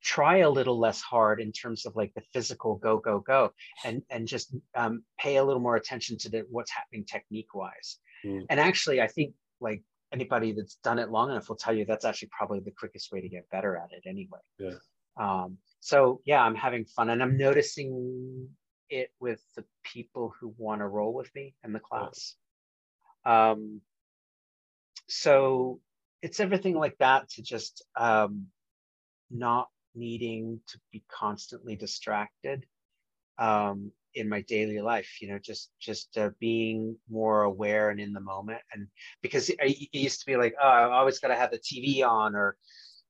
[0.02, 3.52] try a little less hard in terms of like the physical go go go
[3.84, 7.98] and and just um, pay a little more attention to the, what's happening technique wise
[8.26, 8.46] Mm.
[8.50, 9.82] and actually i think like
[10.12, 13.22] anybody that's done it long enough will tell you that's actually probably the quickest way
[13.22, 14.76] to get better at it anyway Yeah.
[15.18, 18.50] um, so yeah i'm having fun and i'm noticing
[18.90, 22.36] it with the people who want to roll with me in the class
[23.26, 23.80] um,
[25.08, 25.80] so
[26.22, 28.48] it's everything like that to just um,
[29.32, 32.66] not needing to be constantly distracted
[33.38, 38.12] um, in my daily life you know just just uh, being more aware and in
[38.12, 38.88] the moment and
[39.22, 42.04] because it, it used to be like oh i always got to have the tv
[42.04, 42.58] on or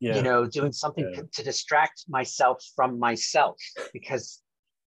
[0.02, 0.16] Yeah.
[0.18, 1.22] you know doing something Yeah.
[1.34, 3.58] to, distract myself from myself
[3.94, 4.42] because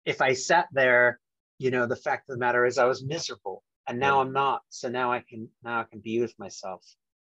[0.05, 1.19] if i sat there
[1.59, 4.23] you know the fact of the matter is i was miserable and now Yeah.
[4.23, 6.85] i'm not so now i can now i can be with myself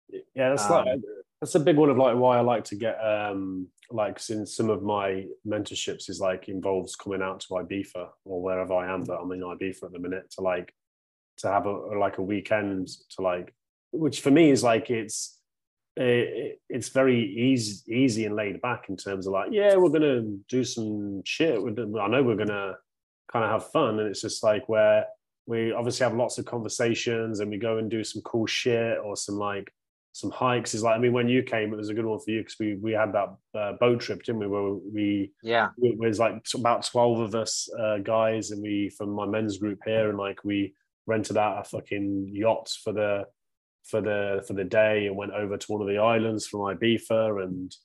[0.09, 1.03] yeah that's Um,
[1.41, 4.69] that's a big one of like why I like to get um like since some
[4.69, 9.19] of my mentorships is like involves coming out to Ibiza or wherever I am, but
[9.19, 10.73] I'm in Ibiza at the minute to like
[11.37, 13.53] to have a like a weekend to like
[13.91, 15.39] which for me is like it's
[15.97, 20.21] it, it's very easy easy and laid back in terms of like yeah we're gonna
[20.47, 22.75] do some shit I know we're gonna
[23.31, 23.99] kind of have fun.
[23.99, 25.05] And it's just like where
[25.45, 29.15] we obviously have lots of conversations and we go and do some cool shit or
[29.15, 29.71] some like
[30.13, 30.73] some hikes.
[30.73, 32.57] Is like I mean when you came it was a good one for you because
[32.59, 34.47] we we had that uh, boat trip didn't we?
[34.47, 35.69] Where we yeah.
[35.81, 39.79] it was like about 12 of us uh, guys and we from my men's group
[39.85, 40.73] here and like we
[41.07, 43.25] rented out a fucking yacht for the
[43.83, 47.43] for the for the day and went over to one of the islands from Ibiza
[47.43, 47.75] and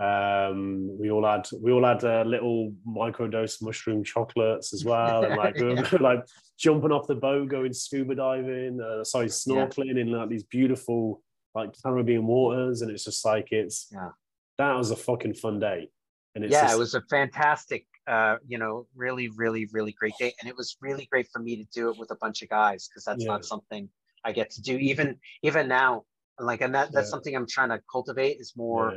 [0.00, 5.36] um we all had we all had uh, little microdose mushroom chocolates as well and
[5.36, 5.98] like we were Yeah.
[6.00, 6.26] like
[6.58, 11.22] jumping off the boat going scuba diving uh, sorry snorkeling in like these beautiful
[11.54, 14.10] like Caribbean waters and it's just like it's Yeah.
[14.58, 15.88] that was a fucking fun day
[16.34, 20.14] and it's yeah just, it was a fantastic uh you know really really really great
[20.18, 22.48] day and it was really great for me to do it with a bunch of
[22.48, 23.32] guys because that's Yeah.
[23.32, 23.88] not something
[24.24, 26.02] i get to do even even now
[26.38, 27.10] like and that that's Yeah.
[27.10, 28.92] something i'm trying to cultivate is more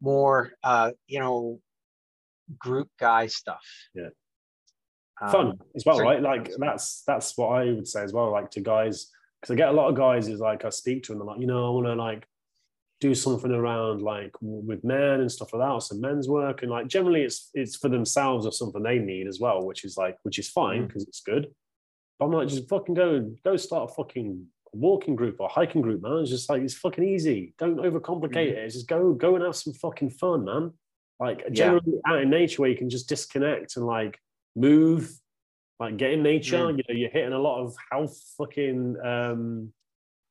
[0.00, 1.60] more uh you know
[2.58, 4.08] group guy stuff Yeah.
[5.20, 6.20] Um, fun as well, so- right?
[6.22, 8.30] Like that's that's what I would say as well.
[8.32, 11.12] Like to guys, because I get a lot of guys is like I speak to
[11.12, 12.26] them, they're like, you know, I want to like
[13.00, 16.70] do something around like with men and stuff like that, or some men's work, and
[16.70, 20.16] like generally it's it's for themselves or something they need as well, which is like
[20.22, 20.86] which is fine Mm.
[20.88, 21.48] because it's good.
[22.18, 26.02] But I'm like, just fucking go go start a fucking walking group or hiking group,
[26.02, 26.18] man.
[26.20, 27.54] It's just like it's fucking easy.
[27.58, 28.58] Don't overcomplicate it.
[28.58, 30.72] It's just go go and have some fucking fun, man.
[31.20, 31.50] Like Yeah.
[31.52, 34.18] generally out in nature where you can just disconnect and like
[34.54, 35.10] move,
[35.78, 36.58] like get in nature.
[36.66, 36.78] Mm.
[36.78, 39.72] You know, you're hitting a lot of health fucking um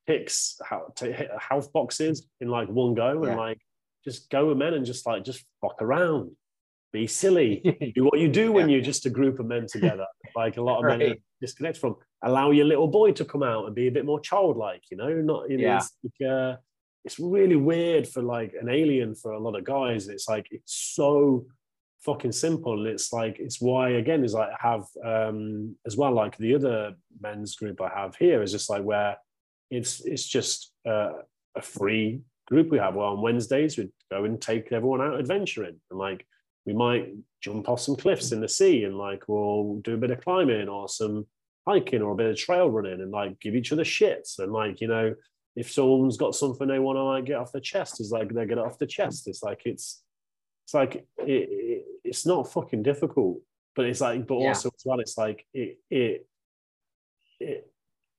[0.07, 3.29] picks, how to hit health boxes in like one go, Yeah.
[3.31, 3.59] and like
[4.03, 6.31] just go with men and just like just fuck around,
[6.93, 10.05] be silly, do what you do when you're just a group of men together.
[10.35, 11.95] like a lot of men disconnect from.
[12.23, 14.81] Allow your little boy to come out and be a bit more childlike.
[14.89, 15.77] You know, not you know, Yeah.
[15.77, 16.55] it's like, uh,
[17.03, 20.07] it's really weird for like an alien for a lot of guys.
[20.07, 21.45] It's like it's so
[22.05, 22.73] fucking simple.
[22.73, 26.55] And it's like it's why again is like I have um as well like the
[26.55, 29.17] other men's group I have here is just like where
[29.71, 31.13] it's it's just uh,
[31.55, 32.95] a free group we have.
[32.95, 36.25] Well, on Wednesdays we go and take everyone out adventuring and like
[36.65, 40.11] we might jump off some cliffs in the sea and like we'll do a bit
[40.11, 41.25] of climbing or some
[41.67, 44.81] hiking or a bit of trail running and like give each other shits and like
[44.81, 45.13] you know
[45.55, 48.45] if someone's got something they want to like get off their chest it's like they
[48.45, 50.03] get it off the chest it's like it's
[50.65, 53.39] it's like it, it, it's not fucking difficult
[53.75, 54.49] but it's like but Yeah.
[54.49, 56.27] also as well it's like it it
[57.39, 57.71] it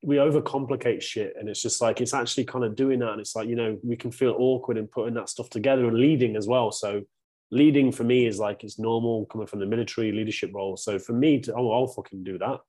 [0.03, 3.35] we overcomplicate shit and it's just like it's actually kind of doing that and it's
[3.35, 6.47] like you know we can feel awkward in putting that stuff together and leading as
[6.47, 6.71] well.
[6.71, 7.03] So
[7.51, 10.77] leading for me is like it's normal coming from the military leadership role.
[10.77, 12.61] So for me to oh i'll fucking do that.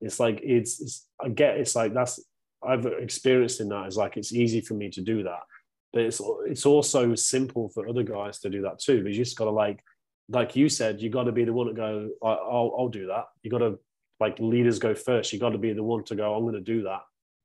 [0.00, 2.20] It's like it's, it's i get it's like that's
[2.66, 5.40] i've experienced in that it's like it's easy for me to do that
[5.96, 9.36] but it's it's also simple for other guys to do that too but you just
[9.38, 9.82] got to like
[10.28, 13.06] like you said you got to be the one to go I- i'll, I'll do
[13.06, 13.78] that you got to
[14.20, 16.60] like leaders go first you got to be the one to go i'm going to
[16.74, 17.00] do that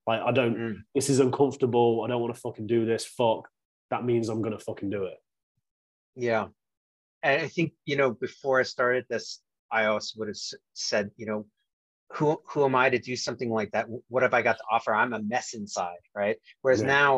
[0.06, 0.76] like i don't Mm.
[0.94, 3.48] this is uncomfortable i don't want to fucking do this fuck
[3.90, 5.20] that means i'm going to fucking do it
[6.16, 6.48] Yeah.
[7.24, 9.42] And I think, you know, before I started this,
[9.72, 11.46] I also would have said, you know,
[12.16, 13.86] who who am I to do something like that?
[14.14, 14.92] What have I got to offer?
[14.94, 16.38] I'm a mess inside, right?
[16.64, 16.88] Whereas Yeah.
[17.00, 17.14] now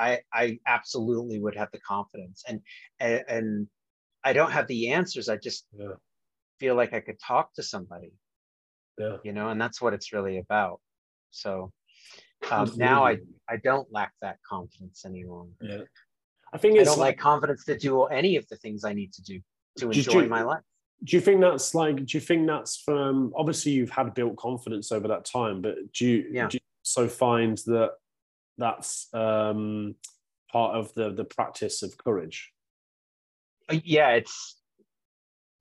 [0.00, 2.60] I I absolutely would have the confidence and
[2.98, 3.66] and, and
[4.24, 5.28] I don't have the answers.
[5.28, 5.94] I just yeah
[6.58, 8.12] feel like I could talk to somebody,
[8.98, 10.80] yeah you know, and that's what it's really about.
[11.30, 11.72] So
[12.50, 13.18] um, now I
[13.48, 15.54] I don't lack that confidence any longer.
[15.60, 15.84] yeah
[16.52, 19.12] i think I don't like like confidence to do any of the things I need
[19.18, 19.36] to do
[19.80, 20.64] to enjoy you- my life.
[21.04, 24.86] do you think that's like do you think that's from obviously you've had built confidence
[24.96, 26.48] over that time but do you, Yeah.
[26.50, 27.90] do you so find that
[28.60, 29.94] that's um
[30.52, 32.52] part of the the practice of courage
[33.68, 34.60] Uh, yeah it's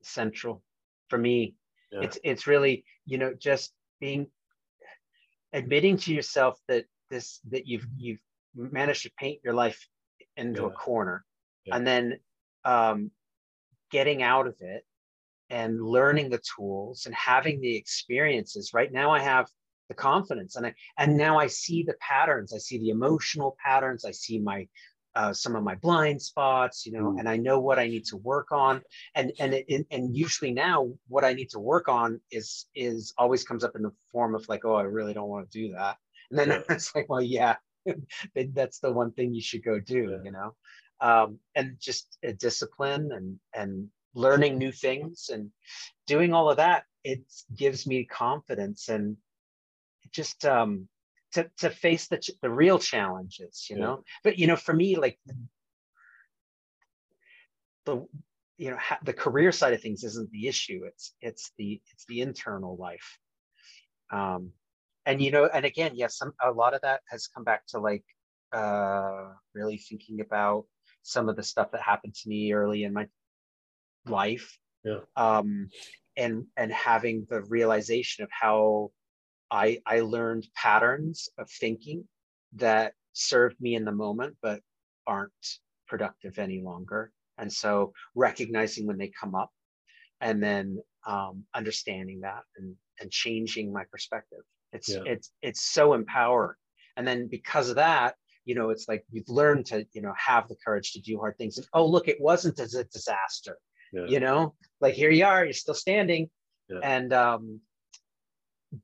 [0.01, 0.61] central
[1.09, 1.55] for me
[1.91, 2.01] Yeah.
[2.05, 4.27] it's it's really you know just being
[5.53, 8.19] admitting to yourself that this that you've you've
[8.55, 9.87] managed to paint your life
[10.37, 11.25] into a corner
[11.65, 11.75] Yeah.
[11.75, 12.19] and then
[12.65, 13.11] um
[13.91, 14.83] getting out of it
[15.49, 19.47] and learning the tools and having the experiences right now i have
[19.89, 24.05] the confidence and i and now i see the patterns i see the emotional patterns
[24.05, 24.67] i see my
[25.15, 27.19] uh, some of my blind spots you know Mm.
[27.19, 28.81] and i know what i need to work on
[29.15, 33.13] and and it, and- and usually now what i need to work on is is
[33.17, 35.73] always comes up in the form of like oh i really don't want to do
[35.73, 35.97] that
[36.29, 36.61] and then Yeah.
[36.75, 37.55] it's like well yeah
[38.53, 40.23] that's the one thing you should go do Yeah.
[40.23, 40.55] you know
[41.01, 45.49] um, and just a discipline and and learning new things and
[46.07, 47.21] doing all of that it
[47.55, 49.17] gives me confidence and
[50.11, 50.87] just um
[51.33, 53.83] to, to face the ch- the real challenges you Yeah.
[53.83, 55.19] know but you know for me like
[57.85, 58.05] the
[58.57, 62.05] you know ha- the career side of things isn't the issue it's it's the it's
[62.05, 63.17] the internal life
[64.11, 64.51] um
[65.05, 67.79] and you know and again yes some a lot of that has come back to
[67.79, 68.03] like
[68.51, 70.65] uh really thinking about
[71.03, 73.07] some of the stuff that happened to me early in my
[74.07, 74.99] life Yeah.
[75.15, 75.69] um
[76.17, 78.91] and and having the realization of how
[79.51, 82.07] i i learned patterns of thinking
[82.53, 84.61] that served me in the moment but
[85.07, 85.31] aren't
[85.87, 87.11] productive any longer.
[87.37, 89.49] And so recognizing when they come up
[90.21, 94.39] and then um, understanding that and and changing my perspective.
[94.73, 95.03] It's Yeah.
[95.05, 96.57] it's it's so empowering.
[96.95, 98.15] And then because of that
[98.45, 101.37] you know it's like you've learned to you know have the courage to do hard
[101.37, 101.57] things.
[101.57, 103.57] And oh look it wasn't as a disaster
[103.93, 104.05] yeah.
[104.05, 104.55] you know?
[104.81, 106.29] Like here you are you're still standing.
[106.69, 106.79] Yeah.
[106.83, 107.61] and um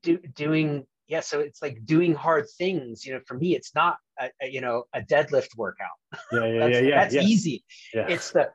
[0.02, 3.96] do, doing yeah so it's like doing hard things you know for me it's not
[4.20, 5.88] a, a, you know a deadlift workout
[6.32, 7.20] yeah yeah that's, yeah yeah that's yeah.
[7.22, 7.64] easy
[7.94, 8.06] yeah.
[8.08, 8.50] it's the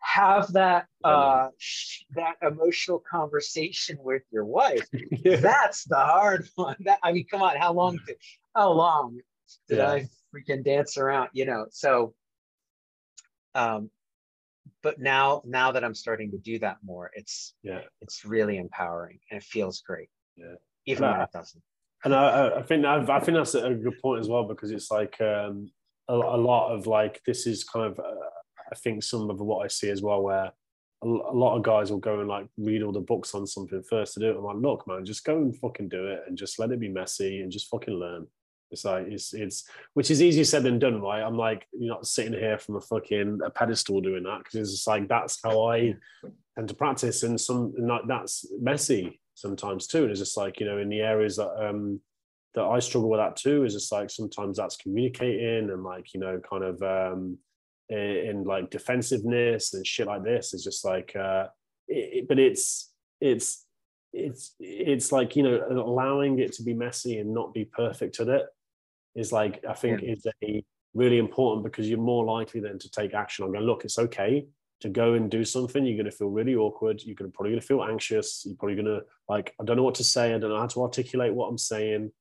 [0.00, 4.86] have that uh sh- that emotional conversation with your wife
[5.24, 5.36] yeah.
[5.36, 8.16] that's the hard one that i mean come on how long did,
[8.54, 9.18] how long
[9.68, 9.90] did Yeah.
[9.90, 12.14] i freaking dance around you know so
[13.54, 13.90] um
[14.82, 19.18] but now now that i'm starting to do that more it's yeah it's really empowering
[19.30, 20.54] and it feels great Yeah.
[20.88, 21.62] Even No, when it doesn't
[22.04, 24.90] and I- I, think I've, I think that's a good point as well because it's
[24.90, 25.70] like um,
[26.08, 28.28] a, a lot of like this is kind of uh,
[28.70, 30.52] I think some of what I see as well where
[31.02, 33.82] a, a lot of guys will go and like read all the books on something
[33.82, 34.36] first to do it.
[34.36, 36.88] I'm like, look, man, just go and fucking do it and just let it be
[36.88, 38.26] messy and just fucking learn.
[38.70, 41.22] It's like it's it's which is easier said than done, right?
[41.22, 44.70] I'm like you're not sitting here from a fucking a pedestal doing that because it's
[44.72, 45.94] just like that's how I
[46.54, 50.02] tend to practice, and some and like that's messy sometimes too.
[50.02, 52.00] And it's just like you know in the areas that um
[52.54, 53.64] that I struggle with that too.
[53.64, 57.38] Is just like sometimes that's communicating and like you know kind of um,
[57.88, 60.54] in, in like defensiveness and shit like this.
[60.54, 61.48] It's just like, uh,
[61.86, 63.64] it, but it's it's
[64.12, 68.28] it's it's like you know allowing it to be messy and not be perfect at
[68.28, 68.46] it
[69.14, 70.12] is like I think yeah.
[70.12, 73.44] is a really important because you're more likely then to take action.
[73.44, 74.46] I'm going, look, it's okay
[74.80, 75.84] to go and do something.
[75.84, 77.02] You're going to feel really awkward.
[77.02, 78.44] You're going to probably going to feel anxious.
[78.46, 80.34] You're probably going to like, I don't know what to say.
[80.34, 82.12] I don't know how to articulate what I'm saying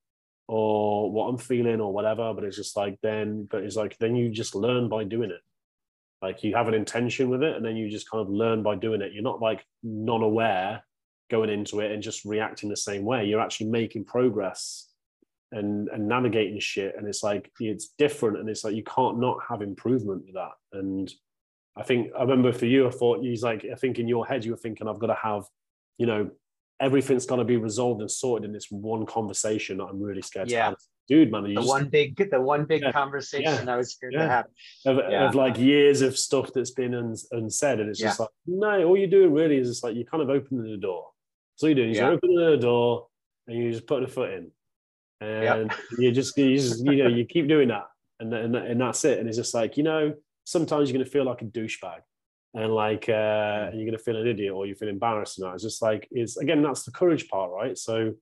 [0.47, 2.34] or what I'm feeling or whatever.
[2.34, 5.41] But it's just like then, but it's like then you just learn by doing it.
[6.21, 8.75] Like you have an intention with it, and then you just kind of learn by
[8.75, 9.13] doing it.
[9.13, 10.84] You're not like non-aware
[11.29, 13.25] going into it and just reacting the same way.
[13.25, 14.88] You're actually making progress
[15.51, 19.38] and and navigating shit and it's like it's different and it's like you can't not
[19.47, 21.13] have improvement with that and
[21.78, 24.44] i think i remember for you i thought he's like i think in your head
[24.44, 25.44] you were thinking i've got to have
[25.98, 26.30] you know
[26.80, 30.49] everything's got to be resolved and sorted in this one conversation that i'm really scared
[30.49, 30.58] yeah.
[30.58, 30.76] to have.
[31.08, 34.12] Dude man the just, one big the one big yeah, conversation yeah, i was scared
[34.12, 34.45] to have.
[34.86, 38.84] Of, of, like years of stuff that's been uns, unsaid and it's just like no
[38.84, 41.08] all you're doing really is it's like you're kind of opening the door.
[41.56, 43.08] So you're doing is you're opening the door
[43.48, 44.52] and you're just put a foot in.
[45.20, 47.86] And you just you just you know you keep doing that.
[48.20, 49.20] And, and and that's it.
[49.20, 50.14] And it's just like you know
[50.48, 51.99] sometimes you're going to feel like a douchebag
[52.53, 55.56] and like uh, you're going to feel an idiot or you feel embarrassed and that.
[55.56, 57.78] it's just like it's again that's the courage part right?
[57.78, 58.14] So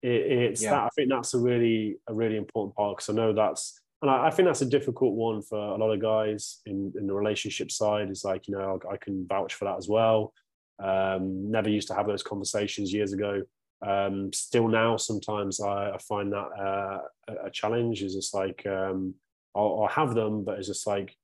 [0.00, 0.70] it, it's yeah.
[0.70, 4.10] that I think that's a really a really important part because I know that's and
[4.10, 7.14] I, I, think that's a difficult one for a lot of guys in in the
[7.14, 8.08] relationship side.
[8.08, 10.32] Is like you know I, I can vouch for that as well.
[10.78, 13.42] Um, never used to have those conversations years ago.
[13.84, 16.98] Um, still now sometimes I, I find that uh,
[17.46, 18.02] a challenge.
[18.02, 19.14] Is just like um,
[19.56, 21.16] I'll, I'll, have them but it's just like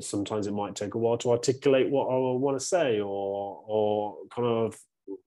[0.00, 4.16] sometimes it might take a while to articulate what I want to say or or
[4.34, 4.78] kind of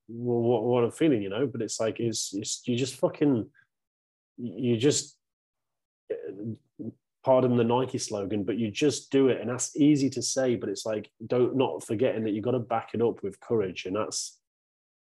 [0.07, 3.47] what, what I'm feeling you know but it's like it's, it's you just fucking
[4.37, 5.15] you just
[7.23, 9.41] pardon the Nike slogan, but you just do it.
[9.41, 12.59] And that's easy to say, but it's like, don't not forgetting that you've got to
[12.59, 13.85] back it up with courage.
[13.85, 14.39] And that's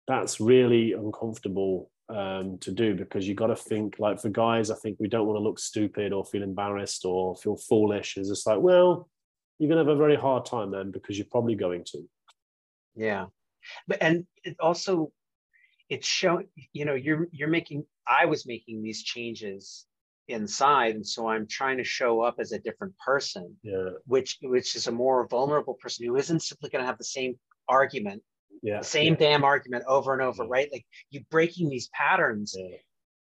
[0.07, 4.74] that's really uncomfortable um, to do because you got to think like for guys, I
[4.77, 8.16] think we don't want to look stupid or feel embarrassed or feel foolish.
[8.16, 9.09] It's just like, well,
[9.62, 12.09] you're going to have a very hard time then because you're probably going to.
[12.97, 13.26] Yeah,
[13.86, 15.12] but and it also
[15.89, 16.48] it's showing.
[16.72, 17.84] You know, you're you're making.
[18.06, 19.86] I was making these changes
[20.28, 23.56] inside, and so I'm trying to show up as a different person.
[23.62, 27.05] Yeah, which which is a more vulnerable person who isn't simply going to have the
[27.05, 28.22] same argument
[28.62, 29.30] yeah, the same yeah.
[29.30, 30.68] damn argument over and over, right?
[30.72, 32.76] Like you breaking these patterns yeah.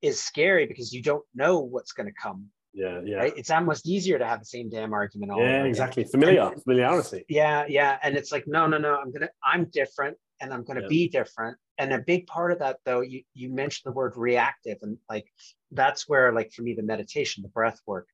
[0.00, 2.46] is scary because you don't know what's going to come.
[2.74, 3.16] Yeah, yeah.
[3.16, 3.32] Right?
[3.36, 6.04] It's almost easier to have the same damn argument all Yeah, exactly.
[6.04, 7.24] Familiar, and, familiarity.
[7.28, 7.98] Yeah, yeah.
[8.02, 8.96] And it's like, no, no, no.
[8.96, 11.56] I'm gonna, I'm different, and I'm gonna be different.
[11.78, 15.26] And a big part of that, though, you you mentioned the word reactive, and like
[15.70, 18.08] that's where, like for me, the meditation, the breath work,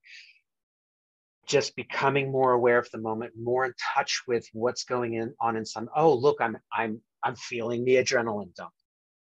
[1.46, 5.56] just becoming more aware of the moment, more in touch with what's going in on
[5.56, 5.88] in some.
[5.96, 8.72] Oh, look, I'm I'm I'm feeling the adrenaline dump,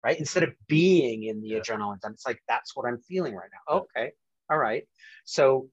[0.03, 0.17] right?
[0.17, 1.59] Instead of being in the yeah.
[1.59, 3.77] adrenaline dump, it's like, that's what I'm feeling right now.
[3.77, 4.11] Okay.
[4.49, 4.83] All right.
[5.25, 5.69] So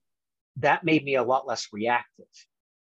[0.57, 2.25] that made me a lot less reactive.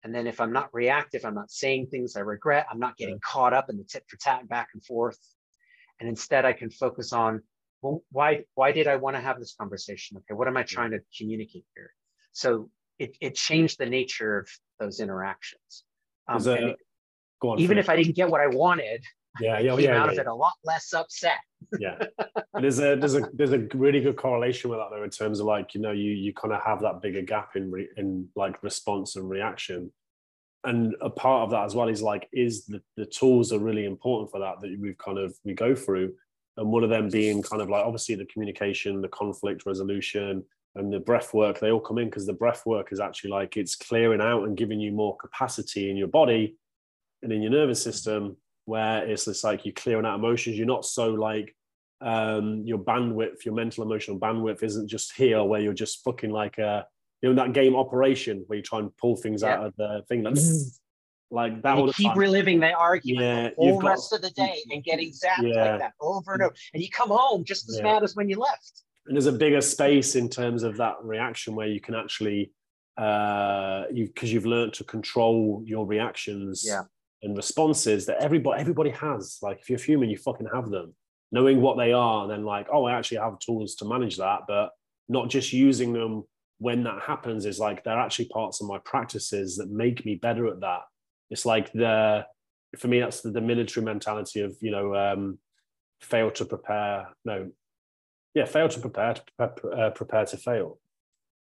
[0.04, 3.16] And then if I'm not reactive, I'm not saying things I regret, I'm not getting
[3.16, 3.20] yeah.
[3.24, 5.18] caught up in the tit for tat back and forth.
[5.98, 7.42] And instead I can focus on,
[7.82, 10.18] well, why, why did I want to have this conversation?
[10.18, 10.34] Okay.
[10.34, 11.92] What am I trying to communicate here?
[12.32, 14.48] So it, it changed the nature of
[14.78, 15.84] those interactions.
[16.28, 16.42] Um,
[17.40, 17.60] Go on.
[17.60, 19.04] Even if I didn't get what I wanted,
[19.40, 21.38] yeah, yeah, yeah, out yeah, of it a lot less upset.
[21.78, 21.98] yeah,
[22.54, 25.46] there's a there's a there's a really good correlation with that though in terms of
[25.46, 28.62] like you know you you kind of have that bigger gap in re, in like
[28.62, 29.90] response and reaction,
[30.64, 33.84] and a part of that as well is like is the the tools are really
[33.84, 36.14] important for that that we've kind of we go through,
[36.56, 40.44] and one of them being kind of like obviously the communication, the conflict resolution,
[40.76, 43.56] and the breath work they all come in because the breath work is actually like
[43.56, 46.56] it's clearing out and giving you more capacity in your body
[47.22, 48.36] and in your nervous system
[48.66, 50.58] where it's just like you're clearing out emotions.
[50.58, 51.54] You're not so like
[52.00, 56.58] um, your bandwidth, your mental emotional bandwidth isn't just here where you're just fucking like
[56.58, 56.86] a
[57.22, 60.22] you know that game operation where you try and pull things out of the thing
[60.22, 60.36] like,
[61.30, 61.78] like that.
[61.78, 62.18] And you keep time.
[62.18, 65.70] reliving the argument yeah, the whole got, rest of the day and getting zapped yeah.
[65.70, 67.84] like that over and over, and you come home just as yeah.
[67.84, 68.82] mad as when you left.
[69.06, 72.52] And there's a bigger space in terms of that reaction where you can actually
[72.98, 76.80] uh you because you've learned to control your reactions yeah
[77.26, 79.38] and responses that everybody everybody has.
[79.42, 80.94] Like if you're human, you fucking have them.
[81.32, 84.42] Knowing what they are, and then like, oh, I actually have tools to manage that,
[84.46, 84.70] but
[85.08, 86.24] not just using them
[86.58, 90.46] when that happens is like they're actually parts of my practices that make me better
[90.46, 90.82] at that.
[91.28, 92.24] It's like the
[92.78, 95.38] for me that's the, the military mentality of you know um,
[96.00, 97.08] fail to prepare.
[97.24, 97.50] No,
[98.34, 100.78] yeah, fail to prepare to prepare, uh, prepare to fail.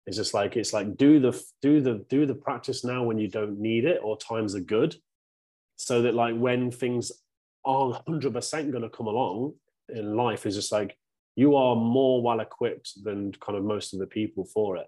[0.05, 3.27] It's just like it's like do the do the do the practice now when you
[3.27, 4.95] don't need it or times are good,
[5.79, 7.09] so that like when things
[7.63, 9.53] are hundred percent going to come along
[9.87, 10.97] in life, is just like
[11.35, 14.87] you are more well equipped than kind of most of the people for it.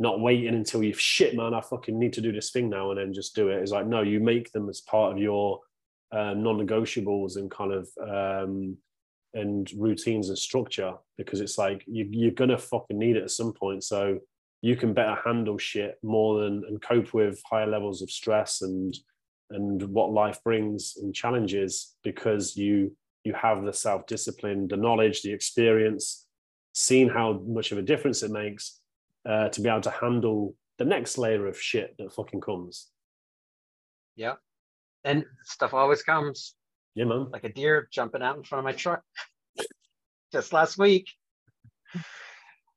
[0.00, 1.54] Not waiting until you've shit, man.
[1.54, 3.62] I fucking need to do this thing now and then just do it.
[3.62, 5.60] It's like no, you make them as part of your
[6.10, 8.76] uh, non-negotiables and kind of um,
[9.32, 13.52] and routines and structure because it's like you, you're gonna fucking need it at some
[13.52, 13.84] point.
[13.84, 14.18] So
[14.60, 18.92] you can better handle shit more than and cope with higher levels of stress and
[19.50, 25.32] and what life brings and challenges because you you have the self-discipline, the knowledge, the
[25.32, 26.26] experience,
[26.74, 28.80] seeing how much of a difference it makes
[29.26, 32.90] uh, to be able to handle the next layer of shit that fucking comes.
[34.14, 34.34] Yeah.
[35.04, 36.54] And stuff always comes.
[36.94, 37.30] Yeah, man.
[37.30, 39.02] Like a deer jumping out in front of my truck.
[40.32, 41.08] Just last week.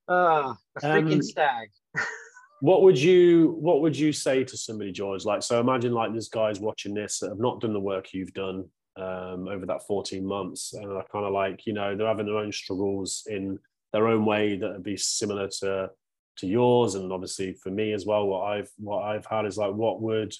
[0.10, 1.69] Uh, a freaking um, stag.
[2.60, 5.26] what would you what would you say to somebody, George?
[5.26, 8.34] Like, so imagine like there's guys watching this that have not done the work you've
[8.34, 8.66] done
[8.98, 12.38] um, over that 14 months, and are kind of like, you know, they're having their
[12.38, 13.60] own struggles in
[13.94, 15.90] their own way that would be similar to
[16.38, 18.26] to yours, and obviously for me as well.
[18.26, 20.34] What I've what I've had is like, what would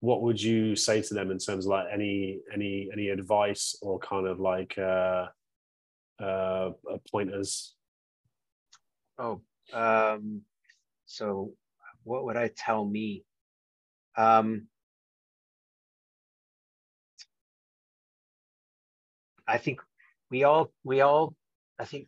[0.00, 3.98] what would you say to them in terms of like any any any advice or
[3.98, 5.26] kind of like uh,
[6.22, 6.70] uh,
[7.10, 7.74] pointers?
[9.18, 9.42] Oh,
[9.72, 10.42] um,
[11.10, 11.52] so
[12.04, 13.24] what would I tell me?
[14.16, 14.68] Um,
[19.46, 19.80] I think
[20.30, 21.34] we all we all
[21.78, 22.06] I think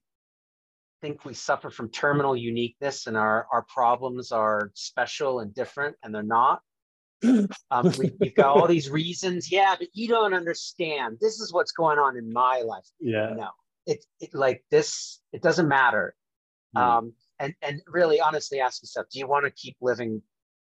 [1.01, 6.15] think we suffer from terminal uniqueness and our our problems are special and different and
[6.15, 6.61] they're not
[7.71, 9.51] um, we, have got all these reasons.
[9.51, 11.19] Yeah, but you don't understand.
[11.21, 12.87] This is what's going on in my life.
[13.01, 13.33] Yeah.
[13.37, 13.49] No,
[13.87, 15.21] it, it like this.
[15.33, 16.15] It doesn't matter.
[16.77, 16.81] Mm.
[16.81, 17.13] Um,
[17.43, 20.23] and and really, honestly, ask yourself: Do you want to keep living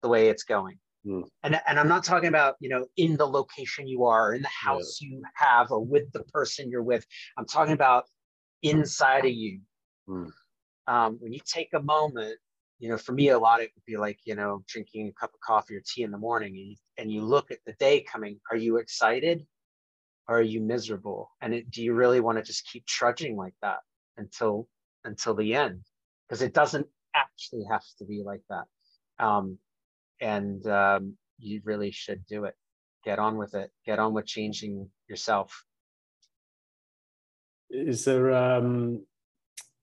[0.03, 0.79] the way it's going?
[1.07, 1.25] Mm.
[1.43, 4.49] And and I'm not talking about you know in the location you are, in the
[4.49, 5.09] house yeah.
[5.09, 7.05] you have, or with the person you're with.
[7.37, 8.05] I'm talking about
[8.63, 9.61] inside of you.
[10.09, 10.31] Mm.
[10.87, 12.39] Um, when you take a moment
[12.79, 15.35] you know, for me, a lot it would be like, you know, drinking a cup
[15.35, 18.01] of coffee or tea in the morning and you, and you look at the day
[18.01, 18.39] coming.
[18.51, 19.45] Are you excited
[20.29, 21.31] or are you miserable?
[21.41, 23.79] And it, do you really want to just keep trudging like that
[24.17, 24.69] until
[25.05, 25.83] until the end?
[26.29, 28.65] Because it doesn't actually have to be like that.
[29.19, 29.59] Um,
[30.21, 32.55] and um, you really should do it.
[33.05, 33.71] Get on with it.
[33.87, 35.65] Get on with changing yourself.
[37.71, 39.03] Is there um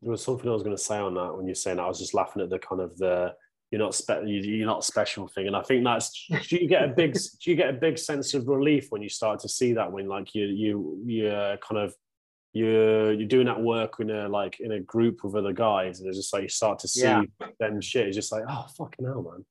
[0.01, 1.83] there was something I was going to say on that when you're saying that.
[1.83, 3.33] I was just laughing at the kind of the
[3.71, 6.87] you're not spe- you're not special thing, and I think that's do you get a
[6.87, 9.91] big do you get a big sense of relief when you start to see that
[9.91, 11.93] when like you you you're kind of
[12.55, 16.07] you're you're doing that work in a like in a group with other guys, and
[16.07, 17.23] it's just like you start to see yeah.
[17.59, 18.07] then shit.
[18.07, 19.45] It's just like oh fucking hell, man.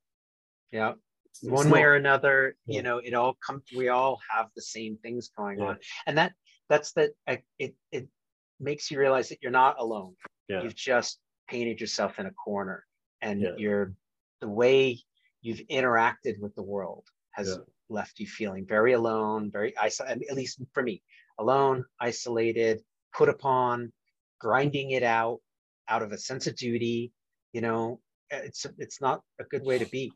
[0.73, 0.93] Yeah.
[1.27, 2.77] It's, One way or another, yeah.
[2.77, 3.65] you know, it all comes.
[3.77, 5.67] We all have the same things going yeah.
[5.67, 6.33] on, and that
[6.69, 7.11] that's that.
[7.59, 8.09] It it
[8.61, 10.15] makes you realize that you're not alone
[10.49, 10.63] yeah.
[10.63, 11.19] you've just
[11.49, 12.85] painted yourself in a corner
[13.21, 13.95] and you're
[14.41, 14.99] the way
[15.43, 17.59] you've interacted with the world has
[17.89, 21.03] left you feeling very alone very isolated at least for me
[21.39, 22.81] alone isolated
[23.16, 23.93] put upon
[24.41, 25.41] grinding it out
[25.89, 27.12] out of a sense of duty
[27.53, 28.01] you know
[28.31, 30.12] it's it's not a good way to be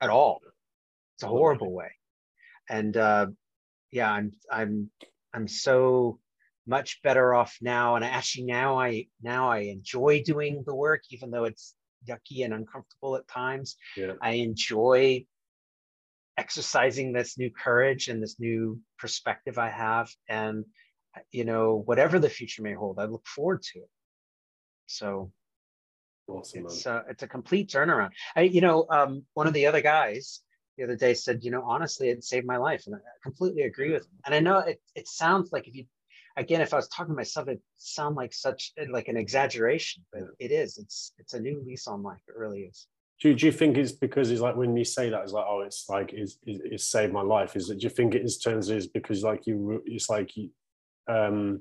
[0.00, 0.40] at all
[1.14, 1.90] it's a horrible way
[2.68, 3.26] and uh
[3.90, 4.90] yeah i'm i'm
[5.34, 6.18] i'm so
[6.66, 7.96] much better off now.
[7.96, 11.74] And actually now I now I enjoy doing the work, even though it's
[12.08, 13.76] yucky and uncomfortable at times.
[13.96, 14.12] Yeah.
[14.20, 15.26] I enjoy
[16.36, 20.10] exercising this new courage and this new perspective I have.
[20.28, 20.64] And
[21.30, 23.90] you know, whatever the future may hold, I look forward to it.
[24.86, 25.32] So
[26.28, 28.10] awesome, it's uh, it's a complete turnaround.
[28.34, 30.40] I, you know, um, one of the other guys
[30.76, 32.84] the other day said, you know, honestly, it saved my life.
[32.86, 34.18] And I completely agree with him.
[34.26, 35.86] And I know it, it sounds like if you
[36.36, 40.22] again, if I was talking to myself, it sound like such like an exaggeration, but
[40.38, 40.78] it is.
[40.78, 42.20] It's it's a new lease on life.
[42.28, 42.86] It really is.
[43.20, 45.60] Do, do you think it's because it's like when you say that it's like oh
[45.60, 47.56] it's like it's, it's saved my life?
[47.56, 50.50] Is it do you think it is turns is because like you it's like you
[51.08, 51.60] um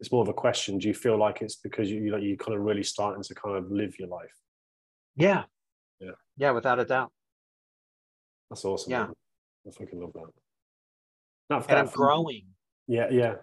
[0.00, 0.78] it's more of a question.
[0.78, 3.56] Do you feel like it's because you like you kind of really starting to kind
[3.56, 4.34] of live your life?
[5.16, 5.44] Yeah.
[6.00, 6.10] Yeah.
[6.36, 7.10] Yeah without a doubt.
[8.50, 9.04] That's awesome yeah.
[9.04, 9.12] man.
[9.66, 10.26] I fucking love that.
[11.48, 12.46] Not and I'm growing.
[12.86, 13.34] Yeah, yeah.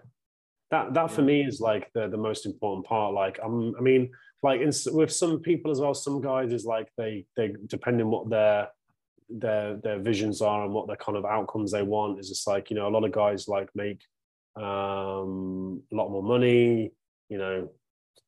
[0.70, 3.12] That that for me is like the the most important part.
[3.12, 4.12] Like i'm i mean
[4.42, 8.28] like in, with some people as well some guys is like they they depending what
[8.30, 8.68] their
[9.28, 12.70] their their visions are and what their kind of outcomes they want is just like
[12.70, 14.00] you know a lot of guys like make
[14.56, 16.90] um a lot more money
[17.30, 17.70] you know,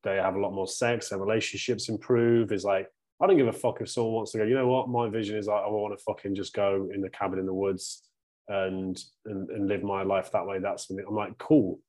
[0.04, 2.52] they have a lot more sex, their relationships improve.
[2.52, 2.88] Is like,
[3.20, 4.88] I don't give a fuck if someone wants to go, you know what?
[4.88, 7.52] My vision is like, I want to fucking just go in the cabin in the
[7.52, 8.04] woods
[8.48, 10.60] and and, and live my life that way.
[10.60, 10.88] That's.
[10.88, 11.80] I'm like, cool.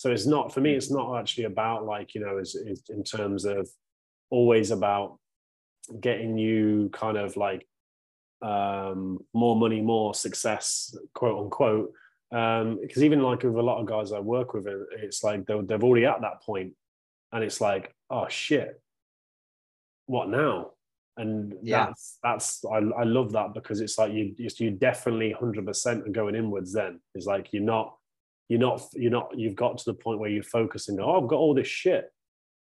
[0.00, 2.56] So it's not for me, it's not actually about like, you know, is
[2.88, 3.68] in terms of
[4.30, 5.18] always about
[6.00, 7.68] getting you kind of like
[8.40, 11.92] um more money, more success, quote unquote.
[12.32, 15.60] Um, because even like with a lot of guys I work with, it's like they're,
[15.60, 16.72] they're already at that point
[17.30, 18.80] and it's like, oh shit,
[20.06, 20.70] what now?
[21.18, 21.88] And yeah.
[21.88, 26.10] that's that's I, I love that because it's like you you definitely hundred percent are
[26.10, 26.72] going inwards.
[26.72, 27.96] Then it's like you're not
[28.50, 31.22] you're not you're not you've got to the point where you focus and go, oh,
[31.22, 32.12] I've got all this shit.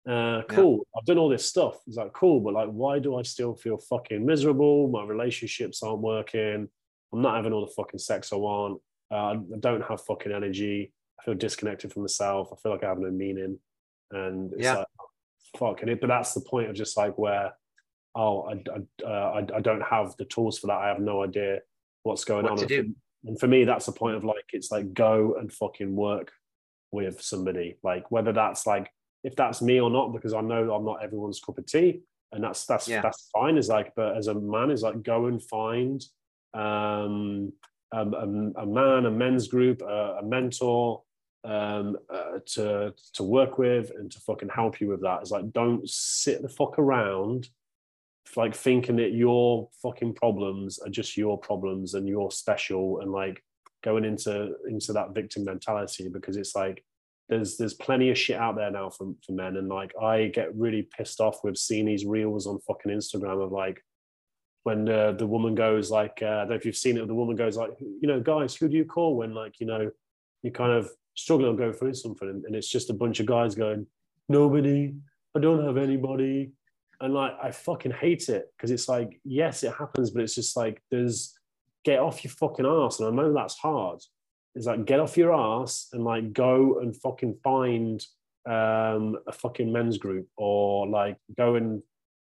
[0.09, 0.77] Uh, cool.
[0.77, 0.99] Yeah.
[0.99, 1.77] I've done all this stuff.
[1.87, 4.89] It's like cool, but like, why do I still feel fucking miserable?
[4.89, 6.67] My relationships aren't working.
[7.13, 8.81] I'm not having all the fucking sex I want.
[9.09, 10.91] Uh, I don't have fucking energy.
[11.19, 12.49] I feel disconnected from myself.
[12.51, 13.59] I feel like I have no meaning
[14.11, 14.77] and it's yeah.
[14.77, 14.87] like
[15.57, 17.53] fuck and it but that's the point of just like where
[18.15, 21.23] oh I, I, uh, I, I don't have the tools for that i have no
[21.23, 21.59] idea
[22.03, 22.83] what's going what on and for,
[23.25, 26.31] and for me that's the point of like it's like go and fucking work
[26.91, 28.89] with somebody like whether that's like
[29.23, 32.43] if that's me or not because i know i'm not everyone's cup of tea and
[32.43, 33.01] that's that's yeah.
[33.01, 36.03] that's fine is like but as a man is like go and find
[36.53, 37.51] um
[37.93, 41.01] a, a, a man a men's group a, a mentor
[41.47, 45.21] um, uh, to to work with and to fucking help you with that.
[45.21, 47.49] It's like don't sit the fuck around
[48.35, 53.41] like thinking that your fucking problems are just your problems and you're special and like
[53.83, 56.83] going into into that victim mentality because it's like
[57.29, 59.57] there's there's plenty of shit out there now for, for men.
[59.57, 63.51] And like I get really pissed off with seeing these reels on fucking Instagram of
[63.51, 63.81] like
[64.63, 67.15] when uh, the woman goes like uh, I don't know if you've seen it the
[67.15, 69.91] woman goes like you know guys who do you call when like you know
[70.43, 72.43] you kind of struggling to going through something?
[72.45, 73.87] And it's just a bunch of guys going
[74.29, 74.93] nobody.
[75.35, 76.51] I don't have anybody
[77.01, 80.57] and like i fucking hate it because it's like yes it happens but it's just
[80.57, 81.37] like there's
[81.85, 83.99] get off your fucking ass and i know that's hard
[84.55, 88.05] it's like get off your ass and like go and fucking find
[88.47, 91.83] um, a fucking men's group or like go and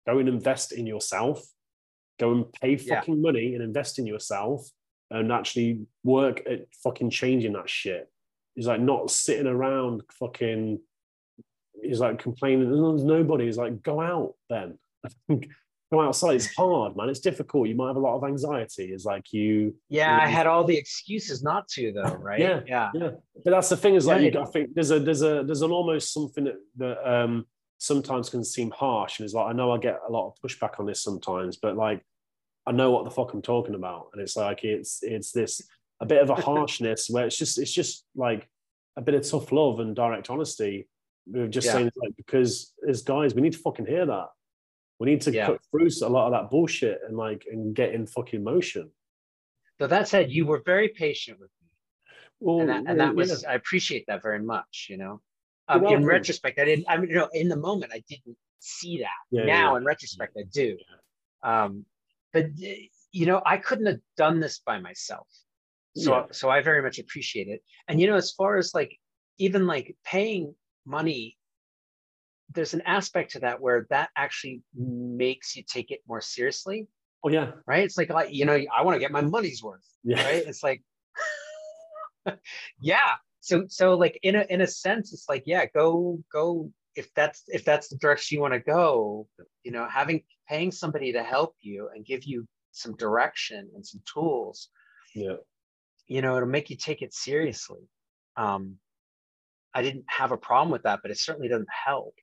[0.08, 1.44] go and invest in yourself
[2.20, 3.22] go and pay fucking yeah.
[3.22, 4.70] money and invest in yourself
[5.12, 8.10] and actually work at fucking changing that shit
[8.56, 10.80] It's like not sitting around fucking.
[11.82, 12.70] He's like complaining.
[12.70, 13.46] There's nobody.
[13.46, 14.78] He's like, go out then.
[15.92, 16.36] go outside.
[16.36, 17.10] It's hard, man.
[17.10, 17.68] It's difficult.
[17.68, 18.92] You might have a lot of anxiety.
[18.92, 19.76] It's like you.
[19.90, 22.16] Yeah, you, I had all the excuses not to, though.
[22.22, 22.40] Right?
[22.40, 23.10] Yeah, yeah, yeah.
[23.44, 23.96] But that's the thing.
[23.96, 26.56] Is like, yeah, you, I think there's a there's a there's an almost something that,
[26.78, 27.46] that um
[27.78, 30.80] sometimes can seem harsh, and it's like I know I get a lot of pushback
[30.80, 32.04] on this sometimes, but like
[32.66, 35.62] I know what the fuck I'm talking about, and it's like it's it's this
[36.00, 38.48] a bit of a harshness where it's just it's just like
[38.98, 40.88] a bit of tough love and direct honesty.
[41.26, 41.74] We are just yeah.
[41.74, 44.28] saying like because as guys, we need to fucking hear that.
[45.00, 45.48] We need to yeah.
[45.48, 48.92] cut through a lot of that bullshit and like and get in fucking motion.
[49.80, 51.68] So that said, you were very patient with me.
[52.40, 53.52] Well, and that, and that was yeah.
[53.52, 55.22] I appreciate that very much, you know.
[55.68, 59.00] Um, in retrospect, I didn't I mean, you know, in the moment I didn't see
[59.00, 59.46] that.
[59.46, 60.78] now in retrospect, I do.
[61.44, 61.86] Um,
[62.34, 62.48] but
[63.12, 65.28] you know, I couldn't have done this by myself
[65.96, 66.24] so yeah.
[66.32, 68.98] so i very much appreciate it and you know as far as like
[69.38, 70.54] even like paying
[70.86, 71.38] money
[72.54, 76.88] there's an aspect to that where that actually makes you take it more seriously
[77.24, 77.52] oh yeah.
[77.66, 77.84] right?
[77.84, 80.24] It's like you know i want to get my money's worth yeah.
[80.24, 80.44] right?
[80.46, 80.82] It's like
[82.82, 83.16] yeah.
[83.40, 87.44] So so like in a in a sense it's like yeah go go if that's
[87.48, 89.28] if that's the direction you want to go
[89.64, 94.02] you know having paying somebody to help you and give you some direction and some
[94.12, 94.70] tools
[95.16, 95.36] yeah.
[96.08, 97.82] you know, it'll make you take it seriously.
[98.38, 98.78] Um,
[99.74, 102.16] I didn't have a problem with that, but it certainly doesn't help.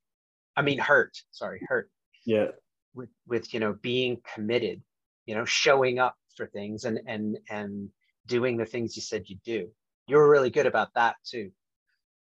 [0.57, 1.17] I mean, hurt.
[1.31, 1.91] Sorry, hurt.
[2.27, 2.49] Yeah.
[2.95, 4.83] With with you know being committed,
[5.27, 7.89] you know, showing up for things and and and
[8.27, 9.69] doing the things you said you do.
[10.07, 11.51] You were really good about that too.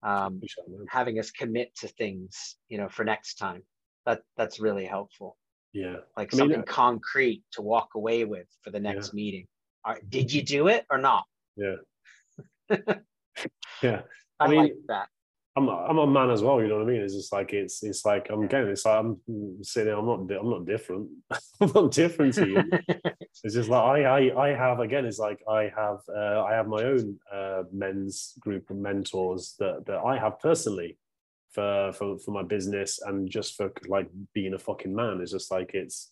[0.03, 0.41] Um,
[0.89, 3.62] having us commit to things, you know, for next time.
[4.07, 5.36] That that's really helpful.
[5.73, 5.97] Yeah.
[6.16, 9.16] Like I something mean, concrete to walk away with for the next yeah.
[9.16, 9.47] meeting.
[10.09, 11.24] did you do it or not?
[11.57, 11.77] Yeah.
[13.82, 14.03] yeah.
[14.40, 15.09] I, I mean, like that.
[15.56, 16.61] I'm I'm a man as well.
[16.61, 17.01] You know what I mean?
[17.01, 19.20] It's just like it's it's like I'm getting it's like I'm
[19.62, 19.98] sitting there.
[19.98, 21.09] I'm not I'm not different.
[21.61, 22.62] I'm not different to you.
[23.44, 25.06] it's just like I I I have again.
[25.06, 29.86] It's like I have uh, I have my own uh, men's group of mentors that
[29.86, 30.98] that I have personally
[31.52, 35.20] for for for my business and just for like being a fucking man.
[35.20, 36.11] It's just like it's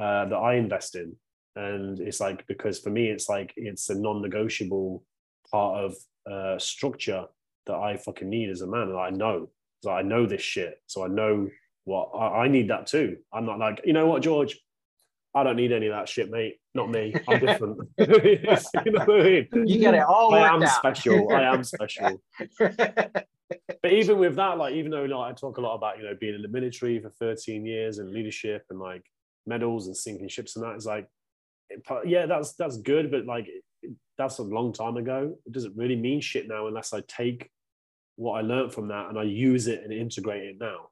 [0.00, 1.14] uh, that I invest in
[1.56, 5.04] and it's like because for me it's like it's a non-negotiable
[5.50, 5.96] part of
[6.30, 7.26] uh, structure
[7.66, 9.50] that I fucking need as a man, and I know
[9.82, 10.80] So I know this shit.
[10.86, 11.48] So I know
[11.84, 13.18] what I, I need that too.
[13.32, 14.58] I'm not like, you know what, George?
[15.34, 16.56] I don't need any of that shit, mate.
[16.74, 17.14] Not me.
[17.28, 17.78] I'm different.
[17.98, 19.48] you know what I mean?
[19.66, 20.34] You get it all.
[20.34, 20.68] I am out.
[20.70, 21.32] special.
[21.32, 22.20] I am special.
[22.58, 26.16] but even with that, like, even though like, I talk a lot about, you know,
[26.20, 29.04] being in the military for 13 years and leadership and like
[29.46, 31.06] medals and sinking ships and that is like,
[32.04, 33.46] yeah, that's that's good, but like
[34.20, 35.36] that's a long time ago.
[35.46, 37.50] It doesn't really mean shit now unless I take
[38.16, 40.90] what I learned from that and I use it and integrate it now.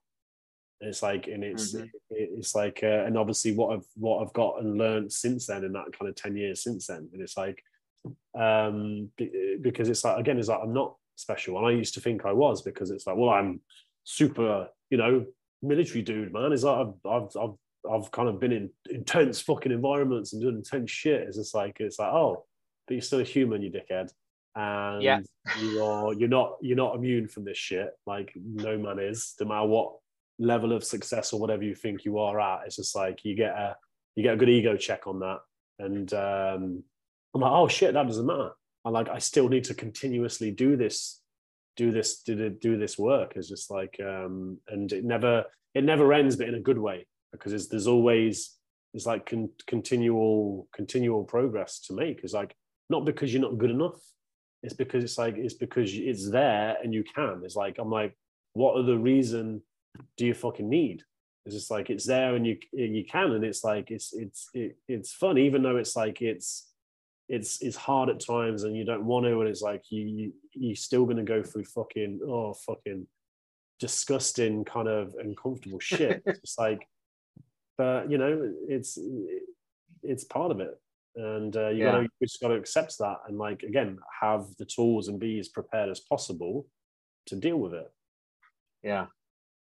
[0.81, 1.87] And it's like, and it's mm-hmm.
[2.11, 5.73] it's like, uh, and obviously what I've what I've got and learned since then, in
[5.73, 7.63] that kind of ten years since then, and it's like,
[8.39, 9.11] um,
[9.61, 12.33] because it's like again, it's like I'm not special, and I used to think I
[12.33, 13.61] was because it's like, well, I'm
[14.05, 15.27] super, you know,
[15.63, 16.53] military dude, man.
[16.53, 17.55] Is like I've I've I've
[17.93, 21.23] I've kind of been in intense fucking environments and doing intense shit.
[21.23, 22.45] It's just like it's like, oh,
[22.89, 24.11] but you're still a human, you dickhead
[24.59, 25.21] and yeah.
[25.61, 27.91] you are you're not you're not immune from this shit.
[28.07, 29.93] Like no man is, no matter what
[30.41, 32.67] level of success or whatever you think you are at.
[32.67, 33.77] It's just like you get a
[34.17, 35.39] you get a good ego check on that,
[35.79, 36.83] and um,
[37.35, 38.51] I'm like, oh shit, that doesn't matter.
[38.85, 41.21] I like I still need to continuously do this,
[41.77, 43.35] do this, do do this work.
[43.37, 45.45] It's just like, um, and it never
[45.75, 48.57] it never ends, but in a good way because there's always
[48.95, 52.21] it's like con- continual continual progress to make.
[52.25, 52.57] It's like
[52.89, 54.01] not because you're not good enough
[54.63, 57.43] it's because it's like it's because it's there and you can.
[57.45, 58.17] It's like I'm like,
[58.55, 59.63] what other reason
[60.17, 61.03] do you fucking need?
[61.47, 64.77] It's just like it's there and you you can, and it's like it's it's it,
[64.89, 66.73] it's fun, even though it's like it's
[67.29, 70.33] it's it's hard at times and you don't want to, and it's like you, you
[70.55, 73.07] you're still gonna go through fucking oh fucking
[73.79, 76.23] disgusting kind of uncomfortable shit.
[76.27, 76.87] it's like,
[77.77, 78.99] but you know, it's
[80.03, 80.77] it's part of it
[81.17, 81.93] and uh, you yeah.
[81.93, 85.39] gotta you just got to accept that and like again have the tools and be
[85.39, 86.67] as prepared as possible
[87.27, 87.91] to deal with it
[88.83, 89.07] yeah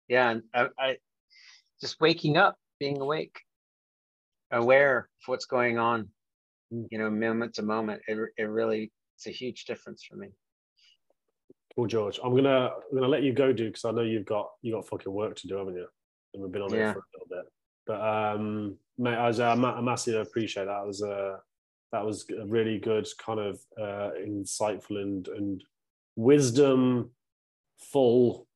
[0.09, 0.97] yeah and I, I
[1.81, 3.39] just waking up being awake
[4.51, 6.09] aware of what's going on
[6.73, 6.87] mm.
[6.91, 10.29] you know moment to moment it, it really it's a huge difference for me
[11.77, 12.21] well George.
[12.23, 14.87] I'm gonna I'm gonna let you go, dude, because I know you've got you got
[14.87, 15.87] fucking work to do, haven't you?
[16.35, 16.91] And we've been on yeah.
[16.91, 17.53] it for a little bit.
[17.87, 20.83] But um, mate, I, was, uh, I massively appreciate that.
[20.83, 21.37] It was uh,
[21.93, 25.65] that was a really good kind of uh, insightful and and
[26.17, 27.11] wisdom
[27.79, 28.47] full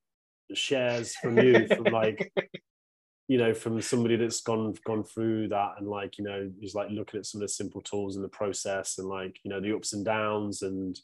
[0.54, 2.32] shares from you from like
[3.28, 6.90] you know from somebody that's gone gone through that and like you know is like
[6.90, 9.74] looking at some of the simple tools in the process and like you know the
[9.74, 11.00] ups and downs and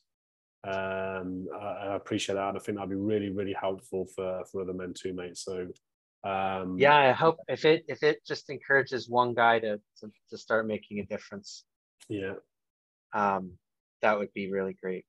[0.64, 4.62] um I, I appreciate that and I think that'd be really really helpful for for
[4.62, 5.66] other men too mate so
[6.24, 10.38] um, yeah, I hope if it if it just encourages one guy to to, to
[10.38, 11.64] start making a difference.
[12.08, 12.34] Yeah.
[13.12, 13.52] Um,
[14.02, 15.04] that would be really great.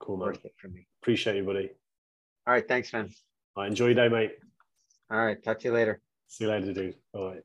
[0.00, 0.28] Cool, man.
[0.28, 0.86] Worth it for me.
[1.02, 1.70] Appreciate you, buddy.
[2.46, 3.10] All right, thanks, man.
[3.56, 4.32] I enjoy your day, mate.
[5.10, 6.00] All right, talk to you later.
[6.28, 6.96] See you later, dude.
[7.12, 7.42] All right.